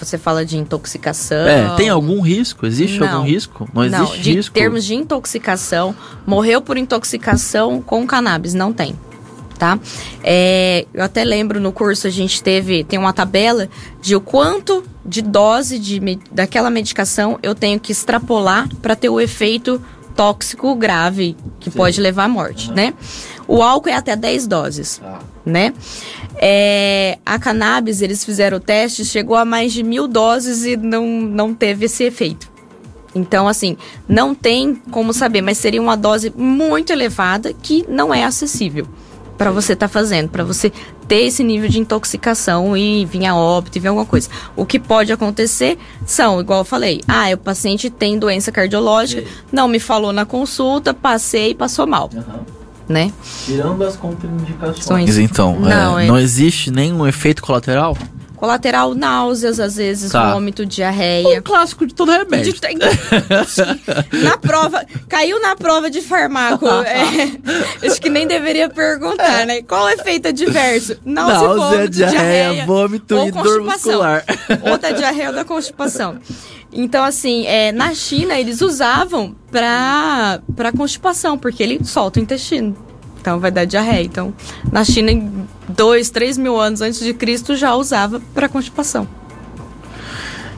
Você 0.00 0.18
fala 0.18 0.44
de 0.44 0.56
intoxicação. 0.56 1.46
É, 1.46 1.76
tem 1.76 1.88
algum 1.88 2.20
risco? 2.20 2.66
Existe 2.66 2.98
não, 2.98 3.08
algum 3.08 3.26
risco? 3.26 3.68
Não 3.72 3.84
existe 3.84 4.00
não, 4.00 4.22
de 4.22 4.32
risco? 4.32 4.54
termos 4.54 4.84
de 4.84 4.94
intoxicação, 4.94 5.94
morreu 6.26 6.60
por 6.60 6.76
intoxicação 6.76 7.82
com 7.82 8.06
cannabis, 8.06 8.54
não 8.54 8.72
tem. 8.72 8.94
Tá? 9.58 9.78
É, 10.24 10.86
eu 10.94 11.04
até 11.04 11.22
lembro 11.22 11.60
no 11.60 11.70
curso 11.70 12.06
a 12.06 12.10
gente 12.10 12.42
teve 12.42 12.82
tem 12.82 12.98
uma 12.98 13.12
tabela 13.12 13.68
de 14.00 14.16
o 14.16 14.20
quanto 14.20 14.82
de 15.04 15.20
dose 15.20 15.78
de, 15.78 16.00
daquela 16.32 16.70
medicação 16.70 17.38
eu 17.42 17.54
tenho 17.54 17.78
que 17.78 17.92
extrapolar 17.92 18.66
para 18.80 18.96
ter 18.96 19.10
o 19.10 19.20
efeito 19.20 19.78
tóxico 20.16 20.74
grave 20.74 21.36
que 21.58 21.70
Sim. 21.70 21.76
pode 21.76 22.00
levar 22.00 22.24
à 22.24 22.28
morte, 22.28 22.68
uhum. 22.68 22.74
né? 22.74 22.94
O 23.50 23.64
álcool 23.64 23.88
é 23.88 23.94
até 23.94 24.14
10 24.14 24.46
doses, 24.46 25.00
ah. 25.04 25.18
né? 25.44 25.74
É, 26.36 27.18
a 27.26 27.36
cannabis, 27.36 28.00
eles 28.00 28.24
fizeram 28.24 28.58
o 28.58 28.60
teste, 28.60 29.04
chegou 29.04 29.34
a 29.34 29.44
mais 29.44 29.72
de 29.72 29.82
mil 29.82 30.06
doses 30.06 30.64
e 30.64 30.76
não, 30.76 31.04
não 31.04 31.52
teve 31.52 31.86
esse 31.86 32.04
efeito. 32.04 32.48
Então, 33.12 33.48
assim, 33.48 33.76
não 34.08 34.36
tem 34.36 34.76
como 34.92 35.12
saber, 35.12 35.42
mas 35.42 35.58
seria 35.58 35.82
uma 35.82 35.96
dose 35.96 36.32
muito 36.36 36.92
elevada 36.92 37.52
que 37.52 37.84
não 37.88 38.14
é 38.14 38.22
acessível 38.22 38.86
para 39.36 39.50
você 39.50 39.72
estar 39.72 39.88
tá 39.88 39.92
fazendo, 39.92 40.28
para 40.28 40.44
você 40.44 40.70
ter 41.08 41.22
esse 41.22 41.42
nível 41.42 41.68
de 41.68 41.80
intoxicação 41.80 42.76
e 42.76 43.04
vir 43.04 43.26
a 43.26 43.34
óbito 43.34 43.78
e 43.78 43.80
vir 43.80 43.88
alguma 43.88 44.06
coisa. 44.06 44.28
O 44.54 44.64
que 44.64 44.78
pode 44.78 45.12
acontecer 45.12 45.76
são, 46.06 46.40
igual 46.40 46.60
eu 46.60 46.64
falei, 46.64 47.00
ah, 47.08 47.34
o 47.34 47.38
paciente 47.38 47.90
tem 47.90 48.16
doença 48.16 48.52
cardiológica, 48.52 49.24
não 49.50 49.66
me 49.66 49.80
falou 49.80 50.12
na 50.12 50.24
consulta, 50.24 50.94
passei 50.94 51.50
e 51.50 51.54
passou 51.56 51.84
mal. 51.84 52.08
Uhum 52.14 52.59
né? 52.90 53.12
Tirando 53.46 53.84
as 53.84 53.96
contraindicações. 53.96 55.16
Então, 55.16 55.58
não, 55.58 55.98
é, 55.98 56.04
é... 56.04 56.08
não 56.08 56.18
existe 56.18 56.70
nenhum 56.72 57.06
efeito 57.06 57.40
colateral? 57.40 57.96
Colateral, 58.34 58.94
náuseas, 58.94 59.60
às 59.60 59.76
vezes, 59.76 60.10
Tá. 60.10 60.32
vômito, 60.32 60.64
diarreia. 60.64 61.40
O 61.40 61.42
clássico 61.42 61.86
de 61.86 61.94
todo 61.94 62.10
remédio. 62.10 62.54
De- 62.54 62.58
na 64.24 64.38
prova, 64.38 64.82
caiu 65.08 65.38
na 65.42 65.54
prova 65.54 65.90
de 65.90 66.00
farmaco. 66.00 66.66
é, 66.66 67.06
acho 67.86 68.00
que 68.00 68.08
nem 68.08 68.26
deveria 68.26 68.68
perguntar, 68.70 69.44
né? 69.46 69.60
Qual 69.62 69.86
é 69.88 69.92
efeito 69.92 70.28
adverso? 70.28 70.96
Náusea, 71.04 71.34
Náusea, 71.48 71.68
vômito, 71.76 71.90
diarreia, 71.90 72.66
vômito 72.66 73.14
ou 73.16 73.28
e 73.28 73.30
dor 73.30 73.42
constipação. 73.42 73.92
muscular. 73.92 74.24
Ou 74.70 74.78
da 74.78 74.90
diarreia 74.90 75.28
ou 75.28 75.34
da 75.34 75.44
constipação. 75.44 76.18
Então, 76.72 77.04
assim, 77.04 77.46
é, 77.46 77.72
na 77.72 77.94
China 77.94 78.38
eles 78.38 78.60
usavam 78.60 79.34
pra, 79.50 80.40
pra 80.54 80.72
constipação, 80.72 81.36
porque 81.36 81.62
ele 81.62 81.84
solta 81.84 82.20
o 82.20 82.22
intestino. 82.22 82.76
Então 83.20 83.38
vai 83.38 83.50
dar 83.50 83.64
diarreia. 83.64 84.04
Então, 84.04 84.32
na 84.72 84.84
China, 84.84 85.10
em 85.10 85.30
dois, 85.68 86.10
três 86.10 86.38
mil 86.38 86.58
anos 86.58 86.80
antes 86.80 87.00
de 87.00 87.12
Cristo, 87.12 87.56
já 87.56 87.74
usava 87.74 88.20
pra 88.32 88.48
constipação. 88.48 89.06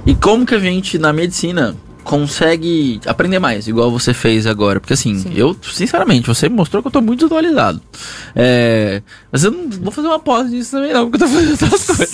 E 0.06 0.14
como 0.14 0.44
que 0.44 0.54
a 0.54 0.58
gente, 0.58 0.98
na 0.98 1.12
medicina, 1.12 1.76
consegue 2.04 3.00
aprender 3.06 3.38
mais, 3.38 3.68
igual 3.68 3.90
você 3.90 4.12
fez 4.12 4.46
agora? 4.46 4.80
Porque 4.80 4.94
assim, 4.94 5.18
Sim. 5.18 5.32
eu, 5.34 5.56
sinceramente, 5.62 6.26
você 6.26 6.48
mostrou 6.48 6.82
que 6.82 6.88
eu 6.88 6.92
tô 6.92 7.00
muito 7.00 7.20
desatualizado. 7.20 7.80
É, 8.34 9.02
mas 9.30 9.44
eu 9.44 9.50
não 9.50 9.70
vou 9.70 9.92
fazer 9.92 10.08
uma 10.08 10.18
pós 10.18 10.50
disso 10.50 10.72
também, 10.72 10.92
não, 10.92 11.08
porque 11.08 11.22
eu 11.22 11.28
tô 11.28 11.34
fazendo 11.34 11.50
outras 11.52 11.86
coisas. 11.86 12.10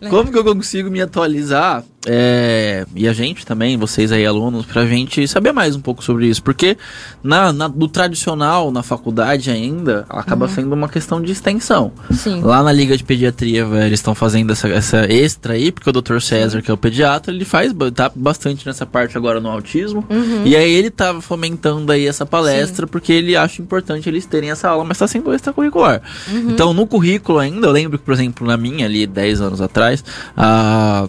como 0.10 0.32
que 0.32 0.38
eu 0.38 0.44
consigo 0.44 0.90
me 0.90 1.00
atualizar? 1.00 1.84
É, 2.06 2.86
e 2.96 3.06
a 3.06 3.12
gente 3.12 3.44
também, 3.44 3.76
vocês 3.76 4.10
aí, 4.10 4.24
alunos, 4.24 4.64
pra 4.64 4.86
gente 4.86 5.28
saber 5.28 5.52
mais 5.52 5.76
um 5.76 5.80
pouco 5.80 6.02
sobre 6.02 6.26
isso. 6.26 6.42
Porque 6.42 6.78
na, 7.22 7.52
na- 7.52 7.68
no 7.68 7.88
tradicional, 7.88 8.70
na 8.70 8.82
faculdade 8.82 9.50
ainda, 9.50 10.06
acaba 10.08 10.48
sendo 10.48 10.72
uma 10.72 10.88
questão 10.88 11.20
de 11.20 11.30
extensão. 11.30 11.92
Sim. 12.10 12.40
Lá 12.40 12.62
na 12.62 12.72
Liga 12.72 12.96
de 12.96 13.04
Pediatria, 13.04 13.66
velho, 13.66 13.84
eles 13.84 13.98
estão 13.98 14.14
fazendo 14.14 14.50
essa, 14.52 14.68
essa 14.68 15.12
extra 15.12 15.52
aí, 15.54 15.70
porque 15.70 15.90
o 15.90 15.92
Dr. 15.92 16.20
César, 16.20 16.62
que 16.62 16.70
é 16.70 16.74
o 16.74 16.76
pediatra, 16.78 17.34
ele 17.34 17.44
faz 17.44 17.70
tá 17.94 18.10
bastante 18.14 18.66
nessa 18.66 18.86
parte 18.86 19.18
agora 19.18 19.38
no 19.38 19.50
autismo. 19.50 20.02
Uhum. 20.08 20.42
E 20.46 20.56
aí 20.56 20.72
ele 20.72 20.90
tava 20.90 21.20
fomentando 21.20 21.92
aí 21.92 22.06
essa 22.06 22.24
palestra, 22.24 22.86
porque 22.86 23.12
ele 23.12 23.36
acha 23.36 23.60
importante 23.60 24.08
eles 24.08 24.24
terem 24.24 24.50
essa 24.50 24.70
aula, 24.70 24.84
mas 24.84 24.96
tá 24.96 25.06
sendo 25.06 25.34
extracurricular. 25.34 26.00
Uhum. 26.30 26.50
Então, 26.50 26.72
no 26.72 26.86
currículo 26.86 27.38
ainda, 27.38 27.66
eu 27.66 27.72
lembro 27.72 27.98
que, 27.98 28.04
por 28.04 28.14
exemplo, 28.14 28.46
na 28.46 28.56
minha 28.56 28.86
ali, 28.86 29.06
10 29.06 29.40
anos 29.42 29.60
atrás, 29.60 30.02
a, 30.34 31.06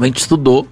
a 0.00 0.04
gente 0.04 0.18
estudou 0.18 0.66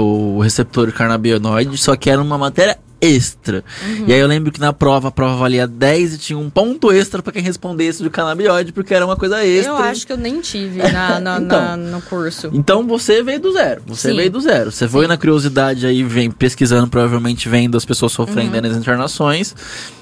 o 0.00 0.40
receptor 0.40 0.90
cannabinoide, 0.92 1.76
só 1.78 1.96
que 1.96 2.08
era 2.08 2.22
uma 2.22 2.38
matéria 2.38 2.78
extra. 3.00 3.62
Uhum. 3.86 4.04
E 4.06 4.12
aí 4.14 4.18
eu 4.20 4.26
lembro 4.26 4.50
que 4.50 4.58
na 4.60 4.72
prova, 4.72 5.08
a 5.08 5.10
prova 5.10 5.36
valia 5.36 5.66
10 5.66 6.14
e 6.14 6.18
tinha 6.18 6.38
um 6.38 6.48
ponto 6.48 6.90
extra 6.90 7.22
pra 7.22 7.32
quem 7.34 7.42
respondesse 7.42 8.02
do 8.02 8.08
cannabinoide, 8.10 8.72
porque 8.72 8.94
era 8.94 9.04
uma 9.04 9.16
coisa 9.16 9.44
extra. 9.44 9.72
Eu 9.72 9.76
acho 9.76 10.06
que 10.06 10.12
eu 10.12 10.16
nem 10.16 10.40
tive 10.40 10.78
na, 10.90 11.20
na- 11.20 11.38
Então. 11.40 11.60
na- 11.60 11.76
no 11.76 12.00
curso. 12.00 12.48
Então 12.54 12.86
você 12.86 13.22
veio 13.22 13.40
do 13.40 13.52
zero. 13.52 13.82
Você 13.88 14.08
Sim. 14.10 14.16
veio 14.16 14.30
do 14.30 14.40
zero. 14.40 14.72
Você 14.72 14.88
foi 14.88 15.06
na 15.06 15.18
curiosidade 15.18 15.84
aí, 15.86 16.02
vem 16.02 16.30
pesquisando, 16.30 16.86
provavelmente 16.88 17.46
vendo 17.46 17.76
as 17.76 17.84
pessoas 17.84 18.12
sofrendo 18.12 18.54
aí 18.54 18.62
nas 18.62 18.76
internações. 18.76 19.54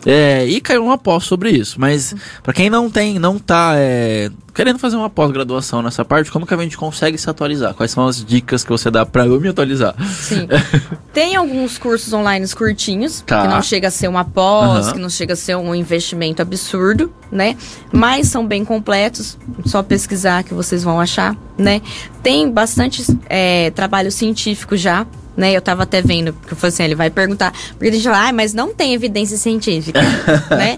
é, 0.06 0.46
e 0.46 0.60
caiu 0.60 0.84
uma 0.84 0.98
pós 0.98 1.24
sobre 1.24 1.50
isso. 1.50 1.80
Mas 1.80 2.14
pra 2.42 2.52
quem 2.52 2.70
não 2.70 2.88
tem, 2.88 3.18
não 3.18 3.36
tá 3.38 3.72
é, 3.76 4.30
querendo 4.54 4.78
fazer 4.78 4.96
uma 4.96 5.08
pós-graduação 5.10 5.82
nessa 5.82 6.04
parte, 6.04 6.30
como 6.30 6.46
que 6.46 6.52
a 6.54 6.56
gente 6.58 6.76
consegue 6.76 7.16
se 7.16 7.28
atualizar? 7.28 7.74
Quais 7.74 7.90
são 7.90 8.06
as 8.06 8.24
dicas 8.24 8.62
que 8.62 8.70
você 8.70 8.90
dá 8.90 9.04
pra 9.06 9.26
eu 9.26 9.40
me 9.40 9.48
atualizar? 9.48 9.94
Sim. 10.06 10.46
Tem 11.12 11.36
alguns 11.36 11.78
cursos 11.78 12.12
online 12.12 12.46
curtinhos, 12.54 13.22
Tá. 13.26 13.42
que 13.42 13.48
não 13.48 13.62
chega 13.62 13.88
a 13.88 13.90
ser 13.90 14.08
uma 14.08 14.24
pós, 14.24 14.86
Aham. 14.86 14.92
que 14.94 14.98
não 14.98 15.08
chega 15.10 15.32
a 15.34 15.36
ser 15.36 15.56
um 15.56 15.74
investimento 15.74 16.42
absurdo, 16.42 17.12
né? 17.30 17.56
Mas 17.92 18.28
são 18.28 18.46
bem 18.46 18.64
completos, 18.64 19.38
só 19.64 19.82
pesquisar 19.82 20.42
que 20.42 20.52
vocês 20.54 20.82
vão 20.82 21.00
achar, 21.00 21.36
né? 21.56 21.80
Tem 22.22 22.50
bastante 22.50 23.04
é, 23.28 23.70
trabalho 23.70 24.10
científico 24.12 24.76
já, 24.76 25.06
né? 25.36 25.52
Eu 25.52 25.60
tava 25.62 25.82
até 25.84 26.02
vendo, 26.02 26.32
porque 26.32 26.52
eu 26.54 26.56
falei 26.56 26.72
assim, 26.74 26.82
ele 26.84 26.94
vai 26.94 27.10
perguntar, 27.10 27.52
porque 27.70 27.86
ele 27.86 28.00
fala, 28.00 28.28
ah, 28.28 28.32
mas 28.32 28.52
não 28.54 28.74
tem 28.74 28.94
evidência 28.94 29.36
científica, 29.36 30.00
né? 30.50 30.76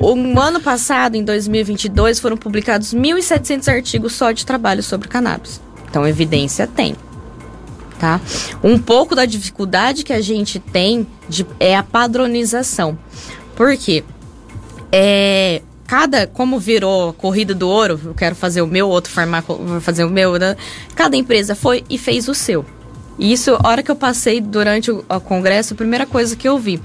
O 0.00 0.38
ano 0.40 0.60
passado, 0.60 1.16
em 1.16 1.24
2022, 1.24 2.18
foram 2.20 2.36
publicados 2.36 2.94
1.700 2.94 3.68
artigos 3.72 4.12
só 4.14 4.32
de 4.32 4.44
trabalho 4.46 4.82
sobre 4.82 5.08
cannabis. 5.08 5.60
Então, 5.88 6.06
evidência 6.06 6.66
tem 6.66 6.94
tá? 7.98 8.20
Um 8.62 8.78
pouco 8.78 9.14
da 9.14 9.24
dificuldade 9.24 10.04
que 10.04 10.12
a 10.12 10.20
gente 10.20 10.58
tem 10.60 11.06
de- 11.28 11.44
é 11.58 11.76
a 11.76 11.82
padronização. 11.82 12.96
Por 13.56 13.76
quê? 13.76 14.04
É, 14.92 15.60
cada, 15.86 16.26
como 16.26 16.58
virou 16.58 17.12
corrida 17.12 17.54
do 17.54 17.68
ouro, 17.68 18.00
eu 18.04 18.14
quero 18.14 18.34
fazer 18.34 18.62
o 18.62 18.66
meu, 18.66 18.88
outro 18.88 19.12
farmaco 19.12 19.54
vou 19.56 19.80
fazer 19.80 20.04
o 20.04 20.10
meu, 20.10 20.38
né? 20.38 20.56
cada 20.94 21.16
empresa 21.16 21.54
foi 21.54 21.84
e 21.90 21.98
fez 21.98 22.28
o 22.28 22.34
seu. 22.34 22.64
E 23.18 23.32
isso, 23.32 23.56
a 23.62 23.68
hora 23.68 23.82
que 23.82 23.90
eu 23.90 23.96
passei 23.96 24.40
durante 24.40 24.90
o, 24.90 25.04
o 25.08 25.20
congresso, 25.20 25.74
a 25.74 25.76
primeira 25.76 26.06
coisa 26.06 26.36
que 26.36 26.48
eu 26.48 26.58
vi. 26.58 26.80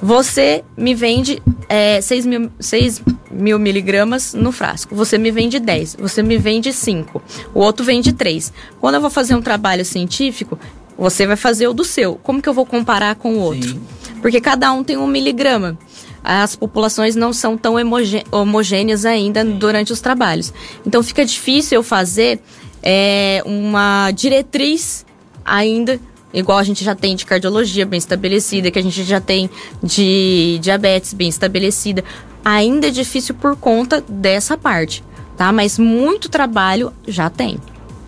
Você 0.00 0.62
me 0.76 0.94
vende 0.94 1.42
é, 1.68 2.00
6 2.00 2.26
mil, 2.26 2.50
6 2.60 3.02
mil 3.32 3.58
miligramas 3.58 4.32
no 4.32 4.52
frasco. 4.52 4.94
Você 4.94 5.18
me 5.18 5.30
vende 5.30 5.58
10. 5.58 5.96
Você 5.98 6.22
me 6.22 6.38
vende 6.38 6.72
5. 6.72 7.20
O 7.52 7.60
outro 7.60 7.84
vende 7.84 8.12
3. 8.12 8.52
Quando 8.80 8.94
eu 8.94 9.00
vou 9.00 9.10
fazer 9.10 9.34
um 9.34 9.42
trabalho 9.42 9.84
científico, 9.84 10.58
você 10.96 11.26
vai 11.26 11.36
fazer 11.36 11.66
o 11.66 11.72
do 11.74 11.84
seu. 11.84 12.14
Como 12.22 12.40
que 12.40 12.48
eu 12.48 12.54
vou 12.54 12.64
comparar 12.64 13.16
com 13.16 13.34
o 13.34 13.38
outro? 13.40 13.70
Sim. 13.70 13.80
Porque 14.22 14.40
cada 14.40 14.72
um 14.72 14.84
tem 14.84 14.96
um 14.96 15.06
miligrama. 15.06 15.76
As 16.22 16.54
populações 16.54 17.16
não 17.16 17.32
são 17.32 17.56
tão 17.56 17.74
homogê- 17.74 18.24
homogêneas 18.30 19.04
ainda 19.04 19.44
durante 19.44 19.92
os 19.92 20.00
trabalhos. 20.00 20.52
Então 20.86 21.02
fica 21.02 21.24
difícil 21.24 21.76
eu 21.76 21.82
fazer 21.82 22.40
é, 22.82 23.42
uma 23.44 24.10
diretriz 24.12 25.04
ainda, 25.48 26.00
igual 26.32 26.58
a 26.58 26.62
gente 26.62 26.84
já 26.84 26.94
tem 26.94 27.16
de 27.16 27.24
cardiologia 27.24 27.86
bem 27.86 27.98
estabelecida, 27.98 28.70
que 28.70 28.78
a 28.78 28.82
gente 28.82 29.02
já 29.04 29.20
tem 29.20 29.50
de 29.82 30.58
diabetes 30.60 31.12
bem 31.12 31.28
estabelecida. 31.28 32.04
Ainda 32.44 32.88
é 32.88 32.90
difícil 32.90 33.34
por 33.34 33.56
conta 33.56 34.02
dessa 34.08 34.56
parte, 34.56 35.04
tá? 35.36 35.52
Mas 35.52 35.78
muito 35.78 36.28
trabalho 36.28 36.92
já 37.06 37.28
tem, 37.28 37.58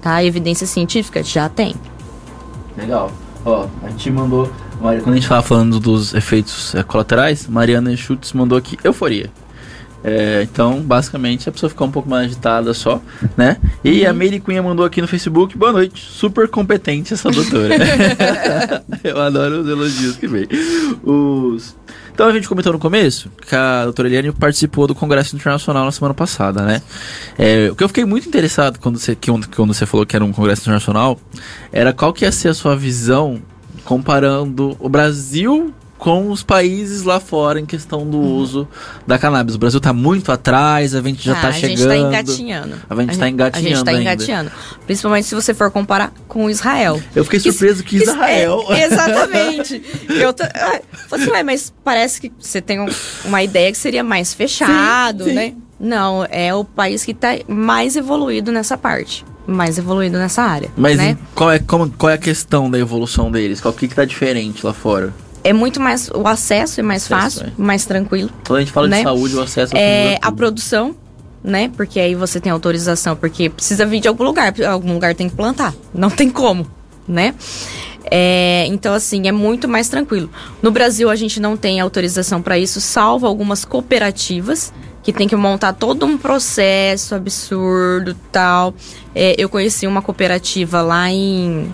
tá? 0.01 0.23
Evidência 0.25 0.67
científica 0.67 1.23
já 1.23 1.49
tem. 1.49 1.75
Legal. 2.77 3.13
Ó, 3.45 3.67
a 3.83 3.91
gente 3.91 4.11
mandou. 4.11 4.51
Quando 4.81 5.11
a 5.11 5.15
gente 5.15 5.29
tava 5.29 5.43
falando 5.43 5.79
dos 5.79 6.15
efeitos 6.15 6.75
é, 6.75 6.83
colaterais, 6.83 7.47
Mariana 7.47 7.95
Schutz 7.97 8.33
mandou 8.33 8.57
aqui 8.57 8.79
euforia. 8.83 9.31
É, 10.03 10.43
então, 10.43 10.81
basicamente, 10.81 11.49
a 11.49 11.53
pessoa 11.53 11.69
ficar 11.69 11.85
um 11.85 11.91
pouco 11.91 12.09
mais 12.09 12.27
agitada 12.27 12.73
só, 12.73 13.03
né? 13.37 13.59
E 13.85 14.07
a 14.07 14.13
Mary 14.13 14.41
Cunha 14.41 14.63
mandou 14.63 14.85
aqui 14.85 15.01
no 15.01 15.09
Facebook, 15.09 15.57
boa 15.57 15.73
noite, 15.73 16.03
super 16.03 16.49
competente 16.49 17.13
essa 17.13 17.31
doutora. 17.31 17.75
Eu 19.05 19.21
adoro 19.21 19.61
os 19.61 19.69
elogios 19.69 20.17
que 20.17 20.27
vem. 20.27 20.49
Os... 21.03 21.77
Então 22.13 22.29
a 22.29 22.33
gente 22.33 22.49
comentou 22.49 22.73
no 22.73 22.79
começo 22.79 23.31
que 23.47 23.55
a 23.55 23.85
doutora 23.85 24.09
Eliane 24.09 24.33
participou 24.33 24.87
do 24.87 24.95
Congresso 24.95 25.35
Internacional 25.37 25.85
na 25.85 25.93
semana 25.93 26.15
passada, 26.15 26.63
né? 26.63 26.83
É, 27.39 27.71
o 27.71 27.77
que 27.77 27.83
eu 27.83 27.89
fiquei 27.89 28.05
muito 28.05 28.29
interessado 28.29 28.79
quando 28.79 28.99
você, 28.99 29.17
quando 29.57 29.73
você 29.73 29.87
falou 29.87 30.05
que 30.05 30.17
era 30.17 30.25
um 30.25 30.33
Congresso 30.33 30.63
Internacional 30.63 31.19
era 31.73 31.93
qual 31.93 32.13
que 32.13 32.25
ia 32.25 32.33
ser 32.33 32.49
a 32.49 32.55
sua 32.55 32.77
visão 32.77 33.41
comparando 33.85 34.77
o 34.79 34.89
Brasil 34.89 35.73
com 36.01 36.31
os 36.31 36.43
países 36.43 37.03
lá 37.03 37.21
fora 37.21 37.61
em 37.61 37.67
questão 37.67 38.09
do 38.09 38.19
uso 38.19 38.67
da 39.07 39.19
cannabis. 39.19 39.55
O 39.55 39.59
Brasil 39.59 39.79
tá 39.79 39.93
muito 39.93 40.33
atrás, 40.33 40.95
a 40.95 41.03
gente 41.03 41.23
já 41.23 41.35
tá 41.35 41.49
Ah, 41.49 41.51
a 41.51 41.53
chegando. 41.53 41.77
gente 41.77 41.87
tá 41.89 41.97
engatinhando. 41.97 42.75
A 42.89 42.95
gente 42.97 43.19
tá 43.19 43.25
A 43.27 43.29
engatinhando 43.29 43.69
gente 43.77 43.85
tá 43.85 43.91
ainda. 43.91 44.03
engatinhando. 44.03 44.51
Principalmente 44.87 45.27
se 45.27 45.35
você 45.35 45.53
for 45.53 45.71
comparar 45.71 46.11
com 46.27 46.49
Israel. 46.49 47.01
Eu 47.15 47.23
fiquei 47.25 47.39
Que- 47.39 47.53
surpreso 47.53 47.85
que 47.85 47.99
que- 47.99 48.03
Israel. 48.05 48.65
é, 48.71 48.85
exatamente. 48.87 49.83
Eu 50.09 50.33
tô, 50.33 50.43
ah, 50.43 50.81
assim, 51.13 51.29
"Ué, 51.31 51.43
mas 51.43 51.73
parece 51.85 52.19
que 52.21 52.33
você 52.41 52.63
tem 52.63 52.81
um- 52.81 52.89
uma 53.27 53.43
ideia 53.43 53.71
que 53.71 53.77
seria 53.79 54.03
mais 54.03 54.33
fechado, 54.33 55.25
Sim, 55.25 55.31
sim. 55.31 55.35
né? 55.37 55.55
Não, 55.79 56.27
é 56.31 56.55
o 56.55 56.65
país 56.65 57.05
que 57.05 57.13
tá 57.13 57.29
mais 57.47 57.95
evoluído 57.95 58.51
nessa 58.51 58.77
parte. 58.79 59.23
Mais 59.47 59.77
evoluído 59.79 60.17
nessa 60.19 60.43
área. 60.43 60.71
Mas 60.77 60.97
né? 60.97 61.17
qual, 61.35 61.51
é, 61.51 61.59
como- 61.59 61.91
qual 61.91 62.09
é 62.11 62.15
a 62.15 62.19
questão 62.19 62.71
da 62.71 62.79
evolução 62.79 63.31
deles? 63.31 63.61
Qual 63.61 63.73
que, 63.75 63.87
que 63.87 63.95
tá 63.95 64.05
diferente 64.07 64.65
lá 64.65 64.73
fora? 64.73 65.13
É 65.43 65.53
muito 65.53 65.81
mais. 65.81 66.11
O 66.11 66.27
acesso 66.27 66.81
é 66.81 66.83
mais 66.83 67.11
Acesso, 67.11 67.41
fácil, 67.41 67.53
mais 67.57 67.85
tranquilo. 67.85 68.31
Quando 68.47 68.59
a 68.59 68.61
gente 68.61 68.73
fala 68.73 68.89
de 68.89 68.95
Né? 68.97 69.03
saúde, 69.03 69.37
o 69.37 69.41
acesso 69.43 69.77
É, 69.77 70.15
muda 70.15 70.19
a 70.27 70.33
produção, 70.33 70.95
né? 71.43 71.71
Porque 71.77 71.99
aí 71.99 72.15
você 72.15 72.41
tem 72.41 72.53
autorização, 72.53 73.17
porque 73.17 73.49
precisa 73.49 73.87
vir 73.87 74.01
de 74.01 74.09
algum 74.09 74.25
lugar, 74.25 74.53
algum 74.69 74.93
lugar 74.93 75.15
tem 75.15 75.29
que 75.29 75.35
plantar. 75.37 75.75
Não 75.95 76.11
tem 76.11 76.29
como, 76.31 76.67
né? 77.09 77.35
É, 78.11 78.65
então, 78.67 78.93
assim, 78.95 79.29
é 79.29 79.33
muito 79.33 79.69
mais 79.69 79.89
tranquilo. 79.89 80.29
No 80.63 80.71
Brasil, 80.71 81.09
a 81.11 81.17
gente 81.17 81.39
não 81.41 81.57
tem 81.57 81.81
autorização 81.81 82.43
para 82.43 82.59
isso, 82.59 82.81
salvo 82.81 83.27
algumas 83.27 83.65
cooperativas 83.65 84.73
que 85.03 85.13
tem 85.13 85.27
que 85.29 85.37
montar 85.37 85.73
todo 85.73 86.05
um 86.05 86.19
processo 86.19 87.15
absurdo 87.15 88.15
tal. 88.31 88.75
É, 89.15 89.35
eu 89.39 89.49
conheci 89.49 89.87
uma 89.87 90.03
cooperativa 90.03 90.83
lá 90.83 91.11
em 91.11 91.73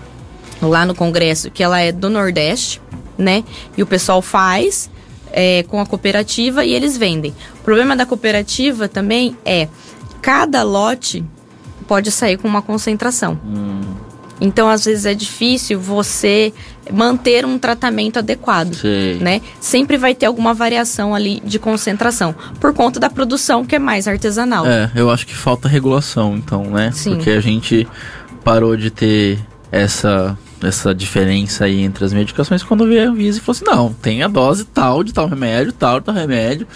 lá 0.61 0.85
no 0.85 0.95
congresso 0.95 1.51
que 1.51 1.61
ela 1.61 1.79
é 1.79 1.91
do 1.91 2.09
Nordeste, 2.09 2.81
né? 3.17 3.43
E 3.77 3.83
o 3.83 3.85
pessoal 3.85 4.21
faz 4.21 4.89
é, 5.31 5.63
com 5.63 5.79
a 5.79 5.85
cooperativa 5.85 6.63
e 6.63 6.73
eles 6.73 6.97
vendem. 6.97 7.33
O 7.59 7.63
problema 7.63 7.95
da 7.95 8.05
cooperativa 8.05 8.87
também 8.87 9.37
é 9.45 9.67
cada 10.21 10.63
lote 10.63 11.23
pode 11.87 12.11
sair 12.11 12.37
com 12.37 12.47
uma 12.47 12.61
concentração. 12.61 13.39
Hum, 13.45 13.81
Então, 14.39 14.69
às 14.69 14.85
vezes 14.85 15.05
é 15.05 15.15
difícil 15.15 15.79
você 15.79 16.53
manter 16.93 17.45
um 17.45 17.57
tratamento 17.57 18.19
adequado, 18.19 18.75
sei. 18.75 19.15
né? 19.15 19.41
Sempre 19.59 19.97
vai 19.97 20.13
ter 20.13 20.27
alguma 20.27 20.53
variação 20.53 21.15
ali 21.15 21.41
de 21.43 21.57
concentração, 21.57 22.35
por 22.59 22.73
conta 22.73 22.99
da 22.99 23.09
produção 23.09 23.65
que 23.65 23.75
é 23.75 23.79
mais 23.79 24.07
artesanal. 24.07 24.65
É, 24.67 24.91
eu 24.95 25.09
acho 25.09 25.25
que 25.25 25.35
falta 25.35 25.67
regulação, 25.67 26.35
então, 26.35 26.63
né? 26.65 26.91
Sim. 26.93 27.15
Porque 27.15 27.31
a 27.31 27.41
gente 27.41 27.87
parou 28.43 28.77
de 28.77 28.91
ter 28.91 29.39
essa, 29.71 30.37
essa 30.63 30.93
diferença 30.93 31.65
aí 31.65 31.81
entre 31.81 32.03
as 32.03 32.13
medicações 32.13 32.63
quando 32.63 32.87
veio 32.87 33.07
a 33.07 33.11
Anvisa 33.11 33.37
e 33.37 33.41
falou 33.41 33.55
assim, 33.55 33.65
não, 33.65 33.93
tem 33.93 34.23
a 34.23 34.27
dose 34.27 34.65
tal 34.65 35.03
de 35.03 35.13
tal 35.13 35.27
remédio, 35.27 35.71
tal 35.73 35.99
de 35.99 36.05
tal 36.05 36.15
remédio, 36.15 36.67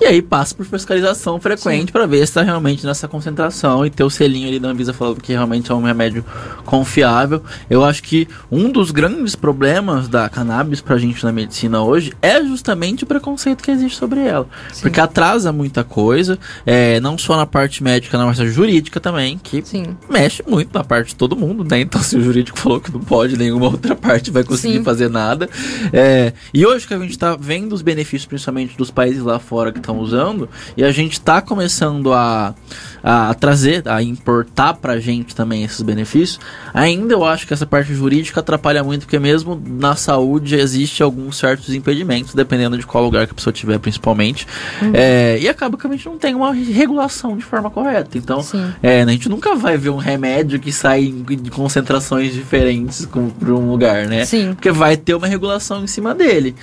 e 0.00 0.06
aí 0.06 0.22
passa 0.22 0.54
por 0.54 0.64
fiscalização 0.64 1.38
frequente 1.38 1.92
para 1.92 2.06
ver 2.06 2.18
se 2.18 2.24
está 2.24 2.42
realmente 2.42 2.86
nessa 2.86 3.06
concentração 3.06 3.84
e 3.84 3.90
ter 3.90 4.02
o 4.02 4.08
selinho 4.08 4.48
ali 4.48 4.58
da 4.58 4.68
Anvisa 4.68 4.94
falando 4.94 5.20
que 5.20 5.32
realmente 5.32 5.70
é 5.70 5.74
um 5.74 5.82
remédio 5.82 6.24
confiável. 6.64 7.42
Eu 7.68 7.84
acho 7.84 8.02
que 8.02 8.26
um 8.50 8.70
dos 8.70 8.90
grandes 8.90 9.36
problemas 9.36 10.08
da 10.08 10.28
cannabis 10.28 10.80
pra 10.80 10.96
gente 10.96 11.22
na 11.22 11.30
medicina 11.30 11.82
hoje 11.82 12.14
é 12.22 12.42
justamente 12.42 13.04
o 13.04 13.06
preconceito 13.06 13.62
que 13.62 13.70
existe 13.70 13.98
sobre 13.98 14.20
ela. 14.20 14.48
Porque 14.80 14.98
atrasa 14.98 15.52
muita 15.52 15.84
coisa, 15.84 16.38
é, 16.64 16.98
não 17.00 17.18
só 17.18 17.36
na 17.36 17.44
parte 17.44 17.82
médica, 17.82 18.16
na 18.16 18.24
parte 18.24 18.48
jurídica 18.48 19.00
também, 19.00 19.38
que 19.38 19.62
Sim. 19.62 19.96
mexe 20.08 20.42
muito 20.48 20.72
na 20.72 20.82
parte 20.82 21.08
de 21.08 21.16
todo 21.16 21.36
mundo, 21.36 21.62
né? 21.62 21.80
Então, 21.80 22.02
se 22.02 22.16
o 22.16 22.22
jurídico 22.22 22.58
falou 22.58 22.80
que 22.80 22.90
não 22.90 23.00
pode, 23.00 23.29
nenhuma 23.36 23.66
outra 23.70 23.94
parte 23.94 24.30
vai 24.30 24.44
conseguir 24.44 24.78
Sim. 24.78 24.84
fazer 24.84 25.08
nada. 25.08 25.48
É, 25.92 26.32
e 26.52 26.66
hoje 26.66 26.86
que 26.86 26.94
a 26.94 26.98
gente 26.98 27.18
tá 27.18 27.36
vendo 27.36 27.72
os 27.72 27.82
benefícios, 27.82 28.26
principalmente 28.26 28.76
dos 28.76 28.90
países 28.90 29.22
lá 29.22 29.38
fora 29.38 29.72
que 29.72 29.78
estão 29.78 29.98
usando, 29.98 30.48
e 30.76 30.84
a 30.84 30.90
gente 30.90 31.20
tá 31.20 31.40
começando 31.40 32.12
a, 32.12 32.54
a 33.02 33.32
trazer, 33.34 33.82
a 33.88 34.02
importar 34.02 34.74
pra 34.74 34.98
gente 34.98 35.34
também 35.34 35.64
esses 35.64 35.80
benefícios, 35.82 36.40
ainda 36.74 37.14
eu 37.14 37.24
acho 37.24 37.46
que 37.46 37.54
essa 37.54 37.66
parte 37.66 37.94
jurídica 37.94 38.40
atrapalha 38.40 38.82
muito, 38.84 39.02
porque 39.02 39.18
mesmo 39.18 39.60
na 39.66 39.96
saúde 39.96 40.54
existe 40.54 41.02
alguns 41.02 41.38
certos 41.38 41.74
impedimentos, 41.74 42.34
dependendo 42.34 42.76
de 42.76 42.86
qual 42.86 43.04
lugar 43.04 43.26
que 43.26 43.32
a 43.32 43.34
pessoa 43.34 43.52
tiver, 43.52 43.78
principalmente. 43.78 44.46
Uhum. 44.82 44.92
É, 44.94 45.38
e 45.40 45.48
acaba 45.48 45.76
que 45.76 45.86
a 45.86 45.90
gente 45.90 46.06
não 46.06 46.18
tem 46.18 46.34
uma 46.34 46.52
regulação 46.52 47.36
de 47.36 47.44
forma 47.44 47.70
correta. 47.70 48.18
Então, 48.18 48.44
é, 48.82 49.02
a 49.02 49.06
gente 49.06 49.28
nunca 49.28 49.54
vai 49.54 49.76
ver 49.76 49.90
um 49.90 49.96
remédio 49.96 50.58
que 50.58 50.72
sai 50.72 51.04
em 51.04 51.22
de 51.36 51.50
concentrações 51.50 52.32
diferentes 52.34 53.06
para 53.06 53.54
um 53.54 53.70
lugar, 53.70 54.06
né? 54.06 54.24
Sim. 54.24 54.54
Porque 54.54 54.70
vai 54.70 54.96
ter 54.96 55.14
uma 55.14 55.26
regulação 55.26 55.84
em 55.84 55.86
cima 55.86 56.14
dele. 56.14 56.54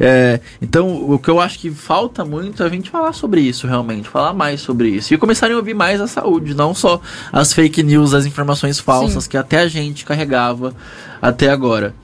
É, 0.00 0.40
então, 0.60 1.10
o 1.10 1.18
que 1.18 1.28
eu 1.28 1.40
acho 1.40 1.58
que 1.58 1.70
falta 1.70 2.24
muito 2.24 2.62
é 2.62 2.66
a 2.66 2.68
gente 2.68 2.90
falar 2.90 3.12
sobre 3.12 3.40
isso, 3.40 3.66
realmente. 3.66 4.08
Falar 4.08 4.32
mais 4.32 4.60
sobre 4.60 4.88
isso. 4.88 5.14
E 5.14 5.18
começarem 5.18 5.54
a 5.54 5.58
ouvir 5.58 5.74
mais 5.74 5.85
a 5.94 6.06
saúde, 6.06 6.54
não 6.54 6.74
só 6.74 7.00
as 7.32 7.52
fake 7.52 7.82
news, 7.82 8.14
as 8.14 8.26
informações 8.26 8.78
falsas 8.78 9.24
Sim. 9.24 9.30
que 9.30 9.36
até 9.36 9.60
a 9.60 9.68
gente 9.68 10.04
carregava 10.04 10.74
até 11.20 11.48
agora. 11.50 11.94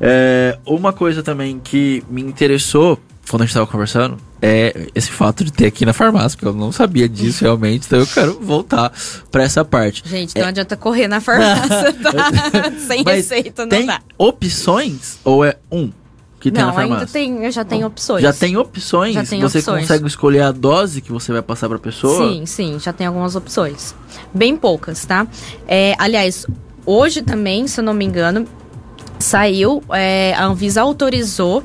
É, 0.00 0.58
uma 0.66 0.92
coisa 0.92 1.22
também 1.22 1.60
que 1.62 2.02
me 2.08 2.22
interessou 2.22 2.98
quando 3.28 3.42
a 3.42 3.44
gente 3.44 3.52
estava 3.52 3.66
conversando 3.66 4.18
é 4.42 4.88
esse 4.94 5.10
fato 5.10 5.42
de 5.42 5.50
ter 5.50 5.66
aqui 5.66 5.86
na 5.86 5.94
farmácia, 5.94 6.36
porque 6.36 6.46
eu 6.46 6.52
não 6.52 6.70
sabia 6.70 7.08
disso 7.08 7.42
realmente, 7.42 7.86
então 7.86 7.98
eu 7.98 8.06
quero 8.06 8.38
voltar 8.40 8.92
para 9.30 9.42
essa 9.42 9.64
parte. 9.64 10.02
Gente, 10.06 10.38
não 10.38 10.46
adianta 10.46 10.76
correr 10.76 11.08
na 11.08 11.20
farmácia, 11.20 11.92
tá? 12.02 12.70
Sem 12.86 13.02
Mas 13.02 13.16
receita 13.30 13.62
não 13.62 13.68
tem 13.70 13.86
dá. 13.86 14.00
opções 14.18 15.18
ou 15.24 15.44
é 15.44 15.56
um 15.72 15.90
que 16.44 16.50
tem 16.50 16.60
na 16.60 16.66
Não, 16.66 16.74
farmácia? 16.74 17.00
ainda 17.00 17.10
tem, 17.10 17.50
já 17.50 17.64
tem 17.64 17.84
opções. 17.86 18.20
Já 18.22 18.30
tem 18.30 18.54
opções? 18.58 19.14
Já 19.14 19.24
tem 19.24 19.40
você 19.40 19.58
opções. 19.60 19.80
consegue 19.80 20.06
escolher 20.06 20.42
a 20.42 20.52
dose 20.52 21.00
que 21.00 21.10
você 21.10 21.32
vai 21.32 21.40
passar 21.40 21.70
pra 21.70 21.78
pessoa? 21.78 22.28
Sim, 22.28 22.44
sim, 22.44 22.78
já 22.78 22.92
tem 22.92 23.06
algumas 23.06 23.34
opções. 23.34 23.94
Bem 24.34 24.54
poucas, 24.54 25.06
tá? 25.06 25.26
É, 25.66 25.94
aliás, 25.98 26.46
hoje 26.84 27.22
também, 27.22 27.66
se 27.66 27.80
eu 27.80 27.84
não 27.84 27.94
me 27.94 28.04
engano, 28.04 28.46
saiu, 29.18 29.82
é, 29.90 30.34
a 30.34 30.44
Anvisa 30.44 30.82
autorizou 30.82 31.64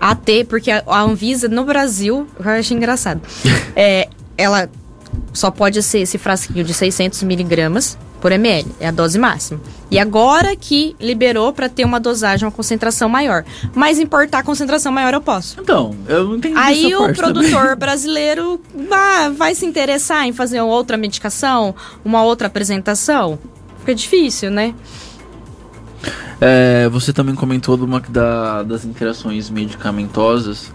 a 0.00 0.12
ter, 0.16 0.44
porque 0.46 0.72
a, 0.72 0.82
a 0.88 1.02
Anvisa 1.02 1.46
no 1.46 1.64
Brasil, 1.64 2.26
eu 2.44 2.50
acho 2.50 2.74
engraçado, 2.74 3.20
é, 3.76 4.08
ela 4.36 4.68
só 5.32 5.52
pode 5.52 5.80
ser 5.84 6.00
esse 6.00 6.18
frasquinho 6.18 6.64
de 6.64 6.74
600 6.74 7.22
miligramas 7.22 7.96
por 8.20 8.32
ml, 8.32 8.70
é 8.80 8.88
a 8.88 8.90
dose 8.90 9.18
máxima. 9.18 9.60
E 9.90 9.98
agora 9.98 10.56
que 10.56 10.96
liberou 11.00 11.52
para 11.52 11.68
ter 11.68 11.84
uma 11.84 12.00
dosagem, 12.00 12.46
uma 12.46 12.52
concentração 12.52 13.08
maior. 13.08 13.44
Mas 13.74 13.98
importar 13.98 14.42
concentração 14.42 14.90
maior 14.90 15.14
eu 15.14 15.20
posso. 15.20 15.60
Então, 15.60 15.94
eu 16.08 16.24
não 16.24 16.36
entendi 16.36 16.56
Aí 16.58 16.94
o 16.94 17.12
produtor 17.14 17.50
também. 17.50 17.76
brasileiro 17.76 18.60
ah, 18.90 19.30
vai 19.36 19.54
se 19.54 19.64
interessar 19.64 20.26
em 20.26 20.32
fazer 20.32 20.60
outra 20.60 20.96
medicação, 20.96 21.74
uma 22.04 22.22
outra 22.22 22.48
apresentação? 22.48 23.38
Fica 23.80 23.94
difícil, 23.94 24.50
né? 24.50 24.74
É, 26.40 26.88
você 26.88 27.12
também 27.12 27.34
comentou 27.34 27.76
uma 27.76 28.00
da, 28.00 28.62
das 28.62 28.84
interações 28.84 29.48
medicamentosas. 29.48 30.72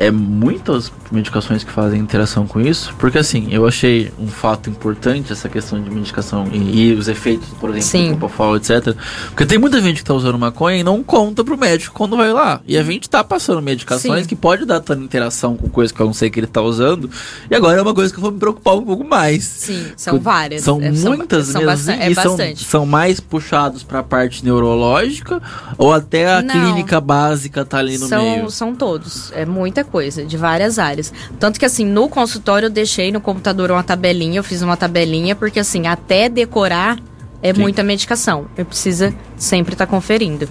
É 0.00 0.12
muitas 0.12 0.92
medicações 1.10 1.64
que 1.64 1.72
fazem 1.72 1.98
interação 2.00 2.46
com 2.46 2.60
isso, 2.60 2.94
porque 2.98 3.18
assim, 3.18 3.48
eu 3.50 3.66
achei 3.66 4.12
um 4.16 4.28
fato 4.28 4.70
importante 4.70 5.32
essa 5.32 5.48
questão 5.48 5.82
de 5.82 5.90
medicação 5.90 6.46
e, 6.52 6.90
e 6.90 6.92
os 6.94 7.08
efeitos, 7.08 7.48
por 7.58 7.70
exemplo, 7.70 7.86
Sim. 7.88 8.12
do 8.12 8.18
propofol, 8.18 8.56
etc. 8.56 8.94
Porque 9.30 9.44
tem 9.44 9.58
muita 9.58 9.80
gente 9.80 9.96
que 9.96 10.04
tá 10.04 10.14
usando 10.14 10.38
maconha 10.38 10.78
e 10.78 10.84
não 10.84 11.02
conta 11.02 11.42
pro 11.42 11.58
médico 11.58 11.94
quando 11.96 12.16
vai 12.16 12.32
lá. 12.32 12.60
E 12.64 12.78
a 12.78 12.82
gente 12.84 13.10
tá 13.10 13.24
passando 13.24 13.60
medicações 13.60 14.22
Sim. 14.22 14.28
que 14.28 14.36
pode 14.36 14.64
dar 14.64 14.78
tanta 14.80 15.02
interação 15.02 15.56
com 15.56 15.68
coisa 15.68 15.92
que 15.92 15.98
eu 16.00 16.06
não 16.06 16.14
sei 16.14 16.30
que 16.30 16.38
ele 16.38 16.46
tá 16.46 16.62
usando. 16.62 17.10
E 17.50 17.54
agora 17.56 17.78
é 17.80 17.82
uma 17.82 17.94
coisa 17.94 18.12
que 18.12 18.18
eu 18.20 18.22
vou 18.22 18.30
me 18.30 18.38
preocupar 18.38 18.76
um 18.76 18.84
pouco 18.84 19.02
mais. 19.04 19.42
Sim, 19.44 19.84
são 19.96 20.20
várias. 20.20 20.62
São 20.62 20.80
É, 20.80 20.92
muitas 20.92 21.46
são, 21.48 21.60
mesmo. 21.62 21.66
basta- 21.66 21.96
e 21.96 22.12
é 22.12 22.14
são, 22.14 22.36
são 22.56 22.86
mais 22.86 23.18
puxados 23.18 23.82
pra 23.82 24.04
parte 24.04 24.44
neurológica 24.44 25.42
ou 25.76 25.92
até 25.92 26.32
a 26.34 26.40
Não. 26.42 26.54
clínica 26.54 27.00
básica 27.00 27.64
tá 27.64 27.78
ali 27.78 27.98
no 27.98 28.06
são, 28.06 28.22
meio? 28.22 28.50
são 28.50 28.74
todos. 28.76 29.32
É 29.32 29.44
muita 29.44 29.87
coisa, 29.88 30.24
de 30.24 30.36
várias 30.36 30.78
áreas. 30.78 31.12
Tanto 31.40 31.58
que, 31.58 31.66
assim, 31.66 31.84
no 31.84 32.08
consultório 32.08 32.66
eu 32.66 32.70
deixei 32.70 33.10
no 33.10 33.20
computador 33.20 33.70
uma 33.70 33.82
tabelinha, 33.82 34.38
eu 34.38 34.44
fiz 34.44 34.62
uma 34.62 34.76
tabelinha, 34.76 35.34
porque, 35.34 35.58
assim, 35.58 35.86
até 35.86 36.28
decorar 36.28 36.98
é 37.42 37.52
Sim. 37.54 37.60
muita 37.60 37.82
medicação. 37.82 38.46
Eu 38.56 38.64
precisa 38.64 39.14
sempre 39.36 39.74
estar 39.74 39.86
conferindo. 39.86 40.48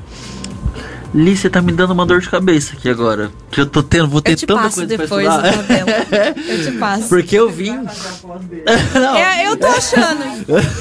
Li, 1.15 1.35
você 1.37 1.49
tá 1.49 1.61
me 1.61 1.71
dando 1.71 1.91
uma 1.91 2.05
dor 2.05 2.19
de 2.21 2.29
cabeça 2.29 2.73
aqui 2.75 2.89
agora. 2.89 3.31
Que 3.49 3.61
eu 3.61 3.65
tô 3.65 3.81
tendo, 3.81 4.07
vou 4.07 4.21
ter 4.21 4.33
Eu 4.33 4.35
te 4.35 4.45
tanta 4.45 4.61
passo 4.63 4.75
coisa 4.75 4.97
depois 4.97 5.09
pra 5.25 5.49
estudar. 5.49 6.35
Eu 6.47 6.63
te 6.63 6.71
passo. 6.77 7.09
Porque 7.09 7.35
eu 7.37 7.49
vim. 7.49 7.71
não, 8.93 9.15
É, 9.15 9.47
eu 9.47 9.55
tô 9.57 9.67
achando. 9.67 10.23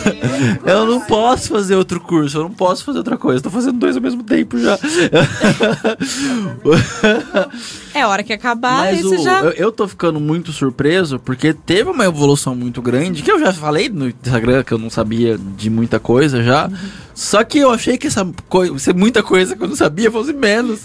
eu 0.67 0.85
não 0.87 1.01
posso 1.01 1.49
fazer 1.51 1.75
outro 1.77 2.01
curso, 2.01 2.39
eu 2.39 2.43
não 2.43 2.51
posso 2.51 2.85
fazer 2.85 2.99
outra 2.99 3.17
coisa. 3.17 3.41
Tô 3.41 3.51
fazendo 3.51 3.79
dois 3.79 3.97
ao 3.97 4.03
mesmo 4.03 4.23
tempo 4.25 4.59
já. 4.59 4.79
É 7.95 8.05
hora 8.07 8.23
que 8.23 8.33
acabar, 8.33 8.79
Mas 8.93 9.05
o- 9.05 9.09
você 9.11 9.19
já. 9.19 9.41
eu, 9.43 9.51
eu 9.53 9.73
tô 9.73 9.87
ficando 9.89 10.21
muito 10.21 10.53
surpreso 10.53 11.19
porque 11.19 11.55
teve 11.55 11.89
uma 11.89 12.05
evolução 12.05 12.55
muito 12.55 12.83
grande, 12.83 13.23
que 13.23 13.31
eu 13.31 13.39
já 13.39 13.53
falei 13.53 13.89
no 13.89 14.09
Instagram 14.09 14.63
que 14.65 14.73
eu 14.73 14.79
não 14.79 14.91
sabia 14.91 15.39
de 15.39 15.71
muita 15.71 15.99
coisa 15.99 16.43
já. 16.43 16.69
Só 17.17 17.43
que 17.43 17.59
eu 17.59 17.71
achei 17.71 17.97
que 17.97 18.07
essa 18.07 18.31
coisa, 18.47 18.93
muita 18.93 19.23
coisa 19.23 19.57
que 19.57 19.63
eu 19.63 19.69
não 19.69 19.75
sabia 19.75 20.11
fosse 20.11 20.35
menos. 20.35 20.81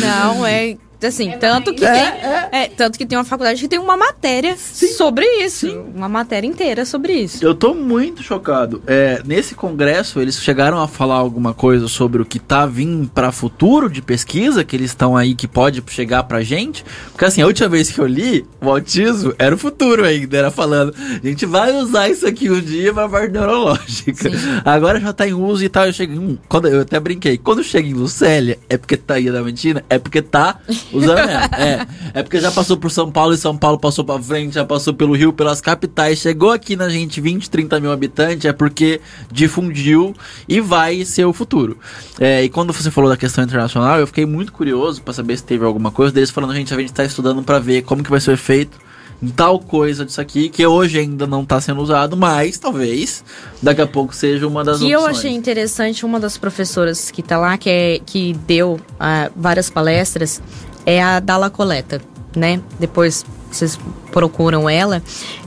Não, 0.00 0.46
é 0.46 0.76
assim, 1.04 1.32
tanto 1.40 1.74
que 1.74 1.84
É, 1.84 2.10
tem. 2.10 2.60
é, 2.60 2.68
tanto 2.68 2.96
que 2.98 3.04
tem 3.06 3.18
uma 3.18 3.24
faculdade 3.24 3.60
que 3.60 3.68
tem 3.68 3.78
uma 3.78 3.96
matéria 3.96 4.56
sobre 4.56 5.24
isso. 5.44 5.68
Uma 5.94 6.08
matéria 6.08 6.46
inteira 6.46 6.84
sobre 6.84 7.12
isso. 7.14 7.44
Eu 7.44 7.54
tô 7.54 7.74
muito 7.74 8.22
chocado. 8.22 8.82
É, 8.86 9.20
nesse 9.24 9.54
congresso, 9.54 10.20
eles 10.20 10.40
chegaram 10.40 10.80
a 10.80 10.86
falar 10.88 11.16
alguma 11.16 11.52
coisa 11.52 11.88
sobre 11.88 12.22
o 12.22 12.24
que 12.24 12.38
tá 12.38 12.66
vindo 12.66 13.08
pra 13.08 13.32
futuro 13.32 13.88
de 13.90 14.00
pesquisa, 14.00 14.64
que 14.64 14.76
eles 14.76 14.90
estão 14.90 15.16
aí, 15.16 15.34
que 15.34 15.46
pode 15.48 15.82
chegar 15.88 16.22
pra 16.24 16.42
gente. 16.42 16.84
Porque 17.12 17.24
assim, 17.24 17.42
a 17.42 17.46
última 17.46 17.68
vez 17.68 17.90
que 17.90 17.98
eu 18.00 18.06
li, 18.06 18.46
o 18.60 18.70
autismo 18.70 19.34
era 19.38 19.54
o 19.54 19.58
futuro 19.58 20.04
ainda, 20.04 20.36
era 20.36 20.50
falando, 20.50 20.94
a 21.22 21.26
gente 21.26 21.44
vai 21.46 21.72
usar 21.74 22.08
isso 22.08 22.26
aqui 22.26 22.50
um 22.50 22.60
dia 22.60 22.92
pra 22.92 23.08
parte 23.08 23.32
neurológica. 23.32 24.30
Sim. 24.30 24.36
Agora 24.64 25.00
já 25.00 25.12
tá 25.12 25.26
em 25.26 25.32
uso 25.34 25.64
e 25.64 25.68
tal. 25.68 25.86
Eu, 25.86 25.92
cheguei, 25.92 26.18
hum, 26.18 26.36
quando, 26.48 26.68
eu 26.68 26.80
até 26.82 26.98
brinquei, 27.00 27.36
quando 27.38 27.62
chega 27.64 27.88
em 27.88 27.94
Lucélia, 27.94 28.58
é 28.68 28.76
porque 28.76 28.96
tá 28.96 29.14
aí 29.14 29.30
da 29.30 29.42
mentira, 29.42 29.84
é 29.88 29.98
porque 29.98 30.20
tá 30.22 30.58
usando 30.92 31.26
mesmo. 31.26 31.46
É, 31.56 31.86
é 32.14 32.22
porque 32.22 32.40
já 32.40 32.50
passou 32.50 32.76
por 32.76 32.90
São 32.90 33.10
Paulo 33.10 33.34
e 33.34 33.36
São 33.36 33.56
Paulo 33.56 33.78
passou 33.78 34.04
pra 34.04 34.20
frente, 34.20 34.54
já 34.54 34.64
passou 34.64 34.94
pelo 34.94 35.14
Rio, 35.14 35.32
pelas 35.32 35.60
capitais, 35.60 36.18
chegou 36.18 36.50
aqui 36.50 36.76
na 36.76 36.88
gente 36.88 37.20
20, 37.20 37.48
30 37.48 37.80
mil 37.80 37.92
habitantes, 37.92 38.44
é 38.44 38.52
porque 38.52 39.00
difundiu 39.30 40.14
e 40.48 40.60
vai 40.60 41.04
ser 41.04 41.24
o 41.24 41.32
futuro. 41.32 41.78
É, 42.20 42.44
e 42.44 42.48
quando 42.48 42.72
você 42.72 42.90
falou 42.90 43.10
da 43.10 43.16
questão 43.16 43.44
internacional, 43.44 43.98
eu 43.98 44.06
fiquei 44.06 44.26
muito 44.26 44.52
curioso 44.52 45.02
pra 45.02 45.14
saber 45.14 45.36
se 45.36 45.44
teve 45.44 45.64
alguma 45.64 45.90
coisa 45.90 46.12
deles 46.12 46.30
falando, 46.30 46.54
gente, 46.54 46.72
a 46.72 46.78
gente 46.78 46.92
tá 46.92 47.04
estudando 47.04 47.42
pra 47.42 47.58
ver 47.58 47.82
como 47.82 48.02
que 48.02 48.10
vai 48.10 48.20
ser 48.20 48.30
o 48.30 48.34
efeito 48.34 48.86
tal 49.34 49.58
coisa 49.58 50.04
disso 50.04 50.20
aqui, 50.20 50.48
que 50.48 50.66
hoje 50.66 50.98
ainda 50.98 51.26
não 51.26 51.44
tá 51.44 51.60
sendo 51.60 51.80
usado, 51.80 52.16
mas 52.16 52.58
talvez 52.58 53.24
daqui 53.62 53.80
a 53.80 53.86
pouco 53.86 54.14
seja 54.14 54.46
uma 54.46 54.62
das 54.62 54.78
que 54.78 54.84
opções. 54.84 55.02
eu 55.02 55.06
achei 55.06 55.30
interessante, 55.32 56.04
uma 56.04 56.20
das 56.20 56.36
professoras 56.36 57.10
que 57.10 57.22
tá 57.22 57.38
lá, 57.38 57.56
que, 57.56 57.70
é, 57.70 58.00
que 58.04 58.34
deu 58.46 58.78
ah, 59.00 59.30
várias 59.34 59.70
palestras, 59.70 60.42
é 60.86 61.02
a 61.02 61.20
Dala 61.20 61.50
Coleta, 61.50 62.00
né? 62.34 62.60
Depois 62.78 63.26
vocês 63.50 63.78
procuram 64.12 64.70
ela. 64.70 65.02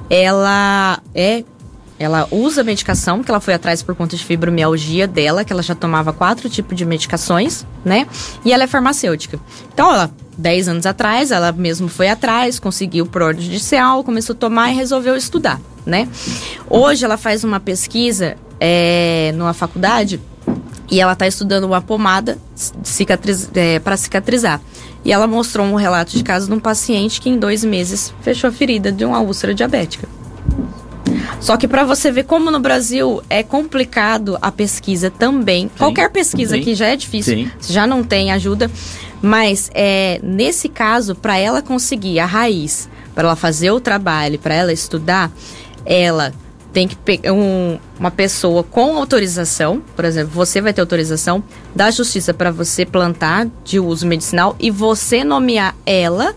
Ela 0.09 0.99
é 1.15 1.43
Ela 1.97 2.27
usa 2.31 2.63
medicação, 2.63 3.21
que 3.21 3.29
ela 3.29 3.41
foi 3.41 3.53
atrás 3.53 3.83
por 3.83 3.93
conta 3.93 4.15
de 4.15 4.23
fibromialgia 4.23 5.05
dela, 5.05 5.43
que 5.43 5.51
ela 5.51 5.61
já 5.61 5.75
tomava 5.75 6.13
quatro 6.13 6.49
tipos 6.49 6.77
de 6.77 6.85
medicações, 6.85 7.65
né? 7.83 8.07
E 8.45 8.53
ela 8.53 8.63
é 8.63 8.67
farmacêutica. 8.67 9.37
Então, 9.73 9.93
ela, 9.93 10.09
10 10.37 10.69
anos 10.69 10.85
atrás, 10.85 11.29
ela 11.29 11.51
mesmo 11.51 11.89
foi 11.89 12.07
atrás, 12.07 12.57
conseguiu 12.57 13.05
por 13.05 13.21
ordem 13.21 13.43
judicial, 13.43 14.01
começou 14.03 14.33
a 14.33 14.37
tomar 14.37 14.71
e 14.71 14.75
resolveu 14.75 15.15
estudar, 15.17 15.59
né? 15.85 16.07
Hoje 16.69 17.03
ela 17.03 17.17
faz 17.17 17.43
uma 17.43 17.59
pesquisa 17.59 18.37
é, 18.61 19.33
numa 19.35 19.53
faculdade 19.53 20.21
e 20.89 20.99
ela 21.01 21.13
está 21.13 21.27
estudando 21.27 21.65
uma 21.65 21.81
pomada 21.81 22.37
cicatriz, 22.55 23.49
é, 23.53 23.79
para 23.79 23.97
cicatrizar. 23.97 24.61
E 25.03 25.11
ela 25.11 25.27
mostrou 25.27 25.65
um 25.65 25.75
relato 25.75 26.15
de 26.15 26.23
caso 26.23 26.47
de 26.47 26.53
um 26.53 26.59
paciente 26.59 27.21
que 27.21 27.29
em 27.29 27.37
dois 27.37 27.63
meses 27.63 28.13
fechou 28.21 28.49
a 28.49 28.51
ferida 28.51 28.91
de 28.91 29.05
uma 29.05 29.19
úlcera 29.19 29.53
diabética. 29.53 30.07
Só 31.39 31.55
que 31.55 31.67
para 31.67 31.85
você 31.85 32.11
ver 32.11 32.23
como 32.23 32.51
no 32.51 32.59
Brasil 32.59 33.23
é 33.29 33.41
complicado 33.41 34.37
a 34.41 34.51
pesquisa 34.51 35.09
também. 35.09 35.63
Sim, 35.63 35.71
Qualquer 35.77 36.09
pesquisa 36.11 36.55
sim, 36.55 36.61
aqui 36.61 36.75
já 36.75 36.87
é 36.87 36.95
difícil, 36.95 37.49
sim. 37.59 37.73
já 37.73 37.87
não 37.87 38.03
tem 38.03 38.31
ajuda. 38.31 38.69
Mas 39.21 39.69
é, 39.73 40.19
nesse 40.21 40.67
caso, 40.67 41.15
para 41.15 41.37
ela 41.37 41.61
conseguir 41.61 42.19
a 42.19 42.25
raiz, 42.25 42.89
para 43.15 43.27
ela 43.27 43.35
fazer 43.35 43.71
o 43.71 43.79
trabalho, 43.79 44.37
para 44.37 44.53
ela 44.53 44.73
estudar, 44.73 45.31
ela 45.85 46.33
tem 46.72 46.88
que 46.88 46.95
pegar 46.95 47.34
um, 47.34 47.80
uma 47.99 48.11
pessoa 48.11 48.63
com 48.63 48.97
autorização, 48.97 49.82
por 49.95 50.05
exemplo, 50.05 50.32
você 50.34 50.61
vai 50.61 50.72
ter 50.74 50.82
autorização 50.82 51.43
da 51.76 51.89
justiça 51.89 52.34
para 52.34 52.51
você 52.51 52.86
plantar 52.86 53.47
de 53.63 53.80
uso 53.80 54.05
medicinal 54.05 54.55
e 54.59 54.70
você 54.70 55.24
nomear 55.24 55.76
ela 55.86 56.36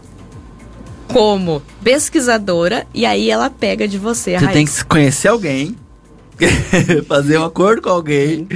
como 1.09 1.63
pesquisadora 1.83 2.87
e 2.95 3.05
aí 3.05 3.31
ela 3.31 3.51
pega 3.51 3.87
de 3.87 3.99
você 3.99 4.35
a 4.35 4.39
Você 4.39 4.45
raiz. 4.47 4.57
tem 4.57 4.67
que 4.67 4.85
conhecer 4.87 5.29
alguém, 5.29 5.77
fazer 7.07 7.39
um 7.39 7.45
acordo 7.45 7.83
com 7.83 7.91
alguém 7.91 8.49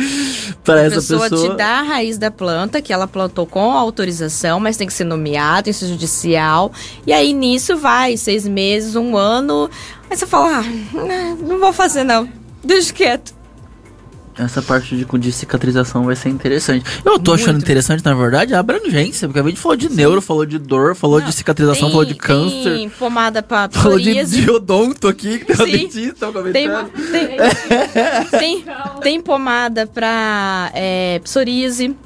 para 0.65 0.83
essa 0.83 0.97
pessoa. 0.97 1.27
A 1.27 1.31
pessoa 1.31 1.51
te 1.51 1.57
dá 1.57 1.81
a 1.81 1.83
raiz 1.83 2.19
da 2.19 2.31
planta 2.31 2.81
que 2.81 2.93
ela 2.93 3.07
plantou 3.07 3.47
com 3.47 3.73
autorização, 3.73 4.59
mas 4.59 4.77
tem 4.77 4.87
que 4.87 4.93
ser 4.95 5.05
nomeado, 5.05 5.65
tem 5.65 5.73
que 5.73 5.79
ser 5.79 5.89
judicial. 5.89 6.73
E 7.07 7.13
aí 7.13 7.33
nisso 7.33 7.77
vai 7.77 8.17
seis 8.17 8.47
meses, 8.49 8.97
um 8.97 9.17
ano. 9.17 9.71
Aí 10.09 10.17
você 10.17 10.27
fala, 10.27 10.61
ah, 10.61 11.37
não 11.41 11.59
vou 11.59 11.73
fazer 11.73 12.05
não, 12.05 12.29
deixa 12.63 12.93
quieto 12.93 13.37
essa 14.39 14.61
parte 14.61 14.97
de, 14.97 15.05
de 15.05 15.33
cicatrização 15.33 16.05
vai 16.05 16.15
ser 16.15 16.29
interessante. 16.29 16.85
Eu 17.05 17.19
tô 17.19 17.31
Muito. 17.31 17.35
achando 17.35 17.59
interessante, 17.59 18.05
na 18.05 18.15
verdade, 18.15 18.55
a 18.55 18.61
abrangência, 18.61 19.27
porque 19.27 19.41
a 19.41 19.43
gente 19.43 19.59
falou 19.59 19.77
de 19.77 19.89
neuro, 19.89 20.21
falou 20.21 20.45
de 20.45 20.59
dor, 20.59 20.95
falou 20.95 21.21
Não, 21.21 21.27
de 21.27 21.33
cicatrização, 21.33 21.89
tem, 21.89 21.91
falou 21.91 22.05
de 22.05 22.15
câncer. 22.15 22.77
Tem 22.77 22.89
pomada 22.89 23.43
pra 23.43 23.69
Falou 23.73 23.99
de, 23.99 24.25
de 24.25 24.51
odonto 24.51 25.09
aqui, 25.09 25.39
que 25.39 25.57
tem 25.57 25.79
dentista 25.79 26.31
tem, 26.53 26.53
tem, 26.53 26.69
tem, 28.39 28.65
tem, 29.01 29.21
pomada 29.21 29.87
pra 29.87 30.71
é, 30.75 31.19
psoríase. 31.21 31.97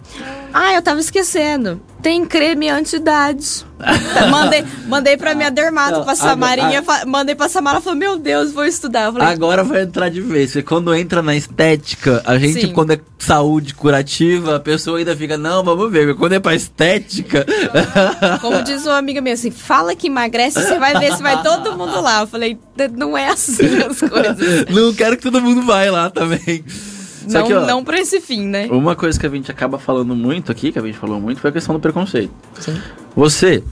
Ah, 0.52 0.74
eu 0.74 0.82
tava 0.82 1.00
esquecendo. 1.00 1.80
Tem 2.02 2.24
creme 2.24 2.68
anti-idade. 2.68 3.64
mandei, 4.30 4.64
mandei 4.86 5.16
pra 5.16 5.34
minha 5.34 5.50
dermato, 5.50 5.98
Não, 5.98 6.04
pra 6.04 6.14
Samarinha. 6.14 6.78
Agora, 6.80 7.06
mandei 7.06 7.34
pra 7.34 7.48
Samara 7.48 7.80
falou: 7.80 7.98
Meu 7.98 8.18
Deus, 8.18 8.52
vou 8.52 8.64
estudar. 8.64 9.12
Falei, 9.12 9.28
agora 9.28 9.64
vai 9.64 9.82
entrar 9.82 10.08
de 10.10 10.20
vez. 10.20 10.52
Porque 10.52 10.66
quando 10.66 10.94
entra 10.94 11.22
na 11.22 11.34
estética, 11.34 12.22
a 12.26 12.38
gente, 12.38 12.60
Sim. 12.60 12.72
quando 12.72 12.92
é 12.92 13.00
saúde 13.18 13.74
curativa, 13.74 14.56
a 14.56 14.60
pessoa 14.60 14.98
ainda 14.98 15.16
fica: 15.16 15.36
Não, 15.36 15.64
vamos 15.64 15.90
ver. 15.90 16.14
Quando 16.14 16.34
é 16.34 16.40
pra 16.40 16.54
estética. 16.54 17.46
Como 18.40 18.62
diz 18.62 18.84
uma 18.84 18.98
amiga 18.98 19.20
minha 19.20 19.34
assim: 19.34 19.50
Fala 19.50 19.94
que 19.94 20.08
emagrece, 20.08 20.60
você 20.62 20.78
vai 20.78 20.98
ver 20.98 21.16
se 21.16 21.22
vai 21.22 21.42
todo 21.42 21.76
mundo 21.76 22.00
lá. 22.00 22.20
Eu 22.20 22.26
falei: 22.26 22.58
Não 22.96 23.16
é 23.16 23.28
assim 23.28 23.66
as 23.78 24.00
coisas. 24.00 24.66
Não 24.68 24.92
quero 24.92 25.16
que 25.16 25.22
todo 25.22 25.40
mundo 25.40 25.62
vá 25.62 25.90
lá 25.90 26.10
também. 26.10 26.64
Não, 27.28 27.46
que, 27.46 27.54
ó, 27.54 27.66
não 27.66 27.84
pra 27.84 27.98
esse 27.98 28.20
fim, 28.20 28.46
né? 28.46 28.66
Uma 28.70 28.94
coisa 28.94 29.18
que 29.18 29.26
a 29.26 29.30
gente 29.30 29.50
acaba 29.50 29.78
falando 29.78 30.14
muito 30.14 30.50
aqui, 30.52 30.72
que 30.72 30.78
a 30.78 30.82
gente 30.82 30.98
falou 30.98 31.20
muito, 31.20 31.40
foi 31.40 31.50
a 31.50 31.52
questão 31.52 31.74
do 31.74 31.80
preconceito. 31.80 32.32
Sim. 32.58 32.80
Você 33.14 33.62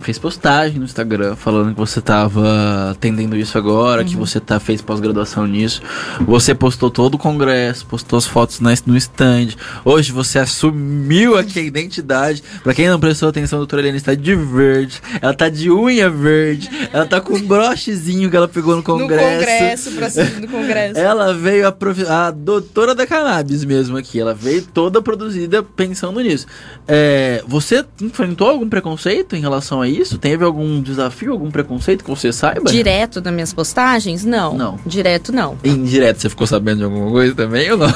fez 0.00 0.18
postagem 0.18 0.78
no 0.78 0.84
Instagram 0.84 1.36
falando 1.36 1.72
que 1.72 1.78
você 1.78 1.98
estava 1.98 2.90
atendendo 2.90 3.36
isso 3.36 3.56
agora, 3.56 4.02
uhum. 4.02 4.08
que 4.08 4.16
você 4.16 4.40
tá, 4.40 4.58
fez 4.58 4.80
pós-graduação 4.80 5.46
nisso. 5.46 5.82
Você 6.20 6.54
postou 6.54 6.90
todo 6.90 7.14
o 7.14 7.18
congresso, 7.18 7.86
postou 7.86 8.16
as 8.16 8.26
fotos 8.26 8.60
no 8.60 8.96
stand. 8.96 9.48
Hoje 9.84 10.12
você 10.12 10.38
assumiu 10.38 11.36
aqui 11.36 11.58
a 11.58 11.62
identidade. 11.62 12.42
Pra 12.62 12.74
quem 12.74 12.88
não 12.88 12.98
prestou 12.98 13.28
atenção, 13.28 13.58
a 13.58 13.60
doutora 13.60 13.82
Helena 13.82 13.96
está 13.96 14.14
de 14.14 14.34
verde. 14.34 15.00
Ela 15.20 15.34
tá 15.34 15.48
de 15.48 15.70
unha 15.70 16.08
verde. 16.08 16.70
Ela 16.92 17.06
tá 17.06 17.20
com 17.20 17.34
um 17.34 17.42
brochezinho 17.42 18.30
que 18.30 18.36
ela 18.36 18.48
pegou 18.48 18.76
no 18.76 18.82
congresso. 18.82 19.24
No 19.24 19.38
congresso, 19.38 19.90
pra 19.92 20.10
cima 20.10 20.40
do 20.40 20.48
congresso. 20.48 20.98
ela 20.98 21.34
veio 21.34 21.66
a, 21.66 21.72
prof... 21.72 22.04
a 22.06 22.30
doutora 22.30 22.94
da 22.94 23.06
cannabis 23.06 23.64
mesmo 23.64 23.96
aqui. 23.96 24.18
Ela 24.18 24.34
veio 24.34 24.62
toda 24.62 25.02
produzida 25.02 25.62
pensando 25.62 26.20
nisso. 26.20 26.46
É, 26.88 27.42
você 27.46 27.84
enfrentou 28.00 28.48
algum 28.48 28.68
preconceito 28.68 29.36
em 29.36 29.40
relação 29.40 29.82
a 29.82 29.89
isso? 29.90 30.18
Teve 30.18 30.44
algum 30.44 30.80
desafio, 30.80 31.32
algum 31.32 31.50
preconceito 31.50 32.04
que 32.04 32.10
você 32.10 32.32
saiba? 32.32 32.70
Direto 32.70 33.20
das 33.20 33.32
minhas 33.32 33.52
postagens? 33.52 34.24
Não. 34.24 34.54
Não. 34.54 34.78
Direto 34.86 35.32
não. 35.32 35.58
Indireto, 35.64 36.20
você 36.20 36.28
ficou 36.28 36.46
sabendo 36.46 36.78
de 36.78 36.84
alguma 36.84 37.10
coisa 37.10 37.34
também 37.34 37.70
ou 37.70 37.78
não? 37.78 37.90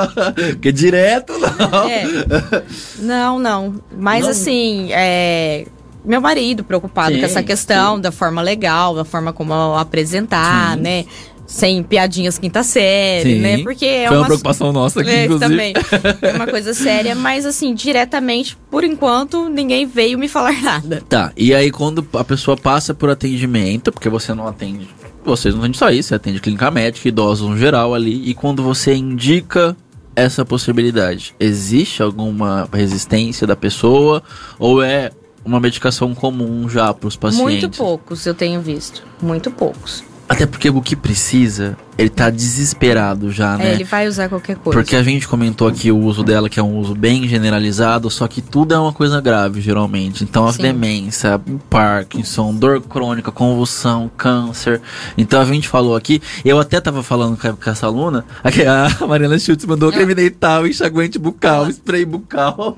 Porque 0.52 0.72
direto 0.72 1.32
não. 1.38 1.88
É. 1.88 2.62
Não, 2.98 3.38
não. 3.38 3.74
Mas 3.96 4.24
não. 4.24 4.30
assim, 4.30 4.88
é 4.92 5.66
meu 6.04 6.20
marido 6.20 6.64
preocupado 6.64 7.12
sim, 7.12 7.20
com 7.20 7.26
essa 7.26 7.42
questão 7.42 7.96
sim. 7.96 8.02
da 8.02 8.10
forma 8.10 8.40
legal, 8.40 8.94
da 8.94 9.04
forma 9.04 9.32
como 9.32 9.52
apresentar, 9.76 10.74
sim. 10.76 10.80
né? 10.80 11.04
Sem 11.50 11.82
piadinhas 11.82 12.38
quinta 12.38 12.62
série, 12.62 13.34
Sim. 13.34 13.40
né? 13.40 13.58
Porque 13.58 13.84
é 13.84 14.06
Foi 14.06 14.16
uma, 14.16 14.22
uma 14.22 14.26
preocupação 14.26 14.72
nossa 14.72 15.00
aqui, 15.00 15.10
é, 15.10 15.24
inclusive. 15.24 15.50
Também. 15.50 15.74
É 16.22 16.32
uma 16.32 16.46
coisa 16.46 16.72
séria, 16.72 17.12
mas 17.16 17.44
assim, 17.44 17.74
diretamente, 17.74 18.56
por 18.70 18.84
enquanto, 18.84 19.48
ninguém 19.48 19.84
veio 19.84 20.16
me 20.16 20.28
falar 20.28 20.52
nada. 20.62 21.02
Tá, 21.08 21.32
e 21.36 21.52
aí 21.52 21.72
quando 21.72 22.06
a 22.12 22.22
pessoa 22.22 22.56
passa 22.56 22.94
por 22.94 23.10
atendimento, 23.10 23.90
porque 23.90 24.08
você 24.08 24.32
não 24.32 24.46
atende, 24.46 24.88
vocês 25.24 25.52
não 25.52 25.62
atendem 25.62 25.76
só 25.76 25.90
isso, 25.90 26.10
você 26.10 26.14
atende 26.14 26.40
clínica 26.40 26.70
médica, 26.70 27.08
idosos 27.08 27.48
no 27.48 27.58
geral 27.58 27.94
ali, 27.94 28.30
e 28.30 28.32
quando 28.32 28.62
você 28.62 28.94
indica 28.94 29.76
essa 30.14 30.44
possibilidade, 30.44 31.34
existe 31.40 32.00
alguma 32.00 32.68
resistência 32.72 33.44
da 33.44 33.56
pessoa 33.56 34.22
ou 34.56 34.80
é 34.80 35.10
uma 35.44 35.58
medicação 35.58 36.14
comum 36.14 36.68
já 36.68 36.94
para 36.94 37.08
os 37.08 37.16
pacientes? 37.16 37.44
Muito 37.44 37.76
poucos 37.76 38.24
eu 38.24 38.34
tenho 38.34 38.60
visto, 38.60 39.02
muito 39.20 39.50
poucos. 39.50 40.04
Até 40.30 40.46
porque 40.46 40.70
o 40.70 40.80
que 40.80 40.94
precisa 40.94 41.76
ele 41.98 42.08
tá 42.08 42.30
desesperado 42.30 43.30
já, 43.30 43.54
é, 43.54 43.58
né? 43.58 43.70
É, 43.70 43.74
ele 43.74 43.84
vai 43.84 44.08
usar 44.08 44.28
qualquer 44.28 44.56
coisa. 44.56 44.78
Porque 44.78 44.96
a 44.96 45.02
gente 45.02 45.28
comentou 45.28 45.68
aqui 45.68 45.92
o 45.92 45.98
uso 45.98 46.22
dela, 46.22 46.48
que 46.48 46.58
é 46.58 46.62
um 46.62 46.78
uso 46.78 46.94
bem 46.94 47.28
generalizado, 47.28 48.10
só 48.10 48.26
que 48.26 48.40
tudo 48.40 48.74
é 48.74 48.78
uma 48.78 48.92
coisa 48.92 49.20
grave, 49.20 49.60
geralmente. 49.60 50.24
Então, 50.24 50.46
a 50.46 50.52
Sim. 50.52 50.62
demência, 50.62 51.40
Parkinson, 51.68 52.54
dor 52.54 52.80
crônica, 52.80 53.30
convulsão, 53.30 54.10
câncer. 54.16 54.80
Então, 55.18 55.40
a 55.40 55.44
gente 55.44 55.68
falou 55.68 55.94
aqui, 55.94 56.22
eu 56.44 56.58
até 56.58 56.80
tava 56.80 57.02
falando 57.02 57.36
com, 57.36 57.54
com 57.54 57.70
essa 57.70 57.86
aluna, 57.86 58.24
a 59.00 59.06
Mariana 59.06 59.38
Schultz 59.38 59.64
mandou 59.64 59.92
creme 59.92 60.14
dental, 60.14 60.66
enxaguante 60.66 61.18
bucal, 61.18 61.64
ah. 61.64 61.70
spray 61.70 62.04
bucal. 62.04 62.76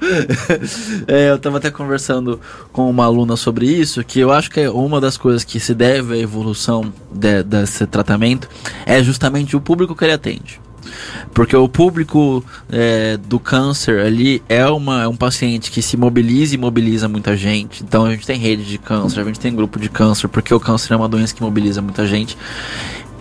é, 1.07 1.31
eu 1.31 1.39
tava 1.39 1.59
até 1.59 1.71
conversando 1.71 2.41
com 2.73 2.91
uma 2.91 3.05
aluna 3.05 3.37
sobre 3.37 3.67
isso, 3.67 4.03
que 4.03 4.19
eu 4.19 4.33
acho 4.33 4.51
que 4.51 4.61
é 4.61 4.71
uma 4.71 5.01
das 5.01 5.17
coisas 5.17 5.45
que 5.45 5.61
se 5.61 5.75
deve 5.75 6.15
à 6.15 6.19
evolução 6.19 6.93
de, 7.13 7.43
desse 7.43 7.87
tratamento 7.87 8.49
é 8.87 9.02
justamente 9.03 9.57
o 9.57 9.61
público 9.61 9.95
que 9.95 10.05
ele 10.05 10.13
atende. 10.13 10.61
Porque 11.33 11.57
o 11.57 11.69
público 11.69 12.45
é, 12.71 13.17
do 13.17 13.39
câncer 13.39 14.05
ali 14.05 14.43
é, 14.49 14.67
uma, 14.67 15.03
é 15.05 15.09
um 15.09 15.17
paciente 15.17 15.71
que 15.71 15.81
se 15.81 15.97
mobiliza 15.97 16.55
e 16.55 16.59
mobiliza 16.59 17.09
muita 17.09 17.37
gente. 17.37 17.83
Então 17.83 18.05
a 18.05 18.11
gente 18.11 18.27
tem 18.27 18.39
rede 18.39 18.65
de 18.65 18.79
câncer, 18.79 19.21
a 19.21 19.25
gente 19.25 19.41
tem 19.41 19.55
grupo 19.55 19.79
de 19.79 19.89
câncer, 19.89 20.29
porque 20.29 20.53
o 20.53 20.61
câncer 20.61 20.93
é 20.93 20.97
uma 20.97 21.09
doença 21.09 21.35
que 21.35 21.43
mobiliza 21.43 21.81
muita 21.81 22.07
gente. 22.07 22.37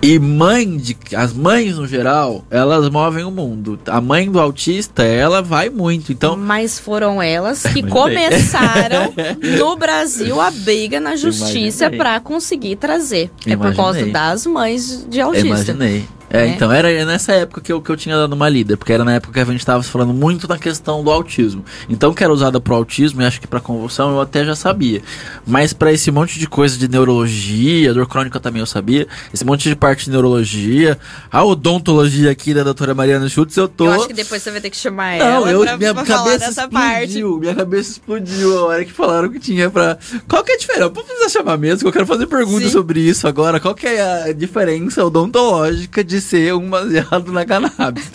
E 0.02 0.18
mãe 0.18 0.78
de. 0.78 0.98
As 1.16 1.32
mães, 1.32 1.78
no 1.78 1.88
geral, 1.88 2.44
elas 2.50 2.90
movem 2.90 3.24
o 3.24 3.30
mundo. 3.30 3.80
A 3.86 4.02
mãe 4.02 4.30
do 4.30 4.40
autista, 4.40 5.04
ela 5.04 5.42
vai 5.44 5.70
muito. 5.70 6.12
Então. 6.12 6.36
Mas 6.36 6.80
foram 6.80 7.22
elas 7.22 7.62
que 7.72 7.84
começaram 7.84 9.14
no 9.60 9.76
Brasil 9.76 10.42
a 10.42 10.50
briga 10.50 11.00
na 11.00 11.16
justiça 11.16 11.90
para 11.92 12.20
conseguir 12.20 12.78
trazer. 12.78 13.30
Imaginei. 13.46 13.54
É 13.54 13.58
por 13.58 13.76
causa 13.76 14.06
das 14.08 14.46
mães 14.48 15.06
de 15.08 15.22
autista. 15.22 15.48
Imaginei. 15.48 16.06
É, 16.32 16.44
é, 16.44 16.48
então, 16.48 16.72
era 16.72 17.06
nessa 17.06 17.34
época 17.34 17.60
que 17.60 17.72
eu, 17.72 17.82
que 17.82 17.90
eu 17.90 17.98
tinha 17.98 18.16
dado 18.16 18.34
uma 18.34 18.48
lida, 18.48 18.78
porque 18.78 18.94
era 18.94 19.04
na 19.04 19.16
época 19.16 19.34
que 19.34 19.40
a 19.40 19.46
gente 19.46 19.60
estava 19.60 19.84
falando 19.84 20.14
muito 20.14 20.48
da 20.48 20.58
questão 20.58 21.04
do 21.04 21.12
autismo. 21.12 21.64
Então, 21.90 22.14
que 22.14 22.24
era 22.24 22.32
usada 22.32 22.60
para 22.60 22.74
autismo 22.74 23.22
e 23.22 23.26
acho 23.26 23.42
que 23.42 23.48
para 23.48 23.60
convulsão 23.60 24.12
eu 24.12 24.22
até 24.22 24.46
já 24.46 24.56
sabia. 24.56 25.02
Mas 25.46 25.74
para 25.74 25.92
esse 25.92 26.10
monte 26.10 26.40
de 26.40 26.48
coisa 26.48 26.78
de 26.78 26.88
neurologia, 26.88 27.94
dor 27.94 28.08
crônica 28.08 28.40
também 28.40 28.62
eu 28.62 28.66
sabia, 28.66 29.08
esse 29.34 29.44
monte 29.44 29.68
de 29.68 29.76
parte 29.76 30.06
de 30.06 30.12
neurologia, 30.12 30.98
a 31.30 31.44
odontologia 31.44 32.32
aqui 32.32 32.54
da 32.54 32.64
doutora 32.64 32.94
Mariana 32.94 33.28
Schultz, 33.28 33.58
eu 33.58 33.68
tô. 33.68 33.88
Eu 33.88 33.92
acho 33.92 34.08
que 34.08 34.14
depois 34.14 34.42
você 34.42 34.52
vai 34.52 34.62
ter 34.62 34.70
que 34.70 34.78
chamar 34.78 35.18
Não, 35.18 35.26
ela. 35.26 35.52
Eu, 35.52 35.62
pra, 35.62 35.78
minha 35.78 35.94
pra 35.94 36.04
cabeça 36.04 36.50
explodiu, 36.50 36.70
parte. 36.72 37.40
minha 37.42 37.56
cabeça 37.56 37.92
explodiu 37.92 38.58
a 38.58 38.66
hora 38.68 38.86
que 38.86 38.94
falaram 38.94 39.30
que 39.30 39.40
tinha 39.40 39.70
pra. 39.70 39.98
Qual 40.30 40.44
que 40.44 40.54
é 40.54 40.56
a 40.56 40.58
diferença? 40.58 40.86
Não 40.86 40.92
precisa 40.92 41.30
chamar 41.30 41.58
mesmo, 41.58 41.80
que 41.80 41.88
eu 41.88 41.92
quero 41.92 42.06
fazer 42.06 42.28
perguntas 42.28 42.72
sobre 42.72 43.02
isso 43.02 43.28
agora. 43.28 43.60
Qual 43.60 43.76
que 43.76 43.86
é 43.86 44.30
a 44.30 44.34
diferença 44.34 45.04
odontológica 45.04 46.04
de 46.04 46.21
ser 46.22 46.54
um 46.54 46.70
baseado 46.70 47.32
na 47.32 47.46
cannabis. 47.46 48.10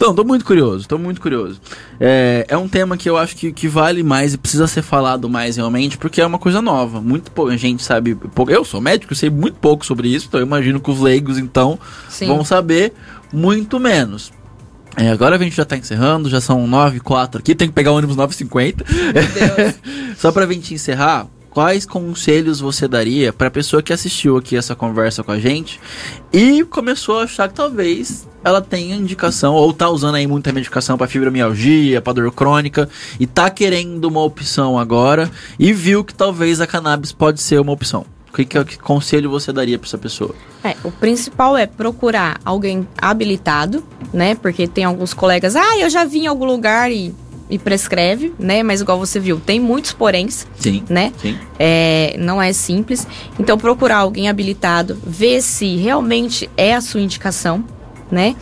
Então, 0.00 0.14
tô 0.14 0.24
muito 0.24 0.46
curioso, 0.46 0.88
tô 0.88 0.96
muito 0.96 1.20
curioso. 1.20 1.60
É, 2.00 2.46
é 2.48 2.56
um 2.56 2.66
tema 2.66 2.96
que 2.96 3.06
eu 3.06 3.18
acho 3.18 3.36
que, 3.36 3.52
que 3.52 3.68
vale 3.68 4.02
mais 4.02 4.32
e 4.32 4.38
precisa 4.38 4.66
ser 4.66 4.80
falado 4.80 5.28
mais 5.28 5.56
realmente, 5.56 5.98
porque 5.98 6.22
é 6.22 6.26
uma 6.26 6.38
coisa 6.38 6.62
nova. 6.62 7.02
Muito 7.02 7.30
pouca 7.30 7.54
gente 7.58 7.82
sabe. 7.82 8.14
Pouco, 8.14 8.50
eu 8.50 8.64
sou 8.64 8.80
médico, 8.80 9.14
sei 9.14 9.28
muito 9.28 9.58
pouco 9.58 9.84
sobre 9.84 10.08
isso, 10.08 10.26
então 10.26 10.40
eu 10.40 10.46
imagino 10.46 10.80
que 10.80 10.90
os 10.90 11.00
leigos, 11.00 11.36
então, 11.36 11.78
Sim. 12.08 12.28
vão 12.28 12.42
saber 12.42 12.94
muito 13.30 13.78
menos. 13.78 14.32
É, 14.96 15.10
agora 15.10 15.36
a 15.36 15.38
gente 15.38 15.54
já 15.54 15.66
tá 15.66 15.76
encerrando, 15.76 16.30
já 16.30 16.40
são 16.40 16.66
9 16.66 16.96
e 16.96 17.00
4 17.00 17.38
aqui, 17.38 17.54
tem 17.54 17.68
que 17.68 17.74
pegar 17.74 17.92
o 17.92 17.96
ônibus 17.96 18.16
9h50. 18.16 18.82
Só 20.16 20.32
pra 20.32 20.46
gente 20.46 20.72
encerrar, 20.72 21.26
quais 21.60 21.84
conselhos 21.84 22.58
você 22.58 22.88
daria 22.88 23.34
para 23.34 23.48
a 23.48 23.50
pessoa 23.50 23.82
que 23.82 23.92
assistiu 23.92 24.38
aqui 24.38 24.56
essa 24.56 24.74
conversa 24.74 25.22
com 25.22 25.30
a 25.30 25.38
gente 25.38 25.78
e 26.32 26.64
começou 26.64 27.18
a 27.18 27.24
achar 27.24 27.50
que 27.50 27.54
talvez 27.54 28.26
ela 28.42 28.62
tenha 28.62 28.96
indicação 28.96 29.52
ou 29.52 29.70
tá 29.70 29.90
usando 29.90 30.14
aí 30.14 30.26
muita 30.26 30.54
medicação 30.54 30.96
para 30.96 31.06
fibromialgia, 31.06 32.00
para 32.00 32.14
dor 32.14 32.32
crônica 32.32 32.88
e 33.20 33.26
tá 33.26 33.50
querendo 33.50 34.06
uma 34.06 34.22
opção 34.22 34.78
agora 34.78 35.30
e 35.58 35.70
viu 35.70 36.02
que 36.02 36.14
talvez 36.14 36.62
a 36.62 36.66
cannabis 36.66 37.12
pode 37.12 37.42
ser 37.42 37.60
uma 37.60 37.72
opção. 37.72 38.06
Que, 38.34 38.46
que, 38.46 38.64
que 38.64 38.78
conselho 38.78 39.28
você 39.28 39.52
daria 39.52 39.78
para 39.78 39.86
essa 39.86 39.98
pessoa? 39.98 40.34
É, 40.64 40.74
o 40.82 40.90
principal 40.90 41.58
é 41.58 41.66
procurar 41.66 42.40
alguém 42.42 42.88
habilitado, 42.96 43.84
né? 44.14 44.34
Porque 44.34 44.66
tem 44.66 44.84
alguns 44.84 45.12
colegas, 45.12 45.56
ah, 45.56 45.78
eu 45.78 45.90
já 45.90 46.06
vi 46.06 46.20
em 46.20 46.26
algum 46.26 46.46
lugar 46.46 46.90
e 46.90 47.14
e 47.50 47.58
prescreve, 47.58 48.32
né? 48.38 48.62
Mas 48.62 48.80
igual 48.80 48.98
você 48.98 49.18
viu, 49.18 49.40
tem 49.40 49.58
muitos 49.58 49.92
poréns, 49.92 50.46
sim, 50.56 50.82
né? 50.88 51.12
Sim. 51.20 51.36
É, 51.58 52.14
não 52.18 52.40
é 52.40 52.52
simples. 52.52 53.06
Então 53.38 53.58
procurar 53.58 53.98
alguém 53.98 54.28
habilitado, 54.28 54.96
ver 55.04 55.42
se 55.42 55.76
realmente 55.76 56.48
é 56.56 56.74
a 56.74 56.80
sua 56.80 57.00
indicação, 57.00 57.64
né? 58.10 58.36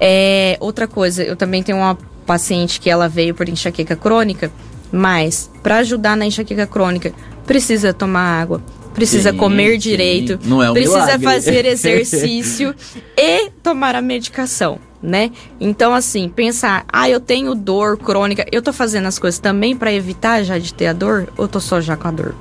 É, 0.00 0.56
outra 0.60 0.86
coisa, 0.86 1.22
eu 1.22 1.36
também 1.36 1.62
tenho 1.62 1.78
uma 1.78 1.98
paciente 2.24 2.80
que 2.80 2.88
ela 2.88 3.08
veio 3.08 3.34
por 3.34 3.48
enxaqueca 3.48 3.96
crônica, 3.96 4.50
mas 4.90 5.50
para 5.62 5.78
ajudar 5.78 6.16
na 6.16 6.24
enxaqueca 6.24 6.66
crônica 6.66 7.12
precisa 7.46 7.92
tomar 7.92 8.40
água, 8.40 8.62
precisa 8.94 9.32
sim, 9.32 9.36
comer 9.36 9.76
direito, 9.76 10.32
é 10.32 10.70
um 10.70 10.72
precisa 10.72 11.00
milagre. 11.00 11.24
fazer 11.24 11.66
exercício 11.66 12.74
e 13.16 13.50
tomar 13.62 13.94
a 13.94 14.00
medicação 14.00 14.78
né? 15.04 15.30
Então, 15.60 15.94
assim, 15.94 16.30
pensar, 16.30 16.84
ah, 16.90 17.08
eu 17.08 17.20
tenho 17.20 17.54
dor 17.54 17.98
crônica, 17.98 18.46
eu 18.50 18.62
tô 18.62 18.72
fazendo 18.72 19.06
as 19.06 19.18
coisas 19.18 19.38
também 19.38 19.76
para 19.76 19.92
evitar 19.92 20.42
já 20.42 20.56
de 20.56 20.72
ter 20.72 20.86
a 20.86 20.92
dor, 20.94 21.28
ou 21.36 21.46
tô 21.46 21.60
só 21.60 21.78
já 21.78 21.94
com 21.94 22.08
a 22.08 22.10
dor? 22.10 22.34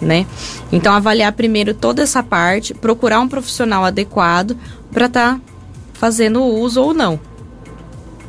Né? 0.00 0.24
Então, 0.70 0.92
avaliar 0.92 1.32
primeiro 1.32 1.74
toda 1.74 2.02
essa 2.02 2.22
parte, 2.22 2.72
procurar 2.72 3.18
um 3.18 3.28
profissional 3.28 3.84
adequado 3.84 4.56
para 4.92 5.08
tá 5.08 5.40
fazendo 5.94 6.44
uso 6.44 6.80
ou 6.80 6.94
não. 6.94 7.18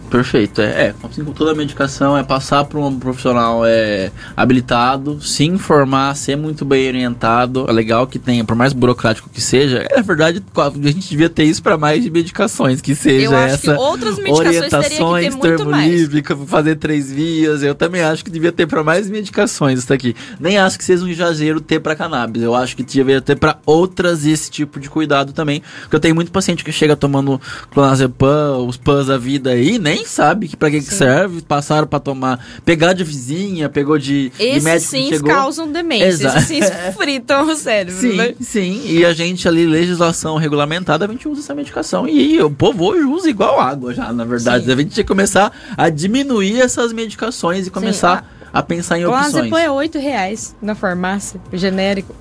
Perfeito. 0.09 0.61
É, 0.61 0.87
é 0.87 0.95
assim 1.03 1.23
como 1.23 1.35
toda 1.35 1.53
medicação, 1.53 2.17
é 2.17 2.23
passar 2.23 2.65
para 2.65 2.79
um 2.79 2.97
profissional 2.99 3.65
é, 3.65 4.11
habilitado, 4.35 5.21
se 5.21 5.45
informar, 5.45 6.15
ser 6.15 6.35
muito 6.35 6.65
bem 6.65 6.87
orientado. 6.87 7.65
É 7.67 7.71
legal 7.71 8.07
que 8.07 8.19
tenha, 8.19 8.43
por 8.43 8.55
mais 8.55 8.73
burocrático 8.73 9.29
que 9.29 9.41
seja, 9.41 9.85
é 9.89 10.01
verdade, 10.01 10.43
a 10.55 10.87
gente 10.87 11.09
devia 11.09 11.29
ter 11.29 11.43
isso 11.43 11.61
para 11.61 11.77
mais 11.77 12.03
de 12.03 12.09
medicações, 12.09 12.81
que 12.81 12.95
seja 12.95 13.35
essa 13.35 13.73
que 13.73 13.79
outras 13.79 14.17
medicações 14.17 14.47
orientações, 14.47 15.35
termo 15.35 15.71
mais. 15.71 15.91
livre, 15.91 16.23
fazer 16.45 16.75
três 16.75 17.11
vias. 17.11 17.63
Eu 17.63 17.75
também 17.75 18.01
acho 18.01 18.23
que 18.23 18.31
devia 18.31 18.51
ter 18.51 18.67
para 18.67 18.83
mais 18.83 19.09
medicações 19.09 19.79
isso 19.79 19.89
daqui. 19.89 20.15
Nem 20.39 20.57
acho 20.57 20.77
que 20.77 20.83
seja 20.83 21.03
um 21.03 21.07
exagero 21.07 21.61
ter 21.61 21.79
para 21.79 21.95
cannabis. 21.95 22.43
Eu 22.43 22.55
acho 22.55 22.75
que 22.75 22.83
devia 22.83 23.21
ter 23.21 23.35
para 23.35 23.57
outras 23.65 24.25
esse 24.25 24.49
tipo 24.49 24.79
de 24.79 24.89
cuidado 24.89 25.33
também. 25.33 25.61
Porque 25.81 25.95
eu 25.95 25.99
tenho 25.99 26.15
muito 26.15 26.31
paciente 26.31 26.63
que 26.63 26.71
chega 26.71 26.95
tomando 26.95 27.39
clonazepam, 27.71 28.65
os 28.67 28.77
pãs 28.77 29.07
da 29.07 29.17
vida 29.17 29.51
aí, 29.51 29.77
nem 29.77 29.96
nem 29.97 30.05
sabe 30.05 30.47
que 30.47 30.55
pra 30.55 30.69
que, 30.69 30.79
que 30.79 30.93
serve, 30.93 31.41
passaram 31.41 31.87
para 31.87 31.99
tomar, 31.99 32.45
pegar 32.63 32.93
de 32.93 33.03
vizinha, 33.03 33.69
pegou 33.69 33.97
de, 33.97 34.31
Esses 34.39 34.59
de 34.59 34.63
médico 34.63 34.91
sim 34.91 35.09
chegou. 35.09 35.29
causam 35.29 35.71
demência, 35.71 36.07
Exato. 36.07 36.37
esses 36.37 36.47
sim 36.47 36.61
fritam 36.97 37.47
o 37.47 37.55
cérebro. 37.55 37.99
Sim, 37.99 38.15
né? 38.15 38.33
sim, 38.39 38.81
e 38.85 39.05
a 39.05 39.13
gente 39.13 39.47
ali, 39.47 39.65
legislação 39.65 40.37
regulamentada, 40.37 41.05
a 41.05 41.07
gente 41.07 41.27
usa 41.27 41.41
essa 41.41 41.55
medicação. 41.55 42.07
E 42.07 42.41
o 42.41 42.49
povo 42.49 42.85
hoje 42.85 43.03
usa 43.03 43.29
igual 43.29 43.59
água 43.59 43.93
já, 43.93 44.11
na 44.11 44.25
verdade. 44.25 44.65
Sim. 44.65 44.71
A 44.71 44.75
gente 44.75 44.89
tinha 44.91 45.03
que 45.03 45.07
começar 45.07 45.51
a 45.75 45.89
diminuir 45.89 46.61
essas 46.61 46.93
medicações 46.93 47.67
e 47.67 47.71
começar 47.71 48.21
sim, 48.21 48.47
a, 48.53 48.59
a, 48.59 48.63
pensar 48.63 48.99
em 48.99 49.05
opções. 49.05 49.51
O 49.51 49.57
é 49.57 49.69
8 49.69 49.97
reais 49.99 50.55
na 50.61 50.75
farmácia, 50.75 51.39
genérico. 51.53 52.13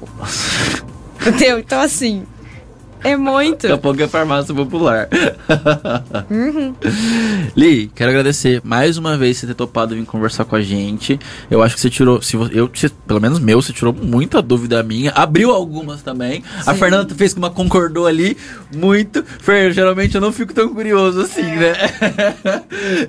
Entendeu? 1.27 1.59
Então, 1.59 1.81
assim, 1.81 2.25
é 3.07 3.17
muito. 3.17 3.63
Daqui 3.63 3.75
a 3.75 3.79
pouco 3.79 4.03
é 4.03 4.09
farmácia 4.09 4.55
popular. 4.55 5.09
Uhum. 6.31 6.75
Li, 7.57 7.91
quero 7.95 8.11
agradecer 8.11 8.61
mais 8.65 8.99
uma 8.99 9.17
vez 9.17 9.39
você 9.39 9.47
ter 9.47 9.55
topado 9.55 9.95
vir 9.95 10.05
conversar 10.05 10.45
com 10.45 10.57
a 10.57 10.61
gente. 10.61 11.19
Eu 11.51 11.63
acho 11.63 11.75
que 11.75 11.81
você 11.81 11.91
tirou, 11.91 12.21
se 12.21 12.37
você, 12.37 12.59
eu, 12.59 12.71
pelo 13.07 13.21
menos 13.21 13.39
meu, 13.39 13.61
você 13.63 13.73
tirou 13.73 13.93
muita 13.93 14.43
dúvida 14.43 14.83
minha. 14.83 15.13
Abriu 15.13 15.53
algumas 15.53 16.03
também. 16.03 16.43
Sim. 16.43 16.71
A 16.71 16.75
Fernanda 16.75 17.15
fez 17.15 17.33
uma 17.35 17.51
concordou 17.51 18.07
ali 18.07 18.37
muito. 18.75 19.25
Fer, 19.41 19.73
geralmente 19.73 20.15
eu 20.15 20.21
não 20.21 20.33
fico 20.33 20.53
tão 20.53 20.75
curioso 20.75 21.21
assim, 21.21 21.43
é. 21.43 21.57
né? 21.57 21.75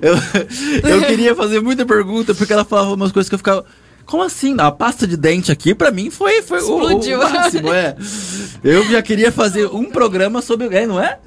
eu, 0.02 0.90
eu 0.90 1.02
queria 1.02 1.34
fazer 1.34 1.60
muita 1.60 1.84
pergunta 1.84 2.34
porque 2.34 2.52
ela 2.52 2.64
falava 2.64 2.94
umas 2.94 3.12
coisas 3.12 3.28
que 3.28 3.34
eu 3.34 3.38
ficava 3.38 3.64
como 4.08 4.22
assim? 4.22 4.56
A 4.58 4.70
pasta 4.70 5.06
de 5.06 5.18
dente 5.18 5.52
aqui, 5.52 5.74
pra 5.74 5.90
mim, 5.90 6.10
foi, 6.10 6.40
foi 6.40 6.62
o, 6.62 6.76
o, 6.76 7.18
máximo, 7.18 7.70
é. 7.70 7.94
Eu 8.64 8.82
já 8.90 9.02
queria 9.02 9.30
fazer 9.30 9.66
um 9.66 9.84
programa 9.84 10.40
sobre. 10.40 10.74
É, 10.74 10.86
não 10.86 10.98
é? 10.98 11.18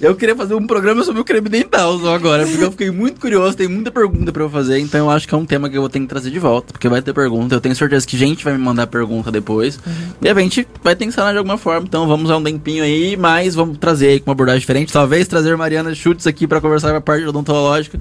Eu 0.00 0.14
queria 0.14 0.36
fazer 0.36 0.54
um 0.54 0.64
programa 0.64 1.02
sobre 1.02 1.20
o 1.20 1.24
creme 1.24 1.48
dental 1.48 1.98
só 1.98 2.14
agora, 2.14 2.46
porque 2.46 2.62
eu 2.62 2.70
fiquei 2.70 2.90
muito 2.92 3.20
curioso, 3.20 3.56
tem 3.56 3.66
muita 3.66 3.90
pergunta 3.90 4.30
pra 4.30 4.44
eu 4.44 4.48
fazer, 4.48 4.78
então 4.78 5.06
eu 5.06 5.10
acho 5.10 5.26
que 5.26 5.34
é 5.34 5.36
um 5.36 5.44
tema 5.44 5.68
que 5.68 5.76
eu 5.76 5.80
vou 5.80 5.90
ter 5.90 5.98
que 5.98 6.06
trazer 6.06 6.30
de 6.30 6.38
volta, 6.38 6.72
porque 6.72 6.88
vai 6.88 7.02
ter 7.02 7.12
pergunta. 7.12 7.56
Eu 7.56 7.60
tenho 7.60 7.74
certeza 7.74 8.06
que 8.06 8.16
gente 8.16 8.44
vai 8.44 8.52
me 8.52 8.60
mandar 8.60 8.86
pergunta 8.86 9.32
depois. 9.32 9.76
Uhum. 9.84 9.92
E 10.22 10.28
a 10.28 10.34
gente 10.34 10.68
vai 10.80 10.94
ter 10.94 11.06
que 11.06 11.12
sanar 11.12 11.32
de 11.32 11.38
alguma 11.38 11.58
forma. 11.58 11.84
Então 11.88 12.06
vamos 12.06 12.28
dar 12.28 12.36
um 12.36 12.44
tempinho 12.44 12.84
aí, 12.84 13.16
mas 13.16 13.56
vamos 13.56 13.76
trazer 13.78 14.10
aí 14.10 14.20
com 14.20 14.30
uma 14.30 14.34
abordagem 14.34 14.60
diferente. 14.60 14.92
Talvez 14.92 15.26
trazer 15.26 15.56
Mariana 15.56 15.92
Schutz 15.92 16.24
aqui 16.28 16.46
para 16.46 16.60
conversar 16.60 16.92
com 16.92 16.98
a 16.98 17.00
parte 17.00 17.26
odontológica 17.26 17.98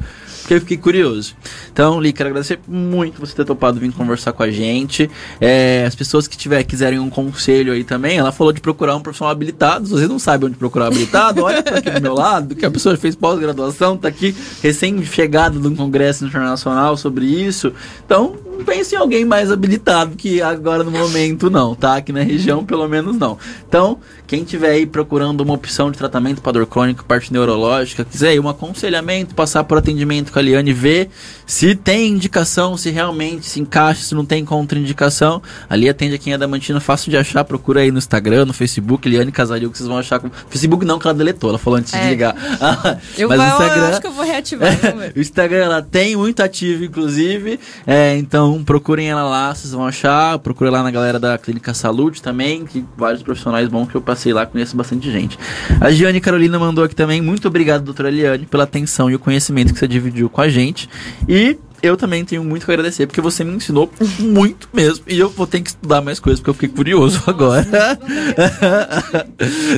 porque 0.47 0.53
eu 0.53 0.61
fiquei 0.61 0.77
curioso. 0.77 1.35
Então, 1.73 1.99
Li, 1.99 2.13
quero 2.13 2.29
agradecer 2.29 2.57
muito 2.65 3.19
você 3.19 3.35
ter 3.35 3.43
topado 3.43 3.81
vir 3.81 3.91
conversar 3.91 4.31
com 4.31 4.43
a 4.43 4.49
gente. 4.49 5.11
É, 5.41 5.83
as 5.85 5.93
pessoas 5.93 6.25
que 6.25 6.37
tiver, 6.37 6.63
quiserem 6.63 6.99
um 6.99 7.09
conselho 7.09 7.73
aí 7.73 7.83
também, 7.83 8.17
ela 8.17 8.31
falou 8.31 8.53
de 8.53 8.61
procurar 8.61 8.95
um 8.95 9.01
profissional 9.01 9.33
habilitado. 9.33 9.85
Se 9.85 9.91
você 9.91 10.07
não 10.07 10.17
sabe 10.17 10.45
onde 10.45 10.55
procurar 10.55 10.87
habilitado, 10.87 11.43
olha 11.43 11.61
para 11.61 11.79
aqui 11.79 11.89
do 11.89 12.01
meu 12.01 12.13
lado, 12.13 12.55
que 12.55 12.65
a 12.65 12.71
pessoa 12.71 12.95
fez 12.95 13.13
pós-graduação, 13.13 13.97
tá 13.97 14.07
aqui 14.07 14.33
recém-chegada 14.63 15.59
de 15.59 15.67
um 15.67 15.75
congresso 15.75 16.25
internacional 16.25 16.95
sobre 16.95 17.25
isso. 17.25 17.73
Então, 18.05 18.46
pense 18.63 18.95
em 18.95 18.97
alguém 18.97 19.25
mais 19.25 19.51
habilitado 19.51 20.15
que 20.15 20.41
agora 20.41 20.83
no 20.83 20.91
momento 20.91 21.49
não, 21.49 21.75
tá? 21.75 21.97
Aqui 21.97 22.11
na 22.11 22.21
região 22.21 22.65
pelo 22.65 22.87
menos 22.87 23.17
não. 23.17 23.37
Então, 23.67 23.99
quem 24.27 24.43
tiver 24.43 24.71
aí 24.71 24.85
procurando 24.85 25.41
uma 25.41 25.53
opção 25.53 25.89
de 25.89 25.97
tratamento 25.97 26.41
para 26.41 26.51
dor 26.51 26.65
crônica, 26.65 27.03
parte 27.03 27.31
neurológica, 27.31 28.03
quiser 28.03 28.29
aí 28.29 28.39
um 28.39 28.49
aconselhamento, 28.49 29.33
passar 29.33 29.63
por 29.63 29.77
atendimento 29.77 30.31
com 30.31 30.39
a 30.39 30.41
Liane, 30.41 30.73
ver 30.73 31.09
se 31.45 31.75
tem 31.75 32.09
indicação, 32.09 32.75
se 32.75 32.89
realmente 32.89 33.45
se 33.45 33.59
encaixa, 33.59 34.01
se 34.01 34.13
não 34.13 34.25
tem 34.25 34.43
contraindicação. 34.43 35.41
Ali 35.69 35.87
atende 35.87 36.15
aqui 36.15 36.29
em 36.29 36.33
Adamantina, 36.33 36.79
fácil 36.79 37.09
de 37.09 37.17
achar, 37.17 37.43
procura 37.43 37.81
aí 37.81 37.91
no 37.91 37.97
Instagram, 37.97 38.45
no 38.45 38.53
Facebook, 38.53 39.07
Liane 39.07 39.31
Casario, 39.31 39.71
que 39.71 39.77
vocês 39.77 39.87
vão 39.87 39.97
achar. 39.97 40.19
Com... 40.19 40.29
Facebook 40.49 40.85
não, 40.85 40.99
que 40.99 41.07
ela 41.07 41.13
deletou, 41.13 41.49
ela 41.49 41.59
falou 41.59 41.79
antes 41.79 41.93
é. 41.93 42.01
de 42.01 42.09
ligar. 42.09 42.35
eu, 43.17 43.29
Mas 43.29 43.39
vou, 43.39 43.47
Instagram... 43.47 43.81
eu 43.81 43.87
acho 43.87 44.01
que 44.01 44.07
eu 44.07 44.11
vou 44.11 44.25
reativar, 44.25 44.71
o 45.15 45.19
Instagram 45.19 45.63
ela 45.63 45.81
tem 45.81 46.15
muito 46.15 46.41
ativo, 46.41 46.83
inclusive, 46.83 47.59
é, 47.85 48.17
então 48.17 48.46
então 48.47 48.63
procurem 48.63 49.09
ela 49.09 49.23
lá, 49.23 49.53
vocês 49.53 49.73
vão 49.73 49.85
achar. 49.85 50.39
Procure 50.39 50.69
lá 50.69 50.81
na 50.81 50.89
galera 50.89 51.19
da 51.19 51.37
Clínica 51.37 51.73
Saúde 51.73 52.21
também, 52.21 52.65
que 52.65 52.83
vários 52.95 53.21
profissionais 53.21 53.67
bons 53.67 53.89
que 53.89 53.95
eu 53.95 54.01
passei 54.01 54.31
lá, 54.31 54.45
conheço 54.45 54.75
bastante 54.75 55.11
gente. 55.11 55.37
A 55.81 55.91
Giane 55.91 56.21
Carolina 56.21 56.57
mandou 56.57 56.83
aqui 56.83 56.95
também. 56.95 57.21
Muito 57.21 57.47
obrigado, 57.47 57.83
doutora 57.83 58.09
Eliane, 58.09 58.45
pela 58.45 58.63
atenção 58.63 59.09
e 59.09 59.15
o 59.15 59.19
conhecimento 59.19 59.73
que 59.73 59.79
você 59.79 59.87
dividiu 59.87 60.29
com 60.29 60.41
a 60.41 60.47
gente. 60.47 60.89
E 61.27 61.57
eu 61.81 61.95
também 61.95 62.25
tenho 62.25 62.43
muito 62.43 62.65
que 62.65 62.71
agradecer, 62.71 63.05
porque 63.05 63.21
você 63.21 63.43
me 63.43 63.53
ensinou 63.53 63.91
muito 64.19 64.67
mesmo. 64.73 65.05
E 65.07 65.19
eu 65.19 65.29
vou 65.29 65.45
ter 65.45 65.61
que 65.61 65.69
estudar 65.69 66.01
mais 66.01 66.19
coisas, 66.19 66.39
porque 66.39 66.49
eu 66.49 66.53
fiquei 66.53 66.69
curioso 66.69 67.23
agora. 67.27 67.65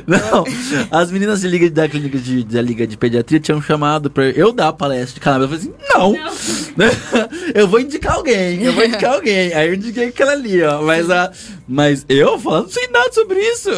não, 0.08 0.46
as 0.92 1.12
meninas 1.12 1.42
de 1.42 1.48
liga, 1.48 1.70
da 1.70 1.88
clínica 1.88 2.18
de, 2.18 2.44
da 2.44 2.62
Liga 2.62 2.88
de 2.88 2.98
Pediatria 2.98 3.40
tinham 3.40 3.62
chamado 3.62 4.10
pra 4.10 4.30
eu 4.30 4.52
dar 4.52 4.70
a 4.70 4.74
palestra 4.74 5.16
de 5.16 5.20
cannabis. 5.20 5.50
Eu 5.52 5.60
falei 5.60 5.76
assim, 5.76 5.94
não. 5.94 6.14
não. 6.14 6.90
eu 7.54 7.68
vou 7.68 7.80
indicar 7.80 8.16
alguém, 8.16 8.64
eu 8.64 8.74
vou 8.74 8.86
indicar 8.86 9.14
alguém. 9.16 9.54
Aí 9.54 9.68
eu 9.68 9.74
indiquei 9.74 10.08
aquela 10.08 10.32
ali, 10.32 10.62
ó. 10.64 10.82
Mas, 10.82 11.10
a, 11.10 11.32
mas 11.68 12.06
eu 12.08 12.40
falando 12.40 12.70
sem 12.70 12.90
nada 12.92 13.12
sobre 13.12 13.40
isso. 13.40 13.70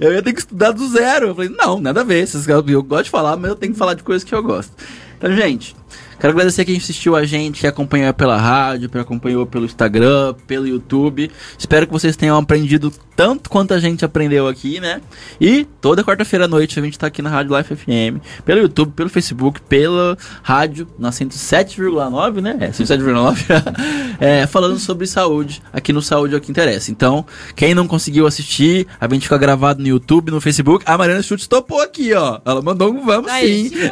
eu 0.00 0.12
ia 0.12 0.22
ter 0.22 0.32
que 0.32 0.40
estudar 0.40 0.72
do 0.72 0.88
zero. 0.88 1.28
Eu 1.28 1.34
falei, 1.34 1.50
não, 1.50 1.80
nada 1.80 2.00
a 2.00 2.04
ver. 2.04 2.28
Eu 2.68 2.82
gosto 2.82 3.04
de 3.04 3.10
falar, 3.10 3.36
mas 3.36 3.50
eu 3.50 3.56
tenho 3.56 3.72
que 3.72 3.78
falar 3.78 3.94
de 3.94 4.02
coisas 4.02 4.24
que 4.24 4.34
eu 4.34 4.42
gosto. 4.42 4.72
Então, 5.16 5.34
gente, 5.34 5.74
Quero 6.18 6.32
agradecer 6.32 6.64
quem 6.64 6.76
assistiu 6.76 7.16
a 7.16 7.24
gente, 7.24 7.60
que 7.60 7.66
acompanhou 7.66 8.12
pela 8.14 8.36
rádio, 8.36 8.88
que 8.88 8.98
acompanhou 8.98 9.46
pelo 9.46 9.64
Instagram, 9.64 10.34
pelo 10.46 10.66
YouTube. 10.66 11.30
Espero 11.58 11.86
que 11.86 11.92
vocês 11.92 12.16
tenham 12.16 12.36
aprendido 12.36 12.92
tanto 13.16 13.48
quanto 13.48 13.72
a 13.74 13.78
gente 13.78 14.04
aprendeu 14.04 14.48
aqui, 14.48 14.80
né? 14.80 15.00
E 15.40 15.64
toda 15.80 16.02
quarta-feira 16.02 16.46
à 16.46 16.48
noite 16.48 16.78
a 16.78 16.82
gente 16.82 16.98
tá 16.98 17.06
aqui 17.06 17.22
na 17.22 17.30
Rádio 17.30 17.56
Life 17.56 17.76
FM, 17.76 18.20
pelo 18.44 18.60
YouTube, 18.60 18.92
pelo 18.92 19.08
Facebook, 19.08 19.60
pela 19.62 20.18
rádio 20.42 20.88
na 20.98 21.10
107,9, 21.10 22.40
né? 22.40 22.56
É, 22.60 22.68
107,9. 22.70 23.44
é, 24.20 24.46
falando 24.46 24.78
sobre 24.78 25.06
saúde, 25.06 25.62
aqui 25.72 25.92
no 25.92 26.02
Saúde 26.02 26.34
é 26.34 26.38
o 26.38 26.40
que 26.40 26.50
interessa. 26.50 26.90
Então, 26.90 27.24
quem 27.54 27.74
não 27.74 27.86
conseguiu 27.86 28.26
assistir, 28.26 28.86
a 29.00 29.08
gente 29.08 29.22
fica 29.22 29.38
gravado 29.38 29.80
no 29.80 29.88
YouTube, 29.88 30.30
no 30.30 30.40
Facebook. 30.40 30.84
A 30.86 30.98
Mariana 30.98 31.22
Schultz 31.22 31.46
topou 31.46 31.80
aqui, 31.80 32.12
ó. 32.14 32.40
Ela 32.44 32.60
mandou 32.62 32.92
um 32.92 33.04
vamos 33.04 33.30
Aí, 33.30 33.68
sim. 33.68 33.74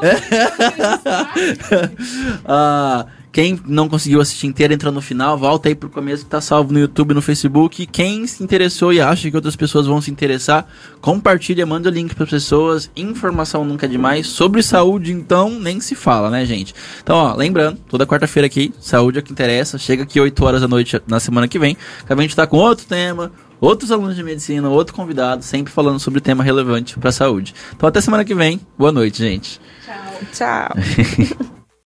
ah, 2.45 3.07
quem 3.33 3.59
não 3.67 3.89
conseguiu 3.89 4.21
assistir 4.21 4.47
inteiro, 4.47 4.75
entra 4.75 4.93
no 4.93 5.01
final, 5.01 5.39
volta 5.39 5.69
aí 5.69 5.75
pro 5.75 5.89
começo 5.89 6.25
que 6.25 6.31
tá 6.31 6.41
salvo 6.41 6.71
no 6.71 6.79
YouTube, 6.79 7.15
no 7.15 7.23
Facebook. 7.23 7.87
Quem 7.87 8.27
se 8.27 8.45
interessou 8.45 8.93
e 8.93 9.01
acha 9.01 9.31
que 9.31 9.35
outras 9.35 9.57
pessoas 9.57 9.87
vão 9.87 10.03
se 10.03 10.11
interessar, 10.11 10.67
compartilha, 11.01 11.65
manda 11.65 11.89
o 11.89 11.93
link 11.93 12.15
para 12.15 12.27
pessoas. 12.27 12.91
Informação 12.95 13.65
nunca 13.65 13.87
é 13.87 13.89
demais. 13.89 14.27
Sobre 14.27 14.63
saúde, 14.63 15.13
então, 15.13 15.59
nem 15.59 15.81
se 15.81 15.95
fala, 15.95 16.29
né, 16.29 16.45
gente? 16.45 16.75
Então, 17.03 17.17
ó, 17.17 17.35
lembrando, 17.35 17.79
toda 17.89 18.07
quarta-feira 18.07 18.47
aqui, 18.47 18.73
saúde 18.79 19.19
é 19.19 19.21
o 19.21 19.25
que 19.25 19.33
interessa. 19.33 19.79
Chega 19.79 20.03
aqui 20.03 20.21
8 20.21 20.45
horas 20.45 20.61
da 20.61 20.69
noite 20.69 21.01
na 21.07 21.19
semana 21.19 21.49
que 21.49 21.59
vem. 21.59 21.75
Que 22.07 22.13
a 22.13 22.17
gente 22.17 22.37
tá 22.37 22.47
com 22.47 22.59
outro 22.59 22.85
tema, 22.85 23.33
outros 23.59 23.91
alunos 23.91 24.15
de 24.15 24.23
medicina, 24.23 24.69
outro 24.69 24.95
convidado, 24.95 25.43
sempre 25.43 25.73
falando 25.73 25.99
sobre 25.99 26.21
tema 26.21 26.45
relevante 26.45 26.99
para 26.99 27.09
a 27.09 27.13
saúde. 27.13 27.55
Então, 27.75 27.89
até 27.89 27.99
semana 28.03 28.27
que 28.27 28.35
vem. 28.35 28.61
Boa 28.77 28.93
noite, 28.93 29.19
gente. 29.19 29.59
Tchau. 29.87 30.69
Tchau. 30.75 31.53